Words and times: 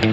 Hallo 0.00 0.06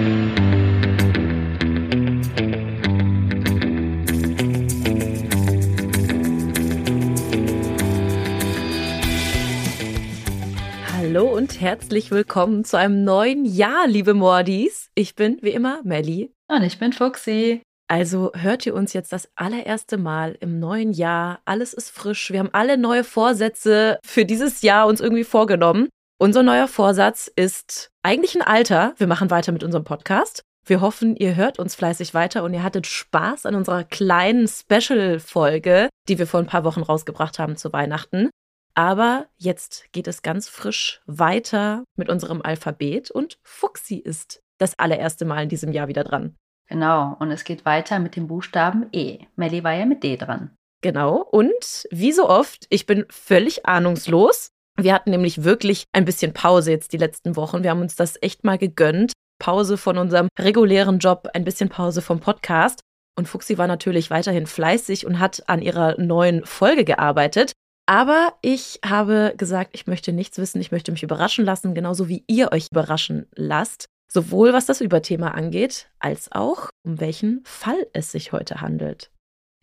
und 11.32 11.60
herzlich 11.60 12.10
willkommen 12.10 12.64
zu 12.64 12.76
einem 12.76 13.04
neuen 13.04 13.44
Jahr, 13.44 13.86
liebe 13.86 14.14
Mordis. 14.14 14.90
Ich 14.96 15.14
bin 15.14 15.38
wie 15.42 15.50
immer 15.50 15.80
Melli. 15.84 16.32
Und 16.48 16.62
ich 16.62 16.80
bin 16.80 16.92
Fuxi. 16.92 17.62
Also 17.88 18.32
hört 18.34 18.66
ihr 18.66 18.74
uns 18.74 18.92
jetzt 18.92 19.12
das 19.12 19.28
allererste 19.36 19.98
Mal 19.98 20.36
im 20.40 20.58
neuen 20.58 20.92
Jahr. 20.92 21.40
Alles 21.44 21.72
ist 21.72 21.90
frisch. 21.90 22.32
Wir 22.32 22.40
haben 22.40 22.50
alle 22.52 22.76
neue 22.76 23.04
Vorsätze 23.04 24.00
für 24.04 24.24
dieses 24.24 24.62
Jahr 24.62 24.88
uns 24.88 25.00
irgendwie 25.00 25.22
vorgenommen. 25.22 25.88
Unser 26.18 26.42
neuer 26.42 26.66
Vorsatz 26.66 27.30
ist 27.36 27.90
eigentlich 28.02 28.34
ein 28.36 28.42
alter. 28.42 28.94
Wir 28.96 29.06
machen 29.06 29.30
weiter 29.30 29.52
mit 29.52 29.62
unserem 29.62 29.84
Podcast. 29.84 30.44
Wir 30.64 30.80
hoffen, 30.80 31.14
ihr 31.14 31.36
hört 31.36 31.58
uns 31.58 31.74
fleißig 31.74 32.14
weiter 32.14 32.42
und 32.42 32.54
ihr 32.54 32.62
hattet 32.62 32.86
Spaß 32.86 33.44
an 33.44 33.54
unserer 33.54 33.84
kleinen 33.84 34.48
Special-Folge, 34.48 35.90
die 36.08 36.18
wir 36.18 36.26
vor 36.26 36.40
ein 36.40 36.46
paar 36.46 36.64
Wochen 36.64 36.80
rausgebracht 36.80 37.38
haben 37.38 37.56
zu 37.56 37.70
Weihnachten. 37.74 38.30
Aber 38.74 39.26
jetzt 39.36 39.92
geht 39.92 40.08
es 40.08 40.22
ganz 40.22 40.48
frisch 40.48 41.02
weiter 41.04 41.84
mit 41.96 42.08
unserem 42.08 42.40
Alphabet 42.40 43.10
und 43.10 43.36
Fuxi 43.42 43.96
ist 43.96 44.40
das 44.56 44.78
allererste 44.78 45.26
Mal 45.26 45.42
in 45.42 45.48
diesem 45.50 45.70
Jahr 45.70 45.88
wieder 45.88 46.02
dran. 46.02 46.34
Genau, 46.68 47.14
und 47.20 47.30
es 47.30 47.44
geht 47.44 47.66
weiter 47.66 47.98
mit 47.98 48.16
dem 48.16 48.26
Buchstaben 48.26 48.86
E. 48.90 49.18
Melly 49.36 49.62
war 49.62 49.74
ja 49.74 49.84
mit 49.84 50.02
D 50.02 50.16
dran. 50.16 50.56
Genau, 50.80 51.22
und 51.22 51.86
wie 51.90 52.12
so 52.12 52.26
oft, 52.28 52.66
ich 52.70 52.86
bin 52.86 53.04
völlig 53.10 53.66
ahnungslos. 53.66 54.52
Wir 54.78 54.92
hatten 54.92 55.10
nämlich 55.10 55.42
wirklich 55.42 55.84
ein 55.92 56.04
bisschen 56.04 56.32
Pause 56.32 56.70
jetzt 56.70 56.92
die 56.92 56.98
letzten 56.98 57.36
Wochen. 57.36 57.62
Wir 57.62 57.70
haben 57.70 57.80
uns 57.80 57.96
das 57.96 58.20
echt 58.20 58.44
mal 58.44 58.58
gegönnt. 58.58 59.12
Pause 59.38 59.76
von 59.76 59.98
unserem 59.98 60.28
regulären 60.38 60.98
Job, 60.98 61.28
ein 61.34 61.44
bisschen 61.44 61.68
Pause 61.68 62.02
vom 62.02 62.20
Podcast. 62.20 62.80
Und 63.18 63.28
Fuxi 63.28 63.56
war 63.56 63.66
natürlich 63.66 64.10
weiterhin 64.10 64.46
fleißig 64.46 65.06
und 65.06 65.18
hat 65.18 65.48
an 65.48 65.62
ihrer 65.62 65.98
neuen 66.00 66.44
Folge 66.44 66.84
gearbeitet. 66.84 67.52
Aber 67.86 68.34
ich 68.42 68.80
habe 68.84 69.34
gesagt, 69.36 69.70
ich 69.72 69.86
möchte 69.86 70.12
nichts 70.12 70.38
wissen, 70.38 70.60
ich 70.60 70.72
möchte 70.72 70.90
mich 70.90 71.02
überraschen 71.02 71.44
lassen, 71.44 71.74
genauso 71.74 72.08
wie 72.08 72.24
ihr 72.26 72.52
euch 72.52 72.68
überraschen 72.70 73.26
lasst. 73.34 73.86
Sowohl 74.12 74.52
was 74.52 74.66
das 74.66 74.80
Überthema 74.80 75.30
angeht, 75.30 75.88
als 75.98 76.30
auch 76.32 76.68
um 76.84 77.00
welchen 77.00 77.42
Fall 77.44 77.86
es 77.92 78.12
sich 78.12 78.32
heute 78.32 78.60
handelt. 78.60 79.10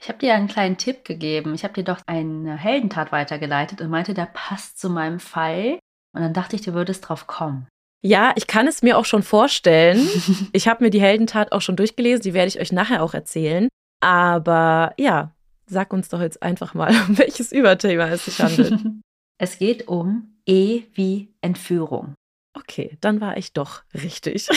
Ich 0.04 0.09
habe 0.09 0.20
dir 0.20 0.34
einen 0.34 0.50
kleinen 0.50 0.76
Tipp 0.76 1.06
gegeben. 1.06 1.56
Ich 1.56 1.64
habe 1.64 1.76
dir 1.76 1.86
doch 1.86 2.02
eine 2.08 2.58
Heldentat 2.58 3.14
weitergeleitet 3.14 3.80
und 3.80 3.90
meinte, 3.90 4.14
der 4.14 4.26
passt 4.26 4.78
zu 4.78 4.90
meinem 4.90 5.22
Fall. 5.22 5.80
Und 6.14 6.22
dann 6.22 6.34
dachte 6.34 6.58
ich, 6.58 6.62
du 6.62 6.73
würdest 6.73 7.08
drauf 7.08 7.26
kommen. 7.26 7.68
Ja, 8.02 8.34
ich 8.36 8.48
kann 8.48 8.68
es 8.68 8.81
mir 8.81 8.98
auch 8.98 9.06
schon 9.06 9.24
vorstellen. 9.24 10.06
ich 10.52 10.68
habe 10.68 10.84
mir 10.84 10.90
die 10.90 11.00
Heldentat 11.00 11.54
auch 11.54 11.62
schon 11.62 11.78
durchgelesen, 11.78 12.22
die 12.22 12.34
werde 12.34 12.50
ich 12.50 12.59
euch 12.59 12.74
nachher 12.74 13.02
auch 13.02 13.14
erzählen. 13.14 13.70
Aber 14.02 14.94
ja, 14.98 15.31
sag 15.68 15.94
uns 15.94 16.09
doch 16.09 16.20
jetzt 16.20 16.44
einfach 16.44 16.74
mal, 16.74 16.90
um 17.08 17.18
welches 17.18 17.54
Überthema 17.54 18.09
es 18.09 18.26
sich 18.26 18.42
handelt. 18.42 18.78
es 19.38 19.58
geht 19.58 19.88
um 19.88 20.36
E 20.46 20.84
wie 20.96 21.34
Entführung. 21.40 22.14
Okay, 22.54 22.98
dann 23.00 23.22
war 23.22 23.38
ich 23.38 23.54
doch 23.54 23.84
richtig. 23.94 24.50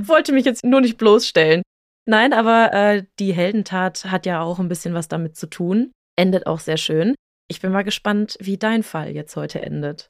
Wollte 0.00 0.32
mich 0.32 0.44
jetzt 0.44 0.64
nur 0.64 0.80
nicht 0.80 0.98
bloßstellen. 0.98 1.62
Nein, 2.08 2.32
aber 2.32 2.72
äh, 2.72 3.04
die 3.18 3.34
Heldentat 3.34 4.06
hat 4.06 4.24
ja 4.24 4.40
auch 4.40 4.58
ein 4.58 4.68
bisschen 4.68 4.94
was 4.94 5.08
damit 5.08 5.36
zu 5.36 5.46
tun. 5.46 5.92
Endet 6.16 6.46
auch 6.46 6.58
sehr 6.58 6.78
schön. 6.78 7.14
Ich 7.48 7.60
bin 7.60 7.70
mal 7.70 7.84
gespannt, 7.84 8.38
wie 8.40 8.56
dein 8.56 8.82
Fall 8.82 9.10
jetzt 9.10 9.36
heute 9.36 9.60
endet. 9.60 10.08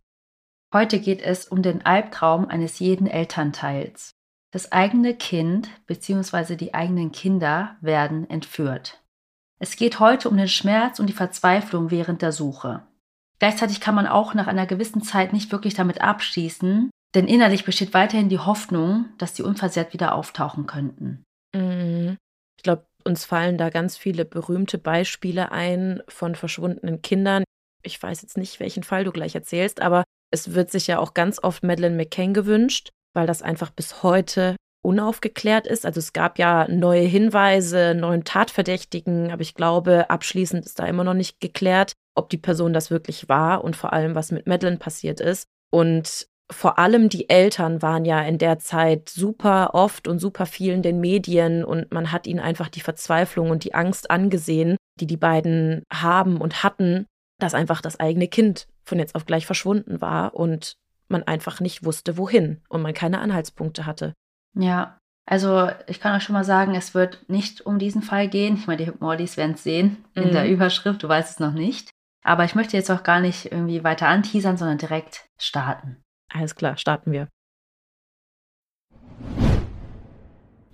Heute 0.73 1.01
geht 1.01 1.23
es 1.23 1.49
um 1.49 1.61
den 1.61 1.85
Albtraum 1.85 2.47
eines 2.47 2.79
jeden 2.79 3.09
Elternteils. 3.09 4.13
Das 4.53 4.71
eigene 4.71 5.17
Kind 5.17 5.71
bzw. 5.89 6.55
die 6.55 6.73
eigenen 6.73 7.11
Kinder 7.11 7.77
werden 7.81 8.31
entführt. 8.31 9.03
Es 9.59 9.75
geht 9.75 9.99
heute 9.99 10.29
um 10.29 10.37
den 10.37 10.47
Schmerz 10.47 11.01
und 11.01 11.09
die 11.09 11.13
Verzweiflung 11.13 11.91
während 11.91 12.23
der 12.23 12.31
Suche. 12.31 12.87
Gleichzeitig 13.41 13.81
kann 13.81 13.97
man 13.97 14.07
auch 14.07 14.35
nach 14.35 14.47
einer 14.47 14.67
gewissen 14.67 15.03
Zeit 15.03 15.33
nicht 15.33 15.51
wirklich 15.51 15.75
damit 15.75 16.01
abschließen, 16.01 16.91
denn 17.17 17.27
innerlich 17.27 17.65
besteht 17.65 17.93
weiterhin 17.93 18.29
die 18.29 18.39
Hoffnung, 18.39 19.07
dass 19.19 19.35
sie 19.35 19.43
unversehrt 19.43 19.93
wieder 19.93 20.15
auftauchen 20.15 20.67
könnten. 20.69 21.25
Mhm. 21.55 22.17
Ich 22.57 22.63
glaube, 22.63 22.87
uns 23.05 23.25
fallen 23.25 23.59
da 23.59 23.71
ganz 23.71 23.97
viele 23.97 24.25
berühmte 24.25 24.79
Beispiele 24.79 25.53
ein 25.53 26.03
von 26.09 26.35
verschwundenen 26.35 27.03
Kindern. 27.03 27.45
Ich 27.83 28.03
weiß 28.03 28.23
jetzt 28.23 28.37
nicht, 28.37 28.61
welchen 28.61 28.83
Fall 28.83 29.05
du 29.05 29.13
gleich 29.13 29.35
erzählst, 29.35 29.81
aber 29.81 30.05
es 30.31 30.55
wird 30.55 30.71
sich 30.71 30.87
ja 30.89 30.99
auch 30.99 31.15
ganz 31.15 31.43
oft 31.43 31.63
Madeleine 31.63 31.97
McCain 31.97 32.35
gewünscht, 32.35 32.91
weil 33.15 33.27
das 33.27 33.43
einfach 33.43 33.71
bis 33.71 34.03
heute 34.03 34.57
unaufgeklärt 34.85 35.67
ist. 35.67 35.87
Also 35.87 35.99
es 35.99 36.13
gab 36.13 36.39
ja 36.39 36.67
neue 36.69 37.03
Hinweise, 37.03 37.95
neuen 37.95 38.25
Tatverdächtigen, 38.25 39.31
aber 39.33 39.43
ich 39.43 39.55
glaube, 39.55 40.11
abschließend 40.11 40.67
ist 40.67 40.79
da 40.79 40.87
immer 40.87 41.05
noch 41.05 41.15
nicht 41.15 41.41
geklärt, 41.41 41.93
ob 42.15 42.29
die 42.31 42.39
Person 42.39 42.73
das 42.73 42.91
wirklich 42.91 43.29
war 43.29 43.65
und 43.65 43.77
vor 43.77 43.93
allem, 43.93 44.15
was 44.15 44.33
mit 44.33 44.47
Madeleine 44.47 44.79
passiert 44.79 45.21
ist. 45.21 45.47
Und 45.71 46.29
vor 46.51 46.79
allem 46.79 47.09
die 47.09 47.29
Eltern 47.29 47.83
waren 47.83 48.05
ja 48.05 48.21
in 48.23 48.39
der 48.39 48.59
Zeit 48.59 49.09
super 49.09 49.75
oft 49.75 50.09
und 50.09 50.19
super 50.19 50.47
viel 50.47 50.73
in 50.73 50.83
den 50.83 51.01
Medien 51.01 51.65
und 51.65 51.93
man 51.93 52.11
hat 52.11 52.27
ihnen 52.27 52.41
einfach 52.41 52.69
die 52.69 52.81
Verzweiflung 52.81 53.51
und 53.51 53.65
die 53.65 53.75
Angst 53.75 54.11
angesehen, 54.11 54.77
die 54.99 55.07
die 55.07 55.17
beiden 55.17 55.83
haben 55.93 56.41
und 56.41 56.63
hatten, 56.63 57.07
dass 57.39 57.55
einfach 57.55 57.81
das 57.81 58.01
eigene 58.01 58.29
Kind 58.29 58.67
von 58.85 58.99
jetzt 58.99 59.15
auf 59.15 59.27
gleich 59.27 59.47
verschwunden 59.47 60.01
war 60.01 60.35
und 60.35 60.77
man 61.09 61.23
einfach 61.23 61.61
nicht 61.61 61.85
wusste, 61.85 62.17
wohin 62.17 62.63
und 62.69 62.83
man 62.83 62.95
keine 62.95 63.21
Anhaltspunkte 63.21 63.87
hatte. 63.87 64.15
Ja, 64.55 64.99
also 65.27 65.71
ich 65.87 66.01
kann 66.01 66.17
euch 66.17 66.23
schon 66.23 66.35
mal 66.35 66.45
sagen, 66.45 66.75
es 66.75 66.95
wird 66.95 67.29
nicht 67.29 67.61
um 67.67 67.79
diesen 67.79 68.03
Fall 68.03 68.29
gehen. 68.29 68.57
Ich 68.57 68.67
meine, 68.67 68.85
die 68.85 68.93
Mordis 68.99 69.37
werden 69.37 69.55
es 69.55 69.63
sehen 69.63 70.05
in 70.15 70.29
mhm. 70.29 70.33
der 70.33 70.49
Überschrift, 70.49 71.03
du 71.03 71.09
weißt 71.09 71.33
es 71.33 71.41
noch 71.41 71.53
nicht. 71.53 71.91
Aber 72.25 72.45
ich 72.45 72.55
möchte 72.55 72.77
jetzt 72.77 72.91
auch 72.91 73.03
gar 73.03 73.21
nicht 73.21 73.53
irgendwie 73.53 73.85
weiter 73.85 74.09
anteasern, 74.09 74.57
sondern 74.57 74.79
direkt 74.79 75.27
starten. 75.39 76.03
Alles 76.29 76.55
klar, 76.55 76.77
starten 76.77 77.13
wir. 77.13 77.29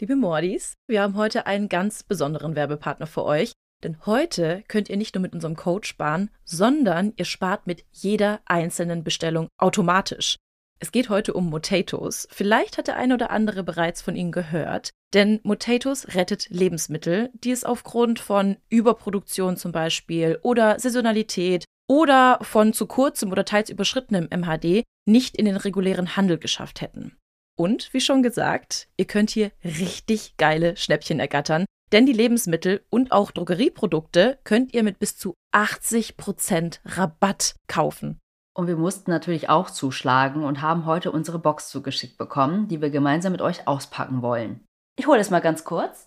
Liebe 0.01 0.17
Mordis, 0.17 0.75
wir 0.87 1.03
haben 1.03 1.17
heute 1.17 1.47
einen 1.47 1.69
ganz 1.69 2.03
besonderen 2.03 2.57
Werbepartner 2.57 3.07
für 3.07 3.25
euch. 3.25 3.53
Denn 3.85 4.07
heute 4.07 4.65
könnt 4.67 4.89
ihr 4.89 4.97
nicht 4.97 5.15
nur 5.15 5.23
mit 5.23 5.35
unserem 5.35 5.57
Code 5.57 5.87
sparen, 5.87 6.31
sondern 6.45 7.13
ihr 7.17 7.27
spart 7.27 7.67
mit 7.67 7.85
jeder 7.93 8.41
einzelnen 8.47 9.05
Bestellung 9.05 9.49
automatisch. 9.59 10.37
Es 10.81 10.91
geht 10.91 11.09
heute 11.09 11.35
um 11.35 11.49
Motatos. 11.51 12.27
Vielleicht 12.31 12.79
hat 12.79 12.89
der 12.89 12.97
eine 12.97 13.15
oder 13.15 13.31
andere 13.31 13.63
bereits 13.63 14.03
von 14.03 14.17
ihnen 14.17 14.33
gehört, 14.33 14.91
denn 15.13 15.39
Motatos 15.45 16.15
rettet 16.15 16.49
Lebensmittel, 16.51 17.31
die 17.35 17.53
es 17.53 17.65
aufgrund 17.65 18.19
von 18.19 18.57
Überproduktion 18.71 19.57
zum 19.57 19.71
Beispiel 19.71 20.39
oder 20.43 20.79
Saisonalität 20.81 21.65
oder 21.89 22.39
von 22.43 22.73
zu 22.73 22.87
kurzem 22.87 23.31
oder 23.31 23.45
teils 23.45 23.71
überschrittenem 23.71 24.29
MHD 24.31 24.85
nicht 25.07 25.37
in 25.37 25.45
den 25.45 25.57
regulären 25.57 26.17
Handel 26.17 26.39
geschafft 26.39 26.81
hätten. 26.81 27.17
Und 27.57 27.93
wie 27.93 28.01
schon 28.01 28.23
gesagt, 28.23 28.89
ihr 28.97 29.07
könnt 29.07 29.31
hier 29.31 29.53
richtig 29.63 30.37
geile 30.37 30.77
Schnäppchen 30.77 31.21
ergattern, 31.21 31.67
denn 31.93 32.07
die 32.07 32.13
Lebensmittel 32.13 32.85
und 32.91 33.13
auch 33.13 33.31
Drogerieprodukte 33.31 34.39
könnt 34.45 34.75
ihr 34.75 34.83
mit 34.83 34.99
bis 34.99 35.17
zu 35.17 35.35
80% 35.55 36.81
Rabatt 36.85 37.55
kaufen. 37.69 38.19
Und 38.57 38.67
wir 38.67 38.77
mussten 38.77 39.11
natürlich 39.11 39.49
auch 39.49 39.71
zuschlagen 39.71 40.45
und 40.45 40.63
haben 40.63 40.87
heute 40.87 41.13
unsere 41.13 41.39
Box 41.39 41.69
zugeschickt 41.69 42.17
bekommen, 42.17 42.69
die 42.69 42.81
wir 42.81 42.91
gemeinsam 42.91 43.33
mit 43.33 43.43
euch 43.43 43.67
auspacken 43.67 44.23
wollen. 44.23 44.65
Ich 44.97 45.07
hole 45.07 45.21
es 45.21 45.31
mal 45.31 45.41
ganz 45.41 45.65
kurz. 45.65 46.07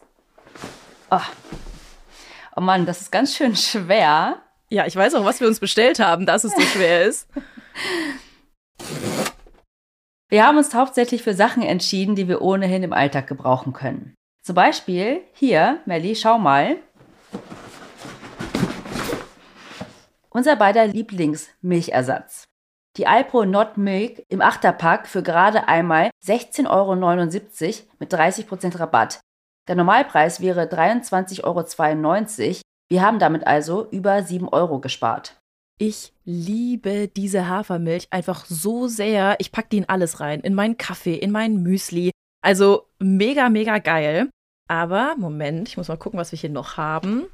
Oh. 1.11 1.19
oh 2.55 2.61
Mann, 2.61 2.85
das 2.85 3.01
ist 3.01 3.11
ganz 3.11 3.35
schön 3.35 3.55
schwer. 3.55 4.41
Ja, 4.69 4.85
ich 4.85 4.95
weiß 4.95 5.15
auch, 5.15 5.23
was 5.23 5.39
wir 5.39 5.47
uns 5.47 5.59
bestellt 5.59 5.99
haben, 5.99 6.25
dass 6.25 6.43
es 6.43 6.53
so 6.53 6.61
schwer 6.61 7.05
ist. 7.05 7.27
Wir 10.29 10.45
haben 10.45 10.57
uns 10.57 10.73
hauptsächlich 10.73 11.23
für 11.23 11.33
Sachen 11.33 11.63
entschieden, 11.63 12.15
die 12.15 12.27
wir 12.27 12.41
ohnehin 12.41 12.83
im 12.83 12.91
Alltag 12.91 13.27
gebrauchen 13.27 13.71
können. 13.71 14.13
Zum 14.43 14.55
Beispiel 14.55 15.21
hier, 15.33 15.79
Melli, 15.85 16.15
schau 16.15 16.37
mal. 16.37 16.77
Unser 20.29 20.57
beider 20.57 20.85
Lieblingsmilchersatz. 20.85 22.43
Die 22.97 23.07
Alpro 23.07 23.45
Not 23.45 23.77
Milk 23.77 24.23
im 24.27 24.41
Achterpack 24.41 25.07
für 25.07 25.23
gerade 25.23 25.69
einmal 25.69 26.09
16,79 26.25 26.67
Euro 26.69 26.95
mit 27.99 28.13
30% 28.13 28.79
Rabatt. 28.79 29.21
Der 29.67 29.75
Normalpreis 29.75 30.41
wäre 30.41 30.63
23,92 30.63 31.43
Euro. 31.43 32.61
Wir 32.89 33.01
haben 33.01 33.19
damit 33.19 33.45
also 33.45 33.89
über 33.91 34.23
7 34.23 34.47
Euro 34.47 34.79
gespart. 34.79 35.39
Ich 35.77 36.13
liebe 36.23 37.07
diese 37.07 37.47
Hafermilch 37.47 38.07
einfach 38.11 38.45
so 38.45 38.87
sehr. 38.87 39.35
Ich 39.39 39.51
packe 39.51 39.69
die 39.69 39.77
in 39.77 39.89
alles 39.89 40.19
rein. 40.19 40.39
In 40.39 40.55
meinen 40.55 40.77
Kaffee, 40.77 41.15
in 41.15 41.31
meinen 41.31 41.61
Müsli. 41.61 42.11
Also 42.41 42.87
mega, 42.99 43.49
mega 43.49 43.77
geil. 43.79 44.29
Aber, 44.69 45.15
Moment, 45.17 45.67
ich 45.67 45.77
muss 45.77 45.87
mal 45.87 45.97
gucken, 45.97 46.19
was 46.19 46.31
wir 46.31 46.39
hier 46.39 46.49
noch 46.49 46.77
haben. 46.77 47.25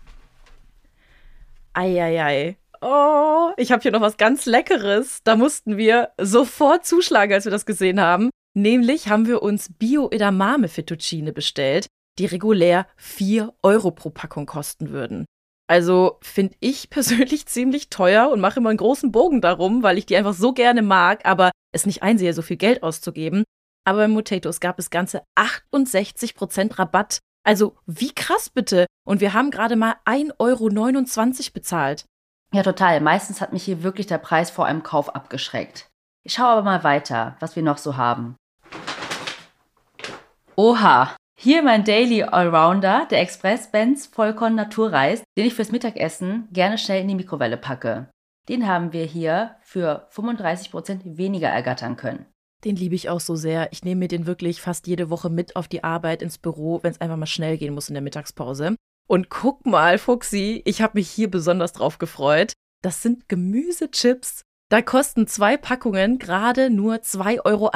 Eieiei. 1.73 2.57
Oh, 2.81 3.51
ich 3.57 3.71
habe 3.71 3.81
hier 3.81 3.91
noch 3.91 4.01
was 4.01 4.17
ganz 4.17 4.45
Leckeres. 4.45 5.21
Da 5.23 5.35
mussten 5.35 5.77
wir 5.77 6.09
sofort 6.19 6.85
zuschlagen, 6.85 7.33
als 7.33 7.45
wir 7.45 7.51
das 7.51 7.65
gesehen 7.65 8.01
haben. 8.01 8.29
Nämlich 8.55 9.07
haben 9.07 9.25
wir 9.25 9.41
uns 9.41 9.71
Bio-Edamame 9.71 10.67
Fettuccine 10.67 11.31
bestellt, 11.31 11.87
die 12.19 12.25
regulär 12.25 12.87
4 12.97 13.53
Euro 13.63 13.91
pro 13.91 14.09
Packung 14.09 14.45
kosten 14.45 14.89
würden. 14.89 15.25
Also 15.67 16.17
finde 16.21 16.55
ich 16.59 16.89
persönlich 16.89 17.45
ziemlich 17.45 17.89
teuer 17.89 18.29
und 18.29 18.41
mache 18.41 18.59
immer 18.59 18.69
einen 18.69 18.77
großen 18.77 19.11
Bogen 19.11 19.41
darum, 19.41 19.83
weil 19.83 19.97
ich 19.97 20.05
die 20.05 20.17
einfach 20.17 20.33
so 20.33 20.53
gerne 20.53 20.81
mag, 20.81 21.25
aber 21.25 21.51
es 21.71 21.85
nicht 21.85 22.03
einsehe, 22.03 22.33
so 22.33 22.41
viel 22.41 22.57
Geld 22.57 22.83
auszugeben. 22.83 23.43
Aber 23.85 24.07
bei 24.07 24.13
Potatoes 24.13 24.59
gab 24.59 24.79
es 24.79 24.89
ganze 24.89 25.23
68% 25.35 26.79
Rabatt. 26.79 27.19
Also 27.45 27.75
wie 27.85 28.13
krass 28.13 28.49
bitte. 28.49 28.85
Und 29.05 29.19
wir 29.19 29.33
haben 29.33 29.51
gerade 29.51 29.75
mal 29.75 29.95
1,29 30.05 30.37
Euro 30.39 31.51
bezahlt. 31.53 32.05
Ja, 32.53 32.63
total. 32.63 33.01
Meistens 33.01 33.41
hat 33.41 33.51
mich 33.51 33.63
hier 33.63 33.83
wirklich 33.83 34.07
der 34.07 34.19
Preis 34.19 34.49
vor 34.51 34.65
einem 34.65 34.83
Kauf 34.83 35.13
abgeschreckt. 35.13 35.89
Ich 36.23 36.33
schaue 36.33 36.47
aber 36.47 36.63
mal 36.63 36.83
weiter, 36.83 37.35
was 37.39 37.55
wir 37.55 37.63
noch 37.63 37.77
so 37.77 37.97
haben. 37.97 38.37
Oha, 40.55 41.15
hier 41.43 41.61
mein 41.61 41.83
Daily 41.83 42.23
Allrounder, 42.23 43.05
der 43.11 43.19
Express 43.19 43.69
Benz 43.69 44.07
Vollkorn 44.07 44.55
Naturreis, 44.55 45.23
den 45.37 45.45
ich 45.45 45.53
fürs 45.53 45.73
Mittagessen 45.73 46.47
gerne 46.53 46.77
schnell 46.77 47.01
in 47.01 47.09
die 47.09 47.15
Mikrowelle 47.15 47.57
packe. 47.57 48.09
Den 48.47 48.65
haben 48.65 48.93
wir 48.93 49.03
hier 49.03 49.57
für 49.61 50.07
35% 50.13 51.17
weniger 51.17 51.49
ergattern 51.49 51.97
können. 51.97 52.25
Den 52.63 52.77
liebe 52.77 52.95
ich 52.95 53.09
auch 53.09 53.19
so 53.19 53.35
sehr. 53.35 53.73
Ich 53.73 53.83
nehme 53.83 53.99
mir 53.99 54.07
den 54.07 54.25
wirklich 54.25 54.61
fast 54.61 54.87
jede 54.87 55.09
Woche 55.09 55.29
mit 55.29 55.57
auf 55.57 55.67
die 55.67 55.83
Arbeit 55.83 56.21
ins 56.21 56.37
Büro, 56.37 56.81
wenn 56.81 56.91
es 56.91 57.01
einfach 57.01 57.17
mal 57.17 57.25
schnell 57.25 57.57
gehen 57.57 57.73
muss 57.73 57.89
in 57.89 57.95
der 57.95 58.03
Mittagspause. 58.03 58.77
Und 59.09 59.29
guck 59.29 59.65
mal, 59.65 59.97
Fuxi, 59.97 60.61
ich 60.63 60.81
habe 60.81 60.97
mich 60.97 61.09
hier 61.09 61.29
besonders 61.29 61.73
drauf 61.73 61.97
gefreut. 61.97 62.53
Das 62.81 63.01
sind 63.01 63.27
Gemüsechips. 63.27 64.43
Da 64.69 64.81
kosten 64.81 65.27
zwei 65.27 65.57
Packungen 65.57 66.19
gerade 66.19 66.69
nur 66.69 66.95
2,38 66.95 67.41
Euro. 67.43 67.71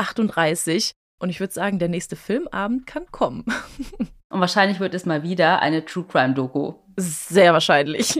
Und 1.19 1.29
ich 1.29 1.39
würde 1.39 1.53
sagen, 1.53 1.79
der 1.79 1.89
nächste 1.89 2.15
Filmabend 2.15 2.85
kann 2.85 3.05
kommen. 3.11 3.45
Und 4.29 4.39
wahrscheinlich 4.39 4.79
wird 4.79 4.93
es 4.93 5.05
mal 5.05 5.23
wieder 5.23 5.61
eine 5.61 5.85
True 5.85 6.05
Crime 6.07 6.33
Doku. 6.33 6.73
Sehr 6.97 7.53
wahrscheinlich. 7.53 8.19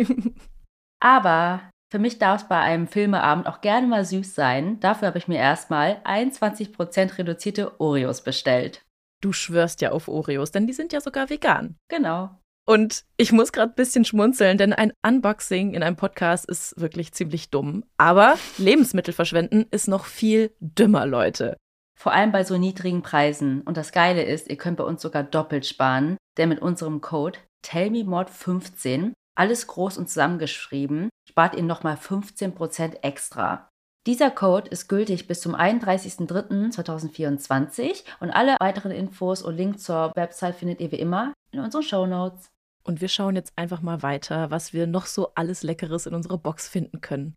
Aber 0.99 1.61
für 1.91 1.99
mich 1.99 2.17
darf 2.17 2.41
es 2.41 2.47
bei 2.47 2.59
einem 2.59 2.87
Filmeabend 2.87 3.47
auch 3.47 3.61
gerne 3.61 3.87
mal 3.87 4.03
süß 4.03 4.33
sein. 4.33 4.79
Dafür 4.79 5.07
habe 5.09 5.17
ich 5.17 5.27
mir 5.27 5.37
erstmal 5.37 6.01
21% 6.03 7.17
reduzierte 7.17 7.79
Oreos 7.79 8.23
bestellt. 8.23 8.83
Du 9.21 9.33
schwörst 9.33 9.81
ja 9.81 9.91
auf 9.91 10.07
Oreos, 10.07 10.51
denn 10.51 10.67
die 10.67 10.73
sind 10.73 10.93
ja 10.93 11.01
sogar 11.01 11.29
vegan. 11.29 11.75
Genau. 11.87 12.29
Und 12.65 13.05
ich 13.15 13.31
muss 13.31 13.53
gerade 13.53 13.71
ein 13.71 13.75
bisschen 13.75 14.03
schmunzeln, 14.03 14.57
denn 14.57 14.73
ein 14.73 14.91
Unboxing 15.05 15.73
in 15.73 15.83
einem 15.83 15.95
Podcast 15.95 16.45
ist 16.49 16.79
wirklich 16.79 17.13
ziemlich 17.13 17.49
dumm. 17.49 17.85
Aber 17.95 18.35
Lebensmittel 18.57 19.13
verschwenden 19.13 19.65
ist 19.71 19.87
noch 19.87 20.05
viel 20.05 20.53
dümmer, 20.59 21.05
Leute. 21.05 21.55
Vor 21.97 22.13
allem 22.13 22.31
bei 22.31 22.43
so 22.43 22.57
niedrigen 22.57 23.01
Preisen. 23.01 23.61
Und 23.61 23.75
das 23.75 23.91
Geile 23.91 24.21
ist, 24.23 24.47
ihr 24.49 24.57
könnt 24.57 24.77
bei 24.77 24.83
uns 24.83 25.01
sogar 25.01 25.23
doppelt 25.23 25.65
sparen, 25.65 26.17
denn 26.37 26.49
mit 26.49 26.61
unserem 26.61 27.01
Code 27.01 27.39
TellMeMod15, 27.65 29.13
alles 29.35 29.65
groß 29.65 29.97
und 29.97 30.07
zusammengeschrieben, 30.07 31.09
spart 31.27 31.55
ihr 31.55 31.63
nochmal 31.63 31.95
15% 31.95 33.01
extra. 33.01 33.67
Dieser 34.05 34.29
Code 34.29 34.69
ist 34.69 34.87
gültig 34.87 35.27
bis 35.27 35.41
zum 35.41 35.55
31.03.2024 35.55 38.03
und 38.19 38.29
alle 38.29 38.57
weiteren 38.59 38.91
Infos 38.91 39.41
und 39.41 39.57
Links 39.57 39.81
zur 39.83 40.11
Website 40.15 40.55
findet 40.55 40.79
ihr 40.79 40.91
wie 40.91 40.99
immer 40.99 41.33
in 41.51 41.59
unseren 41.59 41.83
Show 41.83 42.05
Notes. 42.05 42.47
Und 42.83 43.01
wir 43.01 43.09
schauen 43.09 43.35
jetzt 43.35 43.51
einfach 43.57 43.81
mal 43.81 44.03
weiter, 44.03 44.51
was 44.51 44.71
wir 44.71 44.87
noch 44.87 45.07
so 45.07 45.31
alles 45.33 45.63
Leckeres 45.63 46.05
in 46.05 46.13
unserer 46.13 46.37
Box 46.37 46.69
finden 46.69 47.01
können. 47.01 47.35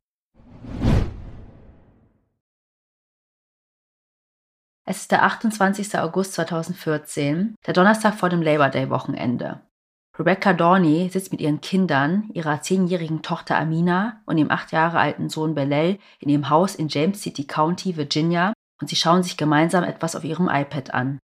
Es 4.87 5.03
ist 5.03 5.13
der 5.13 5.23
28. 5.25 5.99
August 5.99 6.33
2014, 6.35 7.55
der 7.67 7.75
Donnerstag 7.75 8.15
vor 8.15 8.29
dem 8.29 8.43
Labor 8.43 8.71
Day 8.71 8.91
Wochenende. 8.91 9.61
Rebecca 10.19 10.53
Dorney 10.53 11.09
sitzt 11.09 11.33
mit 11.33 11.41
ihren 11.41 11.61
Kindern, 11.61 12.29
ihrer 12.35 12.61
zehnjährigen 12.61 13.23
Tochter 13.23 13.57
Amina 13.57 14.23
und 14.27 14.37
ihrem 14.39 14.51
acht 14.51 14.73
Jahre 14.73 14.99
alten 14.99 15.29
Sohn 15.29 15.55
Bellel 15.55 15.99
in 16.19 16.29
ihrem 16.29 16.51
Haus 16.51 16.75
in 16.75 16.89
James 16.89 17.23
City 17.23 17.47
County, 17.47 17.97
Virginia, 17.97 18.53
und 18.81 18.89
sie 18.89 18.97
schauen 18.97 19.23
sich 19.23 19.37
gemeinsam 19.37 19.85
etwas 19.85 20.17
auf 20.17 20.25
ihrem 20.25 20.49
iPad 20.49 20.93
an. 20.93 21.19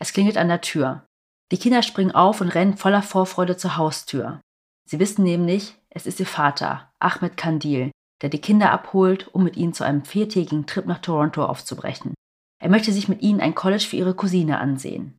Es 0.00 0.12
klingelt 0.12 0.38
an 0.38 0.48
der 0.48 0.60
Tür. 0.60 1.06
Die 1.52 1.58
Kinder 1.58 1.82
springen 1.82 2.12
auf 2.12 2.40
und 2.40 2.48
rennen 2.48 2.76
voller 2.76 3.02
Vorfreude 3.02 3.56
zur 3.56 3.76
Haustür. 3.76 4.40
Sie 4.88 4.98
wissen 4.98 5.24
nämlich, 5.24 5.76
es 5.90 6.06
ist 6.06 6.20
ihr 6.20 6.26
Vater, 6.26 6.90
Ahmed 7.00 7.36
Kandil, 7.36 7.90
der 8.22 8.30
die 8.30 8.40
Kinder 8.40 8.70
abholt, 8.72 9.28
um 9.34 9.44
mit 9.44 9.56
ihnen 9.56 9.74
zu 9.74 9.84
einem 9.84 10.04
viertägigen 10.04 10.66
Trip 10.66 10.86
nach 10.86 10.98
Toronto 10.98 11.44
aufzubrechen. 11.44 12.14
Er 12.60 12.68
möchte 12.68 12.92
sich 12.92 13.08
mit 13.08 13.22
ihnen 13.22 13.40
ein 13.40 13.54
College 13.54 13.86
für 13.88 13.96
ihre 13.96 14.14
Cousine 14.14 14.58
ansehen. 14.58 15.18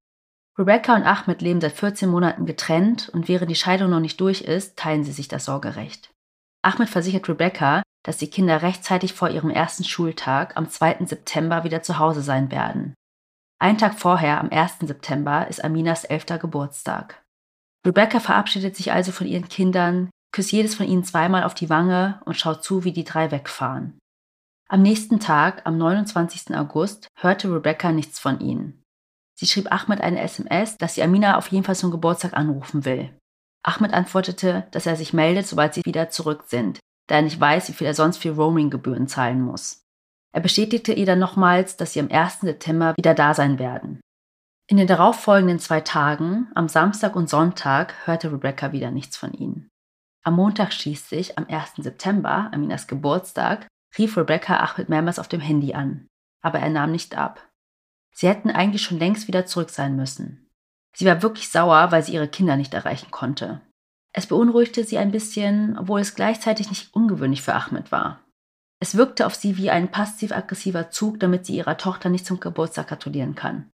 Rebecca 0.58 0.96
und 0.96 1.04
Ahmed 1.04 1.42
leben 1.42 1.60
seit 1.60 1.74
14 1.74 2.10
Monaten 2.10 2.46
getrennt 2.46 3.10
und 3.10 3.28
während 3.28 3.50
die 3.50 3.56
Scheidung 3.56 3.90
noch 3.90 4.00
nicht 4.00 4.22
durch 4.22 4.42
ist, 4.42 4.78
teilen 4.78 5.04
sie 5.04 5.12
sich 5.12 5.28
das 5.28 5.46
Sorgerecht. 5.46 6.12
Ahmed 6.62 6.90
versichert 6.90 7.28
Rebecca, 7.28 7.82
dass 8.04 8.18
die 8.18 8.30
Kinder 8.30 8.62
rechtzeitig 8.62 9.14
vor 9.14 9.30
ihrem 9.30 9.50
ersten 9.50 9.84
Schultag 9.84 10.56
am 10.56 10.70
2. 10.70 11.06
September 11.06 11.64
wieder 11.64 11.82
zu 11.82 11.98
Hause 11.98 12.22
sein 12.22 12.52
werden. 12.52 12.94
Einen 13.60 13.78
Tag 13.78 14.00
vorher, 14.00 14.40
am 14.40 14.50
1. 14.50 14.80
September, 14.82 15.48
ist 15.48 15.64
Aminas 15.64 16.04
elfter 16.04 16.38
Geburtstag. 16.38 17.24
Rebecca 17.86 18.20
verabschiedet 18.20 18.76
sich 18.76 18.92
also 18.92 19.12
von 19.12 19.28
ihren 19.28 19.50
Kindern, 19.50 20.10
küsst 20.32 20.52
jedes 20.52 20.76
von 20.76 20.88
ihnen 20.88 21.04
zweimal 21.04 21.44
auf 21.44 21.54
die 21.54 21.70
Wange 21.70 22.22
und 22.26 22.38
schaut 22.38 22.64
zu, 22.64 22.84
wie 22.84 22.92
die 22.92 23.04
drei 23.04 23.32
wegfahren. 23.32 23.98
Am 24.72 24.84
nächsten 24.84 25.20
Tag, 25.20 25.64
am 25.66 25.78
29. 25.78 26.56
August, 26.56 27.10
hörte 27.18 27.54
Rebecca 27.54 27.92
nichts 27.92 28.20
von 28.20 28.40
ihnen. 28.40 28.86
Sie 29.38 29.46
schrieb 29.46 29.70
Ahmed 29.70 30.00
eine 30.00 30.22
SMS, 30.22 30.78
dass 30.78 30.96
sie 30.96 31.04
Amina 31.04 31.38
auf 31.38 31.50
jeden 31.50 31.66
Fall 31.66 31.76
zum 31.76 31.92
Geburtstag 31.92 32.38
anrufen 32.38 32.86
will. 32.86 33.14
Ahmed 33.64 33.94
antwortete, 33.94 34.68
dass 34.72 34.86
er 34.86 34.96
sich 34.96 35.12
meldet, 35.12 35.46
sobald 35.46 35.74
sie 35.74 35.82
wieder 35.84 36.10
zurück 36.10 36.46
sind, 36.48 36.80
da 37.08 37.16
er 37.16 37.22
nicht 37.22 37.38
weiß, 37.38 37.68
wie 37.68 37.74
viel 37.74 37.88
er 37.88 37.94
sonst 37.94 38.20
für 38.20 38.32
Roaming-Gebühren 38.34 39.10
zahlen 39.10 39.42
muss. 39.42 39.84
Er 40.34 40.40
bestätigte 40.40 40.94
ihr 40.94 41.06
dann 41.06 41.20
nochmals, 41.20 41.76
dass 41.76 41.92
sie 41.92 42.00
am 42.00 42.10
1. 42.10 42.40
September 42.40 42.96
wieder 42.96 43.14
da 43.14 43.34
sein 43.34 43.60
werden. 43.60 44.00
In 44.70 44.78
den 44.78 44.88
darauffolgenden 44.88 45.60
zwei 45.60 45.82
Tagen, 45.82 46.50
am 46.56 46.70
Samstag 46.70 47.18
und 47.18 47.30
Sonntag, 47.30 48.08
hörte 48.08 48.32
Rebecca 48.32 48.72
wieder 48.72 48.90
nichts 48.90 49.18
von 49.18 49.34
ihnen. 49.34 49.68
Am 50.24 50.38
Montag 50.38 50.72
schließlich, 50.72 51.38
am 51.38 51.48
1. 51.50 51.74
September, 51.80 52.50
Aminas 52.54 52.88
Geburtstag, 52.88 53.68
rief 53.98 54.18
Rebecca 54.18 54.58
Ahmed 54.58 54.90
mehrmals 54.90 55.20
auf 55.20 55.28
dem 55.28 55.42
Handy 55.42 55.74
an, 55.74 56.08
aber 56.42 56.60
er 56.60 56.70
nahm 56.70 56.92
nicht 56.92 57.18
ab. 57.18 57.48
Sie 58.14 58.28
hätten 58.28 58.50
eigentlich 58.50 58.82
schon 58.82 59.00
längst 59.00 59.28
wieder 59.28 59.46
zurück 59.46 59.70
sein 59.70 59.96
müssen. 59.96 60.50
Sie 60.94 61.06
war 61.06 61.22
wirklich 61.22 61.50
sauer, 61.50 61.92
weil 61.92 62.04
sie 62.04 62.14
ihre 62.14 62.28
Kinder 62.28 62.58
nicht 62.58 62.74
erreichen 62.74 63.12
konnte. 63.12 63.62
Es 64.14 64.28
beunruhigte 64.28 64.84
sie 64.84 64.98
ein 64.98 65.12
bisschen, 65.12 65.78
obwohl 65.78 66.02
es 66.02 66.16
gleichzeitig 66.16 66.70
nicht 66.70 66.94
ungewöhnlich 66.94 67.42
für 67.42 67.54
Ahmed 67.54 67.92
war. 67.92 68.20
Es 68.82 68.96
wirkte 68.96 69.26
auf 69.26 69.36
sie 69.36 69.58
wie 69.58 69.70
ein 69.70 69.92
passiv-aggressiver 69.92 70.90
Zug, 70.90 71.20
damit 71.20 71.46
sie 71.46 71.56
ihrer 71.56 71.78
Tochter 71.78 72.10
nicht 72.10 72.26
zum 72.26 72.40
Geburtstag 72.40 72.88
gratulieren 72.88 73.36
kann. 73.36 73.70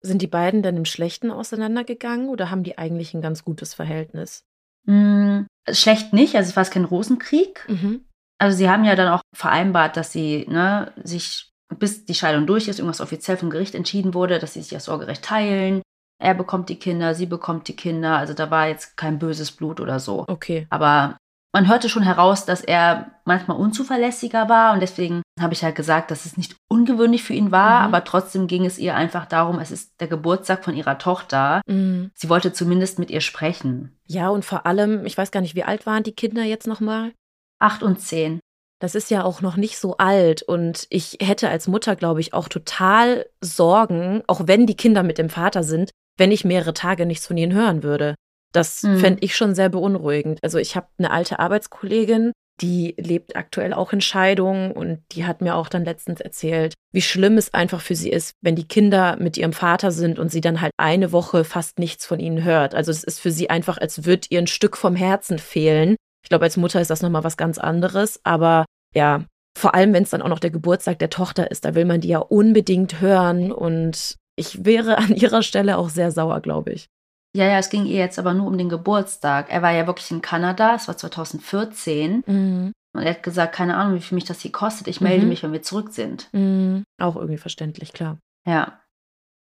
Sind 0.00 0.22
die 0.22 0.26
beiden 0.26 0.62
dann 0.62 0.76
im 0.76 0.86
Schlechten 0.86 1.30
auseinandergegangen 1.30 2.28
oder 2.28 2.50
haben 2.50 2.62
die 2.62 2.78
eigentlich 2.78 3.14
ein 3.14 3.20
ganz 3.20 3.44
gutes 3.44 3.74
Verhältnis? 3.74 4.44
Mm, 4.84 5.42
schlecht 5.70 6.12
nicht, 6.12 6.36
also 6.36 6.50
es 6.50 6.56
war 6.56 6.64
kein 6.64 6.84
Rosenkrieg. 6.84 7.66
Mhm. 7.68 8.05
Also 8.38 8.56
sie 8.56 8.68
haben 8.68 8.84
ja 8.84 8.94
dann 8.96 9.08
auch 9.08 9.22
vereinbart, 9.34 9.96
dass 9.96 10.12
sie 10.12 10.46
ne, 10.48 10.92
sich, 11.02 11.52
bis 11.78 12.04
die 12.04 12.14
Scheidung 12.14 12.46
durch 12.46 12.68
ist, 12.68 12.78
irgendwas 12.78 13.00
offiziell 13.00 13.36
vom 13.36 13.50
Gericht 13.50 13.74
entschieden 13.74 14.14
wurde, 14.14 14.38
dass 14.38 14.54
sie 14.54 14.62
sich 14.62 14.70
das 14.70 14.84
Sorgerecht 14.84 15.22
teilen. 15.22 15.82
Er 16.18 16.34
bekommt 16.34 16.68
die 16.68 16.78
Kinder, 16.78 17.14
sie 17.14 17.26
bekommt 17.26 17.68
die 17.68 17.76
Kinder. 17.76 18.16
Also 18.16 18.34
da 18.34 18.50
war 18.50 18.68
jetzt 18.68 18.96
kein 18.96 19.18
böses 19.18 19.52
Blut 19.52 19.80
oder 19.80 20.00
so. 20.00 20.24
Okay. 20.28 20.66
Aber 20.70 21.16
man 21.56 21.68
hörte 21.68 21.88
schon 21.88 22.02
heraus, 22.02 22.44
dass 22.44 22.60
er 22.60 23.12
manchmal 23.24 23.56
unzuverlässiger 23.56 24.48
war 24.50 24.74
und 24.74 24.80
deswegen 24.80 25.22
habe 25.40 25.54
ich 25.54 25.64
halt 25.64 25.74
gesagt, 25.74 26.10
dass 26.10 26.26
es 26.26 26.36
nicht 26.36 26.54
ungewöhnlich 26.68 27.22
für 27.22 27.32
ihn 27.32 27.50
war, 27.50 27.80
mhm. 27.80 27.86
aber 27.86 28.04
trotzdem 28.04 28.46
ging 28.46 28.66
es 28.66 28.78
ihr 28.78 28.94
einfach 28.94 29.24
darum, 29.24 29.58
es 29.58 29.70
ist 29.70 29.98
der 30.00 30.08
Geburtstag 30.08 30.64
von 30.64 30.76
ihrer 30.76 30.98
Tochter. 30.98 31.62
Mhm. 31.66 32.10
Sie 32.14 32.28
wollte 32.28 32.52
zumindest 32.52 32.98
mit 32.98 33.10
ihr 33.10 33.22
sprechen. 33.22 33.96
Ja, 34.06 34.28
und 34.28 34.44
vor 34.44 34.66
allem, 34.66 35.06
ich 35.06 35.16
weiß 35.16 35.30
gar 35.30 35.40
nicht, 35.40 35.54
wie 35.54 35.64
alt 35.64 35.86
waren 35.86 36.02
die 36.02 36.14
Kinder 36.14 36.42
jetzt 36.42 36.66
nochmal? 36.66 37.12
Acht 37.58 37.82
und 37.82 38.00
zehn. 38.00 38.40
Das 38.78 38.94
ist 38.94 39.10
ja 39.10 39.24
auch 39.24 39.40
noch 39.40 39.56
nicht 39.56 39.78
so 39.78 39.96
alt 39.96 40.42
und 40.42 40.86
ich 40.90 41.18
hätte 41.22 41.48
als 41.48 41.66
Mutter, 41.66 41.96
glaube 41.96 42.20
ich, 42.20 42.34
auch 42.34 42.48
total 42.48 43.26
Sorgen, 43.40 44.22
auch 44.26 44.42
wenn 44.46 44.66
die 44.66 44.76
Kinder 44.76 45.02
mit 45.02 45.16
dem 45.16 45.30
Vater 45.30 45.62
sind, 45.62 45.90
wenn 46.18 46.30
ich 46.30 46.44
mehrere 46.44 46.74
Tage 46.74 47.06
nichts 47.06 47.26
von 47.26 47.38
ihnen 47.38 47.54
hören 47.54 47.82
würde. 47.82 48.14
Das 48.52 48.82
mhm. 48.82 48.98
fände 48.98 49.24
ich 49.24 49.34
schon 49.34 49.54
sehr 49.54 49.70
beunruhigend. 49.70 50.38
Also 50.42 50.58
ich 50.58 50.76
habe 50.76 50.88
eine 50.98 51.10
alte 51.10 51.38
Arbeitskollegin, 51.38 52.32
die 52.60 52.94
lebt 52.98 53.36
aktuell 53.36 53.74
auch 53.74 53.92
in 53.92 54.00
Scheidung 54.00 54.72
und 54.72 55.02
die 55.12 55.26
hat 55.26 55.40
mir 55.42 55.54
auch 55.54 55.68
dann 55.68 55.84
letztens 55.84 56.20
erzählt, 56.20 56.74
wie 56.92 57.02
schlimm 57.02 57.36
es 57.36 57.52
einfach 57.52 57.80
für 57.80 57.94
sie 57.94 58.10
ist, 58.10 58.32
wenn 58.40 58.56
die 58.56 58.68
Kinder 58.68 59.16
mit 59.18 59.36
ihrem 59.36 59.52
Vater 59.52 59.90
sind 59.90 60.18
und 60.18 60.30
sie 60.30 60.40
dann 60.40 60.60
halt 60.60 60.72
eine 60.78 61.12
Woche 61.12 61.44
fast 61.44 61.78
nichts 61.78 62.06
von 62.06 62.18
ihnen 62.18 62.44
hört. 62.44 62.74
Also 62.74 62.90
es 62.90 63.04
ist 63.04 63.20
für 63.20 63.30
sie 63.30 63.50
einfach, 63.50 63.78
als 63.78 64.04
würde 64.04 64.28
ihr 64.30 64.38
ein 64.38 64.46
Stück 64.46 64.76
vom 64.76 64.96
Herzen 64.96 65.38
fehlen. 65.38 65.96
Ich 66.26 66.28
glaube, 66.28 66.44
als 66.44 66.56
Mutter 66.56 66.80
ist 66.80 66.90
das 66.90 67.02
nochmal 67.02 67.22
was 67.22 67.36
ganz 67.36 67.56
anderes, 67.56 68.18
aber 68.24 68.64
ja, 68.96 69.24
Vor 69.56 69.74
allem, 69.76 69.92
wenn 69.94 70.02
es 70.02 70.10
dann 70.10 70.22
auch 70.22 70.28
noch 70.28 70.40
der 70.40 70.50
Geburtstag 70.50 70.98
der 70.98 71.08
Tochter 71.08 71.50
ist, 71.52 71.64
da 71.64 71.76
will 71.76 71.84
man 71.84 72.00
die 72.00 72.08
ja 72.08 72.18
unbedingt 72.18 73.00
hören 73.00 73.52
und 73.52 74.16
ich 74.34 74.64
wäre 74.66 74.98
an 74.98 75.14
ihrer 75.14 75.42
Stelle 75.42 75.78
auch 75.78 75.88
sehr 75.88 76.10
sauer, 76.10 76.40
glaube 76.40 76.72
ich. 76.72 76.86
Ja, 77.34 77.44
ja, 77.46 77.58
es 77.58 77.70
ging 77.70 77.86
ihr 77.86 77.96
jetzt 77.96 78.18
aber 78.18 78.34
nur 78.34 78.48
um 78.48 78.58
den 78.58 78.68
Geburtstag. 78.68 79.46
Er 79.50 79.62
war 79.62 79.70
ja 79.72 79.86
wirklich 79.86 80.10
in 80.10 80.20
Kanada, 80.20 80.74
es 80.74 80.88
war 80.88 80.96
2014. 80.98 82.22
Mhm. 82.26 82.72
Und 82.94 83.02
er 83.02 83.10
hat 83.10 83.22
gesagt, 83.22 83.54
keine 83.54 83.76
Ahnung, 83.76 83.94
wie 83.94 84.00
viel 84.02 84.16
mich 84.16 84.24
das 84.24 84.40
hier 84.40 84.52
kostet. 84.52 84.88
Ich 84.88 85.00
melde 85.00 85.22
Mhm. 85.22 85.28
mich, 85.30 85.42
wenn 85.42 85.52
wir 85.52 85.62
zurück 85.62 85.92
sind. 85.92 86.28
Mhm. 86.32 86.82
Auch 87.00 87.14
irgendwie 87.16 87.38
verständlich, 87.38 87.92
klar. 87.92 88.18
Ja. 88.46 88.80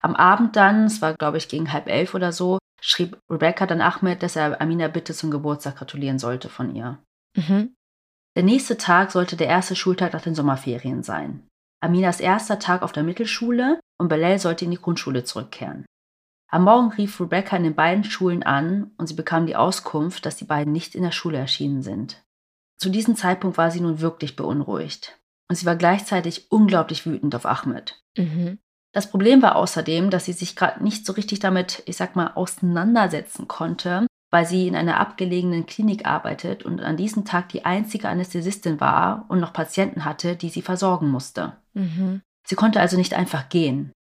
Am 0.04 0.16
Abend 0.16 0.56
dann, 0.56 0.86
es 0.86 1.02
war 1.02 1.14
glaube 1.14 1.38
ich 1.38 1.48
gegen 1.48 1.72
halb 1.72 1.88
elf 1.88 2.14
oder 2.14 2.32
so, 2.32 2.60
schrieb 2.82 3.18
Rebecca 3.32 3.66
dann 3.66 3.82
Ahmed, 3.82 4.22
dass 4.22 4.36
er 4.36 4.60
Amina 4.62 4.90
bitte 4.90 5.14
zum 5.14 5.32
Geburtstag 5.32 5.78
gratulieren 5.78 6.20
sollte 6.20 6.50
von 6.50 6.76
ihr. 6.76 7.00
Mhm. 7.36 7.74
Der 8.36 8.44
nächste 8.44 8.78
Tag 8.78 9.12
sollte 9.12 9.38
der 9.38 9.48
erste 9.48 9.76
Schultag 9.76 10.14
nach 10.14 10.22
den 10.22 10.36
Sommerferien 10.36 11.04
sein. 11.04 11.48
Aminas 11.82 12.20
erster 12.20 12.60
Tag 12.60 12.82
auf 12.82 12.92
der 12.92 13.04
Mittelschule 13.04 13.80
und 13.98 14.10
Belal 14.10 14.40
sollte 14.40 14.66
in 14.66 14.72
die 14.72 14.82
Grundschule 14.82 15.24
zurückkehren. 15.24 15.86
Am 16.50 16.66
Morgen 16.66 16.92
rief 16.92 17.20
Rebecca 17.20 17.58
in 17.58 17.64
den 17.64 17.76
beiden 17.76 18.04
Schulen 18.04 18.44
an 18.44 18.92
und 18.98 19.08
sie 19.08 19.16
bekam 19.16 19.48
die 19.48 19.56
Auskunft, 19.56 20.26
dass 20.26 20.36
die 20.36 20.46
beiden 20.46 20.72
nicht 20.72 20.96
in 20.96 21.04
der 21.04 21.12
Schule 21.12 21.38
erschienen 21.38 21.82
sind. 21.82 22.24
Zu 22.78 22.90
diesem 22.90 23.16
Zeitpunkt 23.16 23.58
war 23.58 23.72
sie 23.72 23.82
nun 23.82 24.02
wirklich 24.02 24.36
beunruhigt. 24.36 25.20
Und 25.50 25.56
sie 25.56 25.66
war 25.66 25.76
gleichzeitig 25.76 26.52
unglaublich 26.52 27.06
wütend 27.06 27.34
auf 27.36 27.46
Ahmed. 27.46 28.02
Mhm. 28.18 28.60
Das 28.94 29.10
Problem 29.10 29.42
war 29.42 29.56
außerdem, 29.56 30.10
dass 30.10 30.26
sie 30.26 30.34
sich 30.34 30.56
gerade 30.56 30.84
nicht 30.84 31.06
so 31.06 31.14
richtig 31.14 31.40
damit, 31.40 31.84
ich 31.86 31.98
sag 31.98 32.16
mal, 32.16 32.32
auseinandersetzen 32.36 33.48
konnte, 33.48 34.06
weil 34.30 34.46
sie 34.46 34.68
in 34.68 34.76
einer 34.76 35.00
abgelegenen 35.00 35.66
Klinik 35.66 36.06
arbeitet 36.06 36.64
und 36.64 36.82
an 36.82 36.96
diesem 36.96 37.26
Tag 37.26 37.50
die 37.50 37.66
einzige 37.66 38.08
Anästhesistin 38.08 38.80
war 38.80 39.26
und 39.30 39.40
noch 39.40 39.52
Patienten 39.52 40.06
hatte, 40.06 40.36
die 40.36 40.50
sie 40.50 40.62
versorgen 40.62 41.10
musste. 41.10 41.58
Mhm. 41.74 42.22
Sie 42.46 42.56
konnte 42.56 42.80
also 42.80 42.98
nicht 42.98 43.14
einfach 43.14 43.50
gehen. 43.50 43.92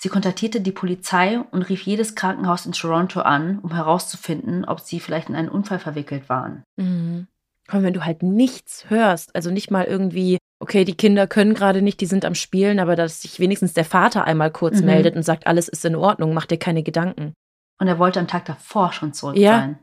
Sie 0.00 0.08
kontaktierte 0.08 0.60
die 0.60 0.72
Polizei 0.72 1.38
und 1.38 1.62
rief 1.62 1.82
jedes 1.82 2.16
Krankenhaus 2.16 2.66
in 2.66 2.72
Toronto 2.72 3.20
an, 3.20 3.60
um 3.60 3.72
herauszufinden, 3.72 4.64
ob 4.64 4.80
sie 4.80 4.98
vielleicht 4.98 5.28
in 5.28 5.36
einen 5.36 5.48
Unfall 5.48 5.78
verwickelt 5.78 6.28
waren. 6.28 6.64
Mhm. 6.76 7.28
Und 7.70 7.82
wenn 7.84 7.94
du 7.94 8.04
halt 8.04 8.24
nichts 8.24 8.90
hörst, 8.90 9.34
also 9.36 9.50
nicht 9.50 9.70
mal 9.70 9.84
irgendwie, 9.84 10.38
okay, 10.62 10.84
die 10.84 10.96
Kinder 10.96 11.26
können 11.26 11.54
gerade 11.54 11.82
nicht, 11.82 12.00
die 12.00 12.06
sind 12.06 12.24
am 12.24 12.34
Spielen, 12.34 12.78
aber 12.78 12.96
dass 12.96 13.22
sich 13.22 13.40
wenigstens 13.40 13.74
der 13.74 13.84
Vater 13.84 14.24
einmal 14.24 14.50
kurz 14.50 14.80
Mhm. 14.80 14.86
meldet 14.86 15.16
und 15.16 15.22
sagt, 15.24 15.46
alles 15.46 15.68
ist 15.68 15.84
in 15.84 15.96
Ordnung, 15.96 16.32
mach 16.34 16.46
dir 16.46 16.58
keine 16.58 16.82
Gedanken. 16.82 17.34
Und 17.80 17.88
er 17.88 17.98
wollte 17.98 18.20
am 18.20 18.28
Tag 18.28 18.44
davor 18.44 18.92
schon 18.92 19.12
zurück 19.12 19.36
Ja. 19.36 19.58
sein. 19.58 19.78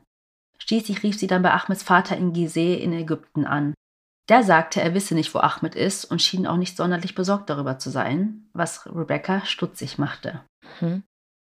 Schließlich 0.58 1.02
rief 1.02 1.18
sie 1.18 1.26
dann 1.26 1.42
bei 1.42 1.52
Ahmeds 1.52 1.82
Vater 1.82 2.16
in 2.16 2.32
Gizeh 2.32 2.74
in 2.74 2.92
Ägypten 2.92 3.46
an. 3.46 3.74
Der 4.28 4.42
sagte, 4.42 4.80
er 4.80 4.94
wisse 4.94 5.14
nicht, 5.14 5.34
wo 5.34 5.38
Ahmed 5.40 5.74
ist 5.74 6.04
und 6.04 6.22
schien 6.22 6.46
auch 6.46 6.56
nicht 6.56 6.76
sonderlich 6.76 7.14
besorgt 7.14 7.50
darüber 7.50 7.78
zu 7.78 7.90
sein, 7.90 8.48
was 8.52 8.86
Rebecca 8.86 9.44
stutzig 9.44 9.98
machte. 9.98 10.40
Mhm. 10.80 11.02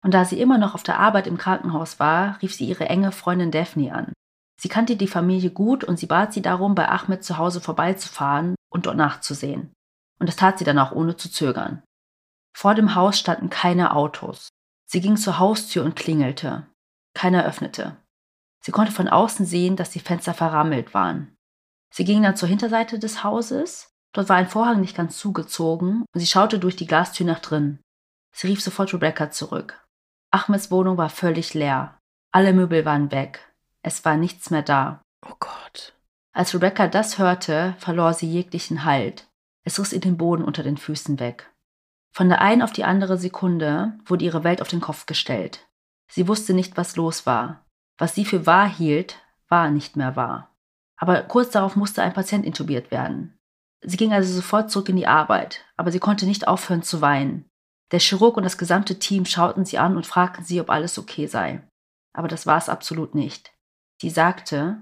Und 0.04 0.14
da 0.14 0.24
sie 0.24 0.40
immer 0.40 0.58
noch 0.58 0.74
auf 0.74 0.82
der 0.82 0.98
Arbeit 0.98 1.26
im 1.26 1.38
Krankenhaus 1.38 2.00
war, 2.00 2.38
rief 2.42 2.54
sie 2.54 2.64
ihre 2.66 2.86
enge 2.88 3.12
Freundin 3.12 3.50
Daphne 3.52 3.94
an. 3.94 4.12
Sie 4.60 4.68
kannte 4.68 4.96
die 4.96 5.06
Familie 5.06 5.50
gut 5.50 5.84
und 5.84 5.98
sie 5.98 6.06
bat 6.06 6.32
sie 6.32 6.42
darum, 6.42 6.74
bei 6.74 6.88
Ahmed 6.88 7.22
zu 7.22 7.38
Hause 7.38 7.60
vorbeizufahren 7.60 8.56
und 8.72 8.86
dort 8.86 8.96
nachzusehen. 8.96 9.72
Und 10.18 10.28
das 10.28 10.36
tat 10.36 10.58
sie 10.58 10.64
dann 10.64 10.78
auch 10.78 10.92
ohne 10.92 11.16
zu 11.16 11.30
zögern. 11.30 11.82
Vor 12.56 12.74
dem 12.74 12.94
Haus 12.94 13.18
standen 13.18 13.50
keine 13.50 13.94
Autos. 13.94 14.48
Sie 14.86 15.00
ging 15.00 15.16
zur 15.16 15.38
Haustür 15.38 15.84
und 15.84 15.96
klingelte. 15.96 16.66
Keiner 17.14 17.44
öffnete. 17.44 17.96
Sie 18.64 18.72
konnte 18.72 18.92
von 18.92 19.08
außen 19.08 19.46
sehen, 19.46 19.76
dass 19.76 19.90
die 19.90 20.00
Fenster 20.00 20.34
verrammelt 20.34 20.94
waren. 20.94 21.34
Sie 21.92 22.04
ging 22.04 22.22
dann 22.22 22.36
zur 22.36 22.48
Hinterseite 22.48 22.98
des 22.98 23.24
Hauses. 23.24 23.90
Dort 24.12 24.28
war 24.28 24.36
ein 24.36 24.48
Vorhang 24.48 24.80
nicht 24.80 24.96
ganz 24.96 25.18
zugezogen 25.18 26.04
und 26.12 26.20
sie 26.20 26.26
schaute 26.26 26.58
durch 26.58 26.76
die 26.76 26.86
Glastür 26.86 27.26
nach 27.26 27.40
drin. 27.40 27.80
Sie 28.34 28.46
rief 28.46 28.62
sofort 28.62 28.92
Rebecca 28.94 29.30
zurück. 29.30 29.84
Ahmeds 30.30 30.70
Wohnung 30.70 30.96
war 30.96 31.10
völlig 31.10 31.54
leer. 31.54 31.98
Alle 32.30 32.52
Möbel 32.52 32.84
waren 32.84 33.10
weg. 33.10 33.52
Es 33.82 34.04
war 34.04 34.16
nichts 34.16 34.50
mehr 34.50 34.62
da. 34.62 35.02
Oh 35.26 35.34
Gott. 35.38 35.94
Als 36.32 36.54
Rebecca 36.54 36.88
das 36.88 37.18
hörte, 37.18 37.74
verlor 37.78 38.14
sie 38.14 38.30
jeglichen 38.30 38.84
Halt. 38.84 39.28
Es 39.64 39.78
riss 39.78 39.92
ihr 39.92 40.00
den 40.00 40.16
Boden 40.16 40.44
unter 40.44 40.62
den 40.62 40.78
Füßen 40.78 41.20
weg. 41.20 41.52
Von 42.14 42.28
der 42.28 42.40
einen 42.40 42.62
auf 42.62 42.72
die 42.72 42.84
andere 42.84 43.18
Sekunde 43.18 43.98
wurde 44.06 44.24
ihre 44.24 44.44
Welt 44.44 44.60
auf 44.60 44.68
den 44.68 44.80
Kopf 44.80 45.06
gestellt. 45.06 45.66
Sie 46.10 46.28
wusste 46.28 46.52
nicht, 46.54 46.76
was 46.76 46.96
los 46.96 47.26
war. 47.26 47.64
Was 47.98 48.14
sie 48.14 48.24
für 48.24 48.46
wahr 48.46 48.68
hielt, 48.68 49.18
war 49.48 49.70
nicht 49.70 49.96
mehr 49.96 50.16
wahr. 50.16 50.54
Aber 50.96 51.22
kurz 51.22 51.50
darauf 51.50 51.76
musste 51.76 52.02
ein 52.02 52.12
Patient 52.12 52.44
intubiert 52.44 52.90
werden. 52.90 53.38
Sie 53.82 53.96
ging 53.96 54.12
also 54.12 54.32
sofort 54.32 54.70
zurück 54.70 54.88
in 54.88 54.96
die 54.96 55.06
Arbeit, 55.06 55.64
aber 55.76 55.90
sie 55.90 55.98
konnte 55.98 56.26
nicht 56.26 56.48
aufhören 56.48 56.82
zu 56.82 57.00
weinen. 57.00 57.46
Der 57.90 58.00
Chirurg 58.00 58.36
und 58.36 58.44
das 58.44 58.58
gesamte 58.58 58.98
Team 58.98 59.26
schauten 59.26 59.64
sie 59.64 59.78
an 59.78 59.96
und 59.96 60.06
fragten 60.06 60.44
sie, 60.44 60.60
ob 60.60 60.70
alles 60.70 60.98
okay 60.98 61.26
sei. 61.26 61.62
Aber 62.14 62.28
das 62.28 62.46
war 62.46 62.56
es 62.56 62.68
absolut 62.68 63.14
nicht. 63.14 63.52
Sie 64.00 64.10
sagte, 64.10 64.80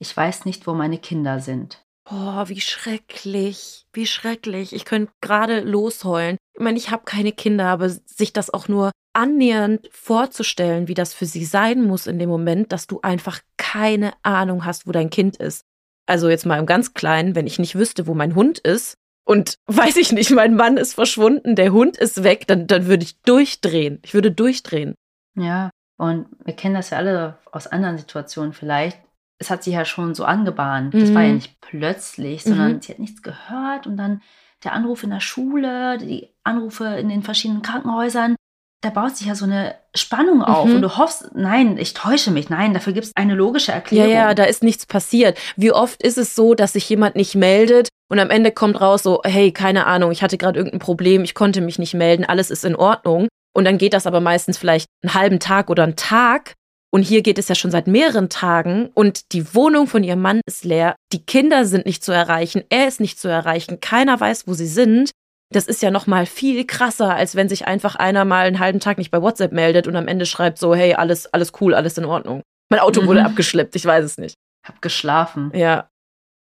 ich 0.00 0.16
weiß 0.16 0.46
nicht, 0.46 0.66
wo 0.66 0.74
meine 0.74 0.98
Kinder 0.98 1.40
sind. 1.40 1.84
Oh, 2.10 2.48
wie 2.48 2.60
schrecklich. 2.60 3.86
Wie 3.92 4.06
schrecklich. 4.06 4.72
Ich 4.72 4.84
könnte 4.84 5.12
gerade 5.20 5.60
losheulen. 5.60 6.38
Ich 6.54 6.60
meine, 6.60 6.78
ich 6.78 6.90
habe 6.90 7.04
keine 7.04 7.32
Kinder, 7.32 7.66
aber 7.66 7.88
sich 7.88 8.32
das 8.32 8.52
auch 8.52 8.66
nur 8.66 8.90
annähernd 9.12 9.88
vorzustellen, 9.92 10.88
wie 10.88 10.94
das 10.94 11.14
für 11.14 11.26
sie 11.26 11.44
sein 11.44 11.82
muss 11.82 12.06
in 12.06 12.18
dem 12.18 12.28
Moment, 12.28 12.72
dass 12.72 12.86
du 12.86 13.00
einfach 13.02 13.40
keine 13.56 14.12
Ahnung 14.22 14.64
hast, 14.64 14.86
wo 14.86 14.92
dein 14.92 15.10
Kind 15.10 15.36
ist. 15.36 15.64
Also 16.06 16.28
jetzt 16.28 16.46
mal 16.46 16.58
im 16.58 16.66
ganz 16.66 16.94
Kleinen, 16.94 17.34
wenn 17.34 17.46
ich 17.46 17.58
nicht 17.58 17.76
wüsste, 17.76 18.06
wo 18.06 18.14
mein 18.14 18.34
Hund 18.34 18.58
ist 18.58 18.94
und 19.24 19.54
weiß 19.66 19.96
ich 19.96 20.12
nicht, 20.12 20.30
mein 20.30 20.56
Mann 20.56 20.76
ist 20.76 20.94
verschwunden, 20.94 21.54
der 21.56 21.72
Hund 21.72 21.96
ist 21.98 22.24
weg, 22.24 22.46
dann, 22.46 22.66
dann 22.66 22.86
würde 22.86 23.04
ich 23.04 23.20
durchdrehen. 23.22 24.00
Ich 24.02 24.14
würde 24.14 24.32
durchdrehen. 24.32 24.94
Ja, 25.36 25.70
und 25.98 26.26
wir 26.44 26.54
kennen 26.54 26.74
das 26.74 26.90
ja 26.90 26.98
alle 26.98 27.38
aus 27.52 27.66
anderen 27.66 27.98
Situationen 27.98 28.52
vielleicht. 28.52 28.98
Es 29.40 29.50
hat 29.50 29.64
sich 29.64 29.72
ja 29.74 29.84
schon 29.84 30.14
so 30.14 30.24
angebahnt. 30.24 30.92
Das 30.94 31.10
Mhm. 31.10 31.14
war 31.14 31.22
ja 31.22 31.32
nicht 31.32 31.60
plötzlich, 31.60 32.44
sondern 32.44 32.74
Mhm. 32.74 32.82
sie 32.82 32.92
hat 32.92 32.98
nichts 32.98 33.22
gehört 33.22 33.86
und 33.86 33.96
dann 33.96 34.22
der 34.64 34.74
Anruf 34.74 35.02
in 35.02 35.10
der 35.10 35.20
Schule, 35.20 35.96
die 35.98 36.28
Anrufe 36.44 36.84
in 36.84 37.08
den 37.08 37.22
verschiedenen 37.22 37.62
Krankenhäusern. 37.62 38.36
Da 38.82 38.90
baut 38.90 39.16
sich 39.16 39.26
ja 39.26 39.34
so 39.34 39.44
eine 39.46 39.74
Spannung 39.94 40.42
auf 40.42 40.66
Mhm. 40.68 40.76
und 40.76 40.82
du 40.82 40.96
hoffst, 40.98 41.30
nein, 41.34 41.76
ich 41.78 41.94
täusche 41.94 42.30
mich, 42.30 42.48
nein, 42.50 42.72
dafür 42.74 42.92
gibt 42.92 43.06
es 43.06 43.12
eine 43.16 43.34
logische 43.34 43.72
Ja, 43.72 43.76
Erklärung. 43.76 44.12
ja, 44.12 44.34
da 44.34 44.44
ist 44.44 44.62
nichts 44.62 44.84
passiert. 44.86 45.38
Wie 45.56 45.72
oft 45.72 46.02
ist 46.02 46.18
es 46.18 46.34
so, 46.34 46.54
dass 46.54 46.74
sich 46.74 46.88
jemand 46.88 47.16
nicht 47.16 47.34
meldet 47.34 47.88
und 48.10 48.18
am 48.18 48.30
Ende 48.30 48.52
kommt 48.52 48.80
raus 48.80 49.02
so, 49.02 49.20
hey, 49.24 49.52
keine 49.52 49.86
Ahnung, 49.86 50.10
ich 50.12 50.22
hatte 50.22 50.36
gerade 50.38 50.58
irgendein 50.58 50.80
Problem, 50.80 51.24
ich 51.24 51.34
konnte 51.34 51.60
mich 51.62 51.78
nicht 51.78 51.94
melden, 51.94 52.24
alles 52.24 52.50
ist 52.50 52.64
in 52.64 52.76
Ordnung. 52.76 53.28
Und 53.54 53.64
dann 53.64 53.78
geht 53.78 53.94
das 53.94 54.06
aber 54.06 54.20
meistens 54.20 54.58
vielleicht 54.58 54.86
einen 55.02 55.14
halben 55.14 55.40
Tag 55.40 55.70
oder 55.70 55.82
einen 55.82 55.96
Tag. 55.96 56.52
Und 56.92 57.02
hier 57.02 57.22
geht 57.22 57.38
es 57.38 57.48
ja 57.48 57.54
schon 57.54 57.70
seit 57.70 57.86
mehreren 57.86 58.28
Tagen 58.28 58.88
und 58.94 59.32
die 59.32 59.54
Wohnung 59.54 59.86
von 59.86 60.02
ihrem 60.02 60.20
Mann 60.20 60.40
ist 60.46 60.64
leer, 60.64 60.96
die 61.12 61.24
Kinder 61.24 61.64
sind 61.64 61.86
nicht 61.86 62.02
zu 62.02 62.10
erreichen, 62.10 62.64
er 62.68 62.88
ist 62.88 62.98
nicht 63.00 63.20
zu 63.20 63.28
erreichen, 63.28 63.80
keiner 63.80 64.18
weiß, 64.18 64.48
wo 64.48 64.54
sie 64.54 64.66
sind. 64.66 65.10
Das 65.52 65.66
ist 65.66 65.82
ja 65.82 65.90
noch 65.90 66.06
mal 66.06 66.26
viel 66.26 66.64
krasser, 66.64 67.14
als 67.14 67.34
wenn 67.36 67.48
sich 67.48 67.66
einfach 67.66 67.94
einer 67.96 68.24
mal 68.24 68.46
einen 68.46 68.58
halben 68.58 68.80
Tag 68.80 68.98
nicht 68.98 69.10
bei 69.10 69.22
WhatsApp 69.22 69.52
meldet 69.52 69.86
und 69.86 69.94
am 69.96 70.08
Ende 70.08 70.26
schreibt 70.26 70.58
so, 70.58 70.74
hey, 70.74 70.94
alles, 70.94 71.32
alles 71.32 71.52
cool, 71.60 71.74
alles 71.74 71.96
in 71.98 72.04
Ordnung. 72.04 72.42
Mein 72.70 72.80
Auto 72.80 73.06
wurde 73.06 73.20
Mhm. 73.20 73.26
abgeschleppt, 73.26 73.74
ich 73.76 73.84
weiß 73.84 74.04
es 74.04 74.18
nicht. 74.18 74.34
Hab 74.66 74.82
geschlafen. 74.82 75.50
Ja. 75.54 75.88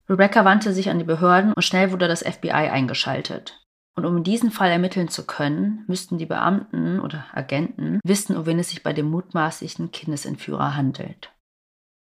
Rebecca 0.09 0.43
wandte 0.43 0.73
sich 0.73 0.89
an 0.89 1.00
die 1.00 1.05
Behörden 1.05 1.53
und 1.53 1.61
schnell 1.61 1.91
wurde 1.91 2.07
das 2.09 2.21
FBI 2.21 2.51
eingeschaltet. 2.51 3.60
Und 3.95 4.05
um 4.05 4.17
in 4.17 4.24
diesem 4.24 4.51
Fall 4.51 4.71
ermitteln 4.71 5.10
zu 5.10 5.25
können, 5.25 5.83
müssten 5.88 6.17
die 6.17 6.25
Beamten 6.25 7.00
oder 7.00 7.25
Agenten 7.33 8.00
wissen, 8.05 8.38
um 8.38 8.45
wen 8.45 8.60
es 8.60 8.69
sich 8.69 8.83
bei 8.83 8.93
dem 8.93 9.10
mutmaßlichen 9.10 9.91
Kindesentführer 9.91 10.75
handelt. 10.75 11.33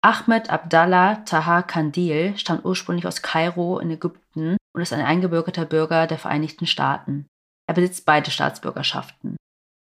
Ahmed 0.02 0.48
Abdallah 0.48 1.16
Taha 1.26 1.62
Kandil 1.62 2.36
stammt 2.38 2.64
ursprünglich 2.64 3.06
aus 3.06 3.22
Kairo 3.22 3.78
in 3.80 3.90
Ägypten 3.90 4.56
und 4.72 4.80
ist 4.80 4.92
ein 4.92 5.04
eingebürgerter 5.04 5.66
Bürger 5.66 6.06
der 6.06 6.18
Vereinigten 6.18 6.66
Staaten. 6.66 7.26
Er 7.68 7.74
besitzt 7.74 8.06
beide 8.06 8.30
Staatsbürgerschaften. 8.30 9.36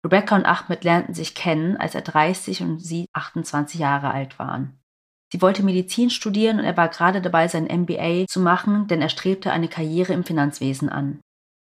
Rebecca 0.04 0.36
und 0.36 0.46
Ahmed 0.46 0.84
lernten 0.84 1.14
sich 1.14 1.36
kennen, 1.36 1.78
als 1.78 1.94
er 1.94 2.02
30 2.02 2.62
und 2.62 2.80
sie 2.80 3.06
28 3.14 3.80
Jahre 3.80 4.12
alt 4.12 4.40
waren. 4.40 4.80
Sie 5.32 5.42
wollte 5.42 5.62
Medizin 5.62 6.10
studieren 6.10 6.60
und 6.60 6.66
er 6.66 6.78
war 6.78 6.88
gerade 6.88 7.22
dabei, 7.22 7.48
sein 7.48 7.66
MBA 7.66 8.26
zu 8.28 8.40
machen, 8.40 8.88
denn 8.88 9.02
er 9.02 9.10
strebte 9.10 9.52
eine 9.52 9.68
Karriere 9.68 10.14
im 10.14 10.24
Finanzwesen 10.24 10.90
an. 10.90 11.20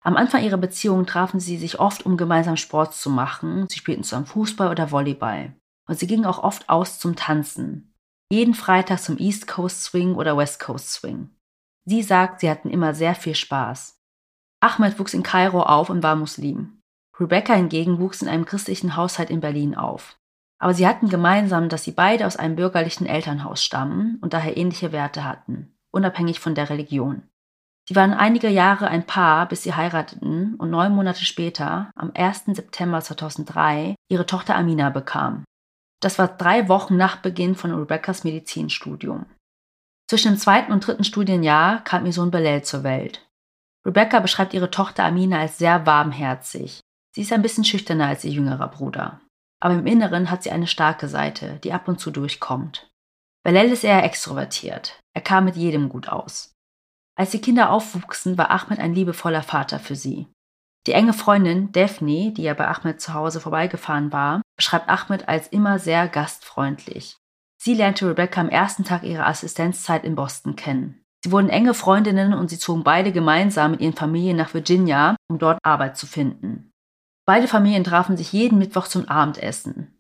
Am 0.08 0.16
Anfang 0.16 0.42
ihrer 0.42 0.56
Beziehung 0.56 1.06
trafen 1.06 1.42
sie 1.42 1.58
sich 1.58 1.82
oft, 1.82 2.06
um 2.06 2.16
gemeinsam 2.16 2.56
Sport 2.56 2.94
zu 2.96 3.10
machen. 3.10 3.68
Sie 3.68 3.78
spielten 3.78 4.06
zusammen 4.06 4.26
Fußball 4.26 4.72
oder 4.72 4.90
Volleyball. 4.90 5.54
Und 5.86 6.00
sie 6.00 6.08
gingen 6.08 6.26
auch 6.26 6.42
oft 6.42 6.70
aus 6.70 6.98
zum 6.98 7.18
Tanzen. 7.18 7.94
Jeden 8.32 8.54
Freitag 8.54 9.02
zum 9.02 9.18
East 9.18 9.48
Coast 9.48 9.84
Swing 9.84 10.16
oder 10.16 10.38
West 10.38 10.62
Coast 10.62 10.94
Swing. 10.94 11.32
Sie 11.84 12.04
sagt, 12.04 12.40
sie 12.40 12.50
hatten 12.50 12.70
immer 12.70 12.94
sehr 12.94 13.16
viel 13.16 13.36
Spaß. 13.36 14.00
Ahmed 14.62 14.98
wuchs 14.98 15.14
in 15.14 15.24
Kairo 15.24 15.62
auf 15.64 15.90
und 15.90 16.04
war 16.04 16.16
Muslim. 16.16 16.80
Rebecca 17.20 17.54
hingegen 17.54 18.00
wuchs 18.00 18.22
in 18.22 18.30
einem 18.30 18.46
christlichen 18.46 18.96
Haushalt 18.96 19.30
in 19.30 19.42
Berlin 19.42 19.76
auf. 19.76 20.16
Aber 20.58 20.74
sie 20.74 20.88
hatten 20.88 21.10
gemeinsam, 21.10 21.68
dass 21.68 21.84
sie 21.84 21.92
beide 21.92 22.28
aus 22.28 22.38
einem 22.38 22.56
bürgerlichen 22.56 23.08
Elternhaus 23.08 23.62
stammen 23.62 24.20
und 24.22 24.32
daher 24.32 24.56
ähnliche 24.56 24.94
Werte 24.94 25.26
hatten, 25.26 25.76
unabhängig 25.92 26.40
von 26.40 26.56
der 26.56 26.70
Religion. 26.70 27.24
Sie 27.90 27.96
waren 27.96 28.14
einige 28.14 28.50
Jahre 28.50 28.88
ein 28.88 29.06
Paar, 29.06 29.48
bis 29.48 29.64
sie 29.64 29.74
heirateten 29.74 30.56
und 30.56 30.70
neun 30.70 30.94
Monate 30.94 31.24
später, 31.24 31.90
am 31.96 32.12
1. 32.14 32.46
September 32.48 33.00
2003, 33.00 33.96
ihre 34.10 34.26
Tochter 34.26 34.56
Amina 34.56 34.90
bekamen. 34.90 35.46
Das 36.02 36.20
war 36.20 36.28
drei 36.28 36.68
Wochen 36.68 36.98
nach 36.98 37.18
Beginn 37.18 37.56
von 37.56 37.74
Rebecca's 37.74 38.26
Medizinstudium. 38.26 39.26
Zwischen 40.10 40.34
dem 40.34 40.38
zweiten 40.38 40.74
und 40.74 40.86
dritten 40.86 41.06
Studienjahr 41.06 41.84
kam 41.84 42.06
ihr 42.06 42.14
Sohn 42.14 42.30
Belel 42.30 42.64
zur 42.64 42.84
Welt. 42.84 43.26
Rebecca 43.86 44.20
beschreibt 44.20 44.54
ihre 44.54 44.70
Tochter 44.70 45.06
Amina 45.06 45.40
als 45.40 45.58
sehr 45.58 45.86
warmherzig. 45.86 46.82
Sie 47.16 47.22
ist 47.22 47.32
ein 47.32 47.42
bisschen 47.42 47.64
schüchterner 47.64 48.08
als 48.08 48.24
ihr 48.26 48.32
jüngerer 48.32 48.68
Bruder. 48.68 49.22
Aber 49.62 49.74
im 49.74 49.88
Inneren 49.88 50.30
hat 50.30 50.44
sie 50.44 50.52
eine 50.52 50.68
starke 50.68 51.08
Seite, 51.08 51.60
die 51.64 51.74
ab 51.74 51.88
und 51.88 52.00
zu 52.00 52.12
durchkommt. 52.12 52.90
Belel 53.44 53.72
ist 53.72 53.86
eher 53.86 54.04
extrovertiert. 54.04 55.00
Er 55.14 55.22
kam 55.22 55.46
mit 55.46 55.56
jedem 55.56 55.88
gut 55.88 56.10
aus. 56.10 56.57
Als 57.18 57.32
die 57.32 57.42
Kinder 57.42 57.72
aufwuchsen, 57.72 58.38
war 58.38 58.52
Ahmed 58.52 58.80
ein 58.80 58.94
liebevoller 58.94 59.42
Vater 59.42 59.80
für 59.80 59.96
sie. 59.96 60.28
Die 60.86 60.94
enge 60.94 61.14
Freundin 61.14 61.72
Daphne, 61.72 62.32
die 62.32 62.44
ja 62.44 62.54
bei 62.54 62.68
Ahmed 62.68 63.02
zu 63.02 63.14
Hause 63.14 63.42
vorbeigefahren 63.42 64.14
war, 64.14 64.42
beschreibt 64.56 64.88
Ahmed 64.88 65.28
als 65.28 65.48
immer 65.48 65.80
sehr 65.80 66.08
gastfreundlich. 66.08 67.18
Sie 67.60 67.74
lernte 67.74 68.08
Rebecca 68.08 68.40
am 68.40 68.50
ersten 68.50 68.84
Tag 68.84 69.04
ihrer 69.04 69.26
Assistenzzeit 69.26 70.06
in 70.06 70.16
Boston 70.16 70.56
kennen. 70.56 71.04
Sie 71.26 71.32
wurden 71.32 71.50
enge 71.50 71.74
Freundinnen 71.74 72.34
und 72.34 72.50
sie 72.50 72.60
zogen 72.60 72.84
beide 72.84 73.12
gemeinsam 73.12 73.72
mit 73.72 73.82
ihren 73.82 73.96
Familien 73.96 74.38
nach 74.38 74.54
Virginia, 74.54 75.16
um 75.28 75.40
dort 75.40 75.60
Arbeit 75.64 75.98
zu 75.98 76.06
finden. 76.06 76.72
Beide 77.26 77.48
Familien 77.48 77.84
trafen 77.84 78.16
sich 78.16 78.32
jeden 78.32 78.60
Mittwoch 78.60 78.88
zum 78.88 79.10
Abendessen. 79.10 80.00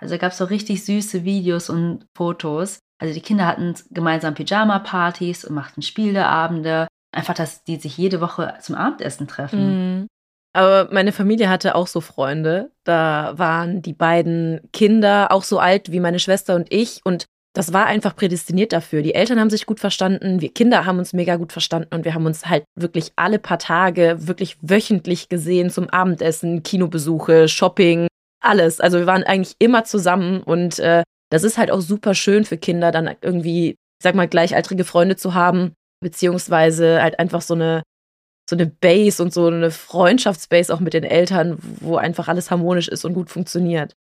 Also 0.00 0.18
gab 0.18 0.32
es 0.32 0.38
so 0.38 0.46
richtig 0.46 0.84
süße 0.84 1.24
Videos 1.24 1.70
und 1.70 2.06
Fotos. 2.16 2.78
Also 2.98 3.12
die 3.14 3.20
Kinder 3.20 3.46
hatten 3.46 3.74
gemeinsam 3.90 4.34
Pyjama-Partys 4.34 5.44
und 5.44 5.54
machten 5.54 5.82
Spieleabende. 5.82 6.86
Einfach, 7.12 7.34
dass 7.34 7.64
die 7.64 7.76
sich 7.76 7.96
jede 7.96 8.20
Woche 8.20 8.54
zum 8.60 8.74
Abendessen 8.74 9.28
treffen. 9.28 10.00
Mhm. 10.00 10.06
Aber 10.52 10.88
meine 10.92 11.12
Familie 11.12 11.48
hatte 11.48 11.74
auch 11.74 11.88
so 11.88 12.00
Freunde. 12.00 12.70
Da 12.84 13.34
waren 13.36 13.82
die 13.82 13.92
beiden 13.92 14.60
Kinder 14.72 15.32
auch 15.32 15.42
so 15.42 15.58
alt 15.58 15.90
wie 15.90 16.00
meine 16.00 16.20
Schwester 16.20 16.54
und 16.54 16.72
ich. 16.72 17.00
Und 17.04 17.26
das 17.54 17.72
war 17.72 17.86
einfach 17.86 18.16
prädestiniert 18.16 18.72
dafür. 18.72 19.02
Die 19.02 19.14
Eltern 19.14 19.38
haben 19.38 19.50
sich 19.50 19.66
gut 19.66 19.80
verstanden, 19.80 20.40
wir 20.40 20.52
Kinder 20.52 20.86
haben 20.86 20.98
uns 20.98 21.12
mega 21.12 21.36
gut 21.36 21.52
verstanden 21.52 21.94
und 21.94 22.04
wir 22.04 22.14
haben 22.14 22.26
uns 22.26 22.46
halt 22.46 22.64
wirklich 22.76 23.12
alle 23.16 23.38
paar 23.38 23.58
Tage, 23.58 24.26
wirklich 24.26 24.56
wöchentlich 24.60 25.28
gesehen 25.28 25.70
zum 25.70 25.88
Abendessen, 25.90 26.64
Kinobesuche, 26.64 27.48
Shopping, 27.48 28.08
alles. 28.40 28.80
Also 28.80 28.98
wir 28.98 29.06
waren 29.06 29.22
eigentlich 29.22 29.54
immer 29.60 29.84
zusammen 29.84 30.42
und 30.42 30.78
äh, 30.80 31.02
das 31.34 31.42
ist 31.42 31.58
halt 31.58 31.70
auch 31.70 31.80
super 31.80 32.14
schön 32.14 32.44
für 32.44 32.56
Kinder, 32.56 32.92
dann 32.92 33.10
irgendwie, 33.20 33.70
ich 33.70 34.02
sag 34.02 34.14
mal, 34.14 34.28
gleichaltrige 34.28 34.84
Freunde 34.84 35.16
zu 35.16 35.34
haben, 35.34 35.74
beziehungsweise 36.00 37.02
halt 37.02 37.18
einfach 37.18 37.42
so 37.42 37.54
eine 37.54 37.82
so 38.48 38.56
eine 38.56 38.66
Base 38.66 39.22
und 39.22 39.32
so 39.32 39.46
eine 39.46 39.70
Freundschaftsbase 39.70 40.72
auch 40.72 40.80
mit 40.80 40.92
den 40.92 41.04
Eltern, 41.04 41.56
wo 41.80 41.96
einfach 41.96 42.28
alles 42.28 42.50
harmonisch 42.50 42.88
ist 42.88 43.04
und 43.04 43.14
gut 43.14 43.30
funktioniert. 43.30 43.94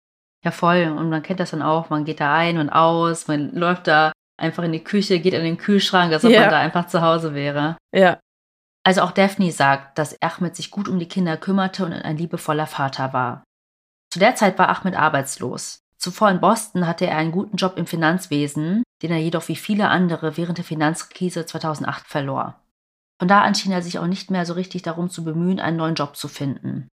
Ja, 0.43 0.51
voll. 0.51 0.93
Und 0.97 1.09
man 1.09 1.23
kennt 1.23 1.39
das 1.39 1.51
dann 1.51 1.61
auch. 1.61 1.89
Man 1.89 2.03
geht 2.03 2.19
da 2.19 2.35
ein 2.35 2.57
und 2.57 2.69
aus, 2.69 3.27
man 3.27 3.53
läuft 3.53 3.87
da 3.87 4.11
einfach 4.37 4.63
in 4.63 4.73
die 4.73 4.83
Küche, 4.83 5.19
geht 5.19 5.33
in 5.33 5.43
den 5.43 5.57
Kühlschrank, 5.57 6.11
als 6.11 6.25
ob 6.25 6.31
ja. 6.31 6.41
man 6.41 6.49
da 6.49 6.59
einfach 6.59 6.87
zu 6.87 7.01
Hause 7.01 7.33
wäre. 7.33 7.77
Ja. 7.95 8.19
Also 8.85 9.01
auch 9.01 9.11
Daphne 9.11 9.51
sagt, 9.53 9.97
dass 9.97 10.21
Ahmed 10.21 10.57
sich 10.57 10.69
gut 10.69 10.89
um 10.89 10.99
die 10.99 11.07
Kinder 11.07 11.37
kümmerte 11.37 11.85
und 11.85 11.93
ein 11.93 12.17
liebevoller 12.17 12.67
Vater 12.67 13.13
war. 13.13 13.43
Zu 14.11 14.19
der 14.19 14.35
Zeit 14.35 14.59
war 14.59 14.67
Ahmed 14.67 14.95
arbeitslos. 14.95 15.79
Zuvor 16.03 16.29
in 16.31 16.41
Boston 16.41 16.85
hatte 16.85 17.07
er 17.07 17.15
einen 17.15 17.31
guten 17.31 17.55
Job 17.55 17.77
im 17.77 17.87
Finanzwesen, 17.87 18.83
den 19.01 19.11
er 19.11 19.19
jedoch 19.19 19.47
wie 19.47 19.55
viele 19.55 19.87
andere 19.87 20.35
während 20.35 20.57
der 20.57 20.65
Finanzkrise 20.65 21.45
2008 21.45 22.05
verlor. 22.07 22.61
Von 23.19 23.29
da 23.29 23.39
an 23.39 23.55
schien 23.55 23.71
er 23.71 23.81
sich 23.81 23.99
auch 23.99 24.05
nicht 24.05 24.29
mehr 24.29 24.45
so 24.45 24.51
richtig 24.51 24.81
darum 24.81 25.09
zu 25.09 25.23
bemühen, 25.23 25.61
einen 25.61 25.77
neuen 25.77 25.95
Job 25.95 26.17
zu 26.17 26.27
finden. 26.27 26.89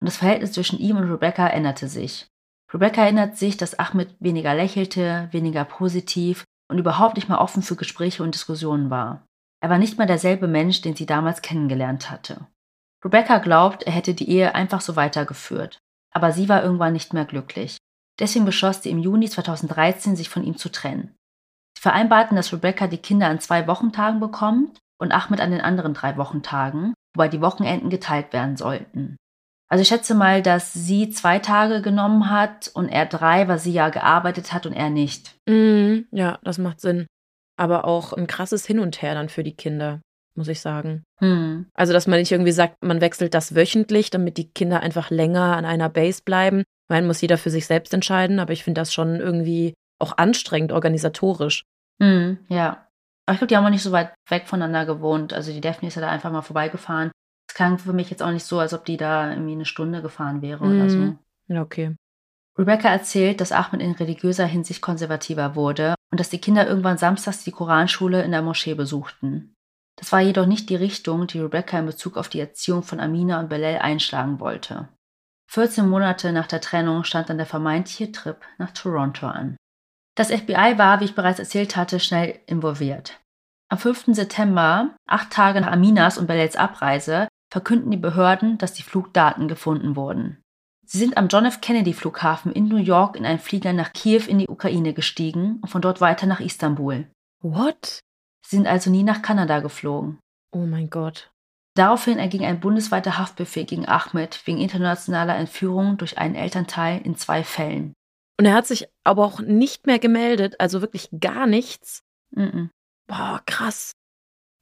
Und 0.00 0.06
das 0.06 0.16
Verhältnis 0.16 0.52
zwischen 0.52 0.78
ihm 0.78 0.96
und 0.96 1.12
Rebecca 1.12 1.46
änderte 1.46 1.88
sich. 1.88 2.26
Rebecca 2.72 3.02
erinnert 3.02 3.36
sich, 3.36 3.58
dass 3.58 3.78
Ahmed 3.78 4.16
weniger 4.18 4.54
lächelte, 4.54 5.28
weniger 5.30 5.66
positiv 5.66 6.44
und 6.70 6.78
überhaupt 6.78 7.16
nicht 7.16 7.28
mehr 7.28 7.42
offen 7.42 7.62
für 7.62 7.76
Gespräche 7.76 8.22
und 8.22 8.34
Diskussionen 8.34 8.88
war. 8.88 9.26
Er 9.60 9.68
war 9.68 9.76
nicht 9.76 9.98
mehr 9.98 10.06
derselbe 10.06 10.48
Mensch, 10.48 10.80
den 10.80 10.96
sie 10.96 11.04
damals 11.04 11.42
kennengelernt 11.42 12.10
hatte. 12.10 12.46
Rebecca 13.04 13.40
glaubt, 13.40 13.82
er 13.82 13.92
hätte 13.92 14.14
die 14.14 14.30
Ehe 14.30 14.54
einfach 14.54 14.80
so 14.80 14.96
weitergeführt. 14.96 15.80
Aber 16.14 16.32
sie 16.32 16.48
war 16.48 16.62
irgendwann 16.62 16.94
nicht 16.94 17.12
mehr 17.12 17.26
glücklich. 17.26 17.76
Deswegen 18.18 18.44
beschloss 18.44 18.82
sie 18.82 18.90
im 18.90 18.98
Juni 18.98 19.28
2013, 19.28 20.16
sich 20.16 20.28
von 20.28 20.44
ihm 20.44 20.56
zu 20.56 20.70
trennen. 20.70 21.14
Sie 21.76 21.82
vereinbarten, 21.82 22.36
dass 22.36 22.52
Rebecca 22.52 22.86
die 22.86 22.98
Kinder 22.98 23.26
an 23.26 23.40
zwei 23.40 23.66
Wochentagen 23.66 24.20
bekommt 24.20 24.78
und 24.98 25.12
Ahmed 25.12 25.40
an 25.40 25.50
den 25.50 25.60
anderen 25.60 25.94
drei 25.94 26.16
Wochentagen, 26.16 26.94
wobei 27.14 27.28
die 27.28 27.40
Wochenenden 27.40 27.90
geteilt 27.90 28.32
werden 28.32 28.56
sollten. 28.56 29.16
Also 29.68 29.82
ich 29.82 29.88
schätze 29.88 30.14
mal, 30.14 30.42
dass 30.42 30.72
sie 30.72 31.10
zwei 31.10 31.38
Tage 31.38 31.82
genommen 31.82 32.30
hat 32.30 32.70
und 32.74 32.88
er 32.88 33.06
drei, 33.06 33.48
weil 33.48 33.58
sie 33.58 33.72
ja 33.72 33.88
gearbeitet 33.88 34.52
hat 34.52 34.66
und 34.66 34.72
er 34.72 34.90
nicht. 34.90 35.34
Mm, 35.48 36.02
ja, 36.12 36.38
das 36.42 36.58
macht 36.58 36.80
Sinn. 36.80 37.06
Aber 37.56 37.84
auch 37.84 38.12
ein 38.12 38.26
krasses 38.26 38.66
Hin 38.66 38.78
und 38.78 39.00
Her 39.00 39.14
dann 39.14 39.28
für 39.28 39.42
die 39.42 39.56
Kinder, 39.56 40.00
muss 40.36 40.48
ich 40.48 40.60
sagen. 40.60 41.02
Hm. 41.18 41.66
Also, 41.74 41.92
dass 41.92 42.06
man 42.06 42.18
nicht 42.18 42.32
irgendwie 42.32 42.52
sagt, 42.52 42.76
man 42.82 43.00
wechselt 43.00 43.34
das 43.34 43.54
wöchentlich, 43.54 44.10
damit 44.10 44.36
die 44.36 44.50
Kinder 44.50 44.80
einfach 44.80 45.10
länger 45.10 45.56
an 45.56 45.64
einer 45.64 45.88
Base 45.88 46.22
bleiben. 46.24 46.62
Man 46.88 47.06
muss 47.06 47.20
jeder 47.20 47.38
für 47.38 47.50
sich 47.50 47.66
selbst 47.66 47.94
entscheiden, 47.94 48.38
aber 48.38 48.52
ich 48.52 48.64
finde 48.64 48.80
das 48.80 48.92
schon 48.92 49.20
irgendwie 49.20 49.74
auch 49.98 50.18
anstrengend 50.18 50.72
organisatorisch. 50.72 51.64
Hm, 52.00 52.38
ja. 52.48 52.88
Aber 53.26 53.34
ich 53.34 53.38
glaube, 53.38 53.46
die 53.46 53.56
haben 53.56 53.64
auch 53.64 53.70
nicht 53.70 53.82
so 53.82 53.92
weit 53.92 54.12
weg 54.28 54.46
voneinander 54.46 54.84
gewohnt. 54.84 55.32
Also 55.32 55.52
die 55.52 55.60
Daphne 55.60 55.88
ist 55.88 55.94
ja 55.94 56.02
da 56.02 56.10
einfach 56.10 56.30
mal 56.30 56.42
vorbeigefahren 56.42 57.10
es 57.48 57.54
klang 57.54 57.78
für 57.78 57.92
mich 57.92 58.10
jetzt 58.10 58.22
auch 58.22 58.32
nicht 58.32 58.44
so, 58.44 58.58
als 58.58 58.74
ob 58.74 58.84
die 58.84 58.96
da 58.96 59.30
irgendwie 59.30 59.52
eine 59.52 59.64
Stunde 59.64 60.02
gefahren 60.02 60.42
wäre 60.42 60.66
mhm. 60.66 60.80
oder 60.80 60.90
so. 60.90 61.18
Ja, 61.46 61.62
okay. 61.62 61.94
Rebecca 62.58 62.88
erzählt, 62.88 63.40
dass 63.40 63.52
Ahmed 63.52 63.80
in 63.80 63.92
religiöser 63.92 64.46
Hinsicht 64.46 64.80
konservativer 64.80 65.54
wurde 65.54 65.94
und 66.10 66.20
dass 66.20 66.30
die 66.30 66.40
Kinder 66.40 66.66
irgendwann 66.66 66.98
samstags 66.98 67.44
die 67.44 67.52
Koranschule 67.52 68.22
in 68.22 68.30
der 68.30 68.42
Moschee 68.42 68.74
besuchten. 68.74 69.54
Das 69.96 70.10
war 70.12 70.20
jedoch 70.20 70.46
nicht 70.46 70.70
die 70.70 70.76
Richtung, 70.76 71.26
die 71.26 71.40
Rebecca 71.40 71.78
in 71.78 71.86
Bezug 71.86 72.16
auf 72.16 72.28
die 72.28 72.40
Erziehung 72.40 72.82
von 72.82 73.00
Amina 73.00 73.38
und 73.38 73.48
Belel 73.48 73.78
einschlagen 73.78 74.40
wollte. 74.40 74.88
14 75.50 75.88
Monate 75.88 76.32
nach 76.32 76.46
der 76.46 76.60
Trennung 76.60 77.04
stand 77.04 77.28
dann 77.28 77.36
der 77.36 77.46
vermeintliche 77.46 78.12
Trip 78.12 78.38
nach 78.58 78.72
Toronto 78.72 79.26
an. 79.26 79.56
Das 80.16 80.30
FBI 80.30 80.78
war, 80.78 81.00
wie 81.00 81.04
ich 81.04 81.14
bereits 81.14 81.38
erzählt 81.38 81.76
hatte, 81.76 82.00
schnell 82.00 82.40
involviert. 82.46 83.20
Am 83.68 83.78
5. 83.78 84.06
September, 84.08 84.94
acht 85.08 85.30
Tage 85.30 85.60
nach 85.60 85.72
Aminas 85.72 86.18
und 86.18 86.26
Belels 86.26 86.56
Abreise, 86.56 87.28
verkünden 87.50 87.90
die 87.90 87.96
Behörden, 87.96 88.58
dass 88.58 88.72
die 88.72 88.82
Flugdaten 88.82 89.48
gefunden 89.48 89.96
wurden. 89.96 90.42
Sie 90.86 90.98
sind 90.98 91.16
am 91.16 91.28
John 91.28 91.46
F. 91.46 91.60
Kennedy 91.60 91.94
Flughafen 91.94 92.52
in 92.52 92.68
New 92.68 92.76
York 92.76 93.16
in 93.16 93.24
einen 93.24 93.38
Flieger 93.38 93.72
nach 93.72 93.92
Kiew 93.92 94.22
in 94.28 94.38
die 94.38 94.48
Ukraine 94.48 94.92
gestiegen 94.92 95.58
und 95.62 95.68
von 95.68 95.80
dort 95.80 96.00
weiter 96.00 96.26
nach 96.26 96.40
Istanbul. 96.40 97.06
What? 97.42 98.00
Sie 98.46 98.56
sind 98.56 98.66
also 98.66 98.90
nie 98.90 99.02
nach 99.02 99.22
Kanada 99.22 99.60
geflogen. 99.60 100.18
Oh 100.52 100.66
mein 100.66 100.90
Gott. 100.90 101.30
Daraufhin 101.76 102.18
erging 102.18 102.44
ein 102.44 102.60
bundesweiter 102.60 103.18
Haftbefehl 103.18 103.64
gegen 103.64 103.88
Ahmed 103.88 104.40
wegen 104.46 104.58
internationaler 104.58 105.36
Entführung 105.36 105.96
durch 105.96 106.18
einen 106.18 106.36
Elternteil 106.36 107.00
in 107.02 107.16
zwei 107.16 107.42
Fällen. 107.42 107.94
Und 108.38 108.46
er 108.46 108.54
hat 108.54 108.66
sich 108.66 108.86
aber 109.04 109.24
auch 109.24 109.40
nicht 109.40 109.86
mehr 109.86 109.98
gemeldet, 109.98 110.60
also 110.60 110.80
wirklich 110.80 111.08
gar 111.20 111.46
nichts. 111.46 112.02
Mm 112.30 112.42
-mm. 112.42 112.68
Boah, 113.06 113.42
krass. 113.46 113.92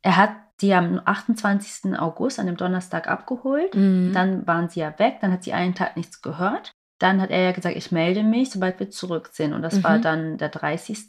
Er 0.02 0.16
hat 0.16 0.36
die 0.60 0.74
am 0.74 1.00
28. 1.04 1.98
August, 1.98 2.38
an 2.38 2.46
dem 2.46 2.56
Donnerstag, 2.56 3.08
abgeholt. 3.08 3.74
Mhm. 3.74 4.12
Dann 4.12 4.46
waren 4.46 4.68
sie 4.68 4.80
ja 4.80 4.98
weg, 4.98 5.18
dann 5.20 5.32
hat 5.32 5.44
sie 5.44 5.52
einen 5.52 5.74
Tag 5.74 5.96
nichts 5.96 6.22
gehört. 6.22 6.72
Dann 7.00 7.20
hat 7.20 7.30
er 7.30 7.42
ja 7.42 7.52
gesagt, 7.52 7.76
ich 7.76 7.90
melde 7.90 8.22
mich, 8.22 8.50
sobald 8.50 8.78
wir 8.78 8.90
zurück 8.90 9.30
sind. 9.32 9.52
Und 9.52 9.62
das 9.62 9.76
mhm. 9.76 9.84
war 9.84 9.98
dann 9.98 10.38
der 10.38 10.48
30. 10.48 11.08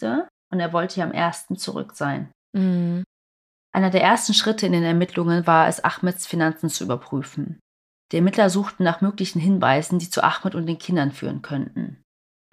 Und 0.52 0.60
er 0.60 0.74
wollte 0.74 1.00
ja 1.00 1.06
am 1.06 1.12
1. 1.12 1.48
zurück 1.58 1.94
sein. 1.94 2.32
Mhm. 2.56 3.04
Einer 3.74 3.90
der 3.90 4.04
ersten 4.04 4.34
Schritte 4.34 4.68
in 4.68 4.72
den 4.72 4.84
Ermittlungen 4.84 5.48
war 5.48 5.68
es, 5.68 5.84
Ahmeds 5.84 6.28
Finanzen 6.28 6.70
zu 6.70 6.84
überprüfen. 6.84 7.60
Die 8.12 8.18
Ermittler 8.18 8.52
suchten 8.52 8.84
nach 8.84 9.02
möglichen 9.02 9.40
Hinweisen, 9.40 9.98
die 9.98 10.10
zu 10.10 10.24
Ahmed 10.24 10.54
und 10.54 10.68
den 10.68 10.78
Kindern 10.78 11.12
führen 11.12 11.42
könnten. 11.42 12.04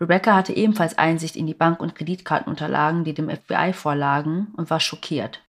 Rebecca 0.00 0.34
hatte 0.34 0.54
ebenfalls 0.54 0.96
Einsicht 0.96 1.36
in 1.36 1.46
die 1.46 1.54
Bank- 1.54 1.80
und 1.80 1.94
Kreditkartenunterlagen, 1.94 3.04
die 3.04 3.12
dem 3.12 3.28
FBI 3.28 3.74
vorlagen, 3.74 4.54
und 4.56 4.70
war 4.70 4.80
schockiert. 4.80 5.44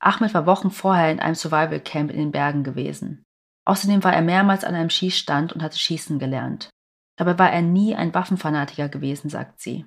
Ahmed 0.00 0.34
war 0.34 0.46
Wochen 0.46 0.72
vorher 0.72 1.12
in 1.12 1.20
einem 1.20 1.36
Survival 1.36 1.78
Camp 1.78 2.10
in 2.10 2.18
den 2.18 2.32
Bergen 2.32 2.64
gewesen. 2.64 3.22
Außerdem 3.64 4.02
war 4.02 4.12
er 4.12 4.22
mehrmals 4.22 4.64
an 4.64 4.74
einem 4.74 4.90
Schießstand 4.90 5.52
und 5.52 5.62
hatte 5.62 5.78
schießen 5.78 6.18
gelernt. 6.18 6.70
Dabei 7.16 7.38
war 7.38 7.52
er 7.52 7.62
nie 7.62 7.94
ein 7.94 8.12
Waffenfanatiker 8.12 8.88
gewesen, 8.88 9.30
sagt 9.30 9.60
sie. 9.60 9.86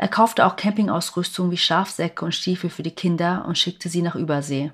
Er 0.00 0.08
kaufte 0.08 0.46
auch 0.46 0.56
Campingausrüstung 0.56 1.50
wie 1.50 1.56
Schafsäcke 1.56 2.24
und 2.24 2.34
Stiefel 2.34 2.70
für 2.70 2.84
die 2.84 2.94
Kinder 2.94 3.44
und 3.46 3.58
schickte 3.58 3.88
sie 3.88 4.02
nach 4.02 4.14
Übersee. 4.14 4.72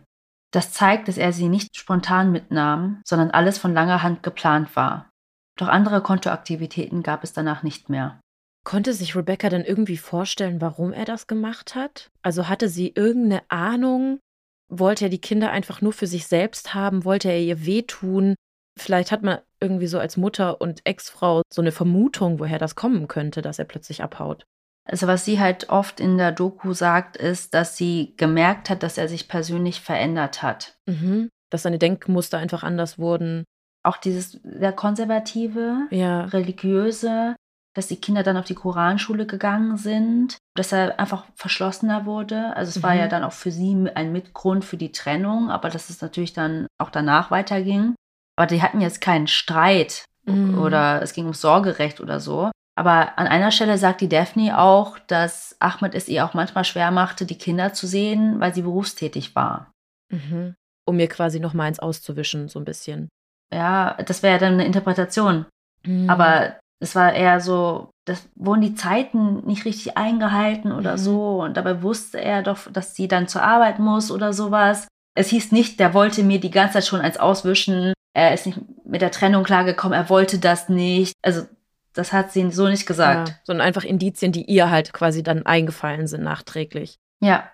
Das 0.53 0.73
zeigt, 0.73 1.09
dass 1.09 1.17
er 1.17 1.33
sie 1.33 1.49
nicht 1.49 1.77
spontan 1.77 2.31
mitnahm, 2.31 3.01
sondern 3.05 3.31
alles 3.31 3.59
von 3.59 3.73
langer 3.73 4.03
Hand 4.03 4.23
geplant 4.23 4.77
war. 4.77 5.11
Doch 5.59 5.69
andere 5.69 6.03
Kontoaktivitäten 6.03 7.03
gab 7.03 7.25
es 7.25 7.33
danach 7.33 7.63
nicht 7.63 7.89
mehr. 7.89 8.21
Konnte 8.65 8.93
sich 8.93 9.17
Rebecca 9.17 9.49
dann 9.49 9.65
irgendwie 9.65 9.97
vorstellen, 9.97 10.61
warum 10.61 10.93
er 10.93 11.05
das 11.05 11.27
gemacht 11.27 11.75
hat? 11.75 12.11
Also 12.23 12.49
hatte 12.49 12.69
sie 12.69 12.93
irgendeine 12.95 13.43
Ahnung, 13.49 14.21
wollte 14.69 15.07
er 15.07 15.11
die 15.11 15.21
Kinder 15.21 15.51
einfach 15.51 15.81
nur 15.81 15.93
für 15.93 16.07
sich 16.07 16.27
selbst 16.27 16.75
haben, 16.75 17.05
wollte 17.05 17.29
er 17.29 17.41
ihr 17.41 17.67
wehtun. 17.67 18.35
Vielleicht 18.79 19.13
hat 19.13 19.23
man 19.23 19.39
irgendwie 19.61 19.87
so 19.87 19.99
als 19.99 20.17
Mutter 20.17 20.61
und 20.61 20.81
Ex-Frau 20.85 21.43
so 21.53 21.63
eine 21.63 21.73
Vermutung, 21.73 22.39
woher 22.39 22.59
das 22.59 22.75
kommen 22.75 23.09
könnte, 23.09 23.43
dass 23.43 23.59
er 23.59 23.65
plötzlich 23.65 24.03
abhaut. 24.03 24.45
Also 24.91 25.07
was 25.07 25.25
sie 25.25 25.41
halt 25.41 25.71
oft 25.71 25.99
in 26.01 26.19
der 26.19 26.31
Doku 26.33 26.73
sagt, 26.75 27.17
ist, 27.17 27.55
dass 27.55 27.77
sie 27.77 28.15
gemerkt 28.17 28.69
hat, 28.71 28.83
dass 28.83 28.99
er 28.99 29.09
sich 29.09 29.29
persönlich 29.29 29.81
verändert 29.81 30.43
hat. 30.43 30.77
Mhm. 30.87 31.31
Dass 31.51 31.63
seine 31.63 31.79
Denkmuster 31.79 32.39
einfach 32.39 32.63
anders 32.63 32.99
wurden. 32.99 33.45
Auch 33.83 33.97
dieses 33.97 34.33
sehr 34.43 34.73
konservative, 34.73 35.87
Ja. 35.91 36.25
religiöse, 36.25 37.37
dass 37.75 37.87
die 37.89 37.97
Kinder 38.01 38.23
dann 38.23 38.37
auf 38.37 38.45
die 38.45 38.55
Koranschule 38.55 39.27
gegangen 39.27 39.77
sind, 39.77 40.37
dass 40.55 40.73
er 40.73 40.99
einfach 41.01 41.27
verschlossener 41.35 42.07
wurde. 42.07 42.55
Also 42.57 42.71
es 42.71 42.83
war 42.83 42.93
Mhm. 42.93 42.99
ja 43.01 43.09
dann 43.09 43.25
auch 43.25 43.33
für 43.33 43.51
sie 43.51 43.89
ein 43.95 44.13
Mitgrund 44.13 44.65
für 44.65 44.77
die 44.77 44.93
Trennung, 44.93 45.51
aber 45.51 45.71
dass 45.71 45.91
es 45.91 46.01
natürlich 46.01 46.33
dann 46.35 46.67
auch 46.79 46.91
danach 46.91 47.31
weiterging. 47.31 47.95
Aber 48.37 48.47
die 48.47 48.63
hatten 48.63 48.81
jetzt 48.81 49.01
keinen 49.01 49.27
Streit 49.27 50.05
Mhm. 50.27 50.59
oder 50.59 51.03
es 51.03 51.13
ging 51.13 51.27
um 51.27 51.35
Sorgerecht 51.35 52.01
oder 52.01 52.21
so. 52.21 52.51
Aber 52.77 53.19
an 53.19 53.27
einer 53.29 53.51
Stelle 53.53 53.79
sagt 53.79 54.01
die 54.01 54.09
Daphne 54.09 54.59
auch, 54.59 54.99
dass 55.07 55.57
Ahmed 55.61 55.95
es 55.95 56.09
ihr 56.09 56.25
auch 56.25 56.35
manchmal 56.35 56.65
schwer 56.65 56.91
machte, 56.91 57.25
die 57.25 57.39
Kinder 57.39 57.73
zu 57.73 57.87
sehen, 57.87 58.41
weil 58.41 58.53
sie 58.53 58.63
berufstätig 58.63 59.35
war. 59.37 59.71
Mhm. 60.11 60.55
Um 60.87 60.97
mir 60.97 61.09
quasi 61.09 61.39
noch 61.41 61.55
mal 61.55 61.65
eins 61.65 61.79
auszuwischen, 61.79 62.49
so 62.49 62.59
ein 62.59 62.65
bisschen. 62.65 63.09
Ja, 63.53 63.97
das 64.05 64.23
wäre 64.23 64.35
ja 64.35 64.39
dann 64.39 64.55
eine 64.55 64.67
Interpretation. 64.67 65.47
Mhm. 65.87 66.11
Aber 66.11 66.57
es 66.81 66.97
war 66.97 67.13
eher 67.13 67.41
so, 67.41 67.91
das 68.07 68.29
wurden 68.35 68.61
die 68.63 68.75
Zeiten 68.75 69.47
nicht 69.47 69.65
richtig 69.65 69.97
eingehalten 69.97 70.73
oder 70.73 70.93
Mhm. 70.95 70.99
so. 70.99 71.43
Und 71.43 71.57
dabei 71.57 71.81
wusste 71.83 72.21
er 72.21 72.43
doch, 72.43 72.71
dass 72.73 72.95
sie 72.97 73.07
dann 73.09 73.29
zur 73.29 73.43
Arbeit 73.43 73.79
muss 73.79 74.11
oder 74.11 74.33
sowas. 74.33 74.89
Es 75.17 75.29
hieß 75.29 75.53
nicht, 75.53 75.79
der 75.79 75.95
wollte 75.95 76.25
mir 76.25 76.41
die 76.41 76.51
ganze 76.51 76.75
Zeit 76.75 76.87
schon 76.87 77.01
eins 77.01 77.19
auswischen. 77.19 77.93
Er 78.17 78.35
ist 78.35 78.47
nicht 78.47 78.59
mit 78.85 79.01
der 79.01 79.13
Trennung 79.13 79.45
klargekommen, 79.45 79.97
er 79.97 80.09
wollte 80.11 80.39
das 80.39 80.69
nicht. 80.69 81.15
Also, 81.25 81.47
das 81.95 82.13
hat 82.13 82.33
sie 82.33 82.51
so 82.51 82.69
nicht 82.69 82.87
gesagt. 82.87 83.29
Ja, 83.29 83.35
sondern 83.45 83.67
einfach 83.67 83.85
Indizien, 83.85 84.33
die 84.33 84.45
ihr 84.45 84.71
halt 84.71 84.93
quasi 84.93 85.23
dann 85.23 85.47
eingefallen 85.47 86.07
sind 86.07 86.23
nachträglich. 86.23 86.99
Ja. 87.21 87.51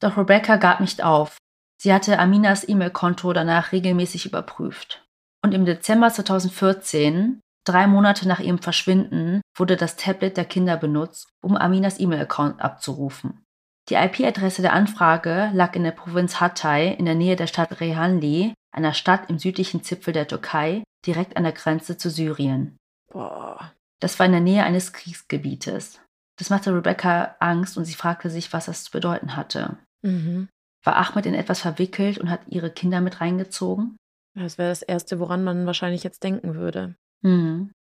Doch 0.00 0.16
Rebecca 0.16 0.56
gab 0.56 0.80
nicht 0.80 1.02
auf. 1.02 1.38
Sie 1.80 1.92
hatte 1.92 2.18
Aminas 2.18 2.68
E-Mail-Konto 2.68 3.32
danach 3.32 3.72
regelmäßig 3.72 4.26
überprüft. 4.26 5.04
Und 5.42 5.52
im 5.52 5.64
Dezember 5.64 6.10
2014, 6.10 7.40
drei 7.64 7.86
Monate 7.86 8.28
nach 8.28 8.40
ihrem 8.40 8.58
Verschwinden, 8.58 9.40
wurde 9.56 9.76
das 9.76 9.96
Tablet 9.96 10.36
der 10.36 10.44
Kinder 10.44 10.76
benutzt, 10.76 11.28
um 11.42 11.56
Aminas 11.56 11.98
E-Mail-Account 11.98 12.60
abzurufen. 12.60 13.44
Die 13.88 13.94
IP-Adresse 13.94 14.62
der 14.62 14.72
Anfrage 14.72 15.50
lag 15.52 15.74
in 15.76 15.84
der 15.84 15.92
Provinz 15.92 16.40
Hatay 16.40 16.94
in 16.94 17.04
der 17.04 17.14
Nähe 17.14 17.36
der 17.36 17.46
Stadt 17.46 17.80
Rehanli, 17.80 18.52
einer 18.72 18.94
Stadt 18.94 19.30
im 19.30 19.38
südlichen 19.38 19.82
Zipfel 19.82 20.12
der 20.12 20.26
Türkei, 20.26 20.82
direkt 21.06 21.36
an 21.36 21.44
der 21.44 21.52
Grenze 21.52 21.96
zu 21.96 22.10
Syrien. 22.10 22.76
Boah. 23.08 23.72
Das 24.00 24.18
war 24.18 24.26
in 24.26 24.32
der 24.32 24.40
Nähe 24.40 24.64
eines 24.64 24.92
Kriegsgebietes. 24.92 26.00
Das 26.38 26.50
machte 26.50 26.74
Rebecca 26.74 27.36
Angst 27.40 27.78
und 27.78 27.84
sie 27.84 27.94
fragte 27.94 28.28
sich, 28.30 28.52
was 28.52 28.66
das 28.66 28.84
zu 28.84 28.90
bedeuten 28.90 29.36
hatte. 29.36 29.78
Mhm. 30.02 30.48
War 30.84 30.96
Ahmed 30.96 31.26
in 31.26 31.34
etwas 31.34 31.60
verwickelt 31.60 32.18
und 32.18 32.30
hat 32.30 32.40
ihre 32.46 32.70
Kinder 32.70 33.00
mit 33.00 33.20
reingezogen? 33.20 33.96
Das 34.34 34.58
wäre 34.58 34.68
das 34.68 34.82
Erste, 34.82 35.18
woran 35.18 35.42
man 35.44 35.66
wahrscheinlich 35.66 36.04
jetzt 36.04 36.22
denken 36.22 36.54
würde. 36.54 36.94
Mhm. 37.22 37.72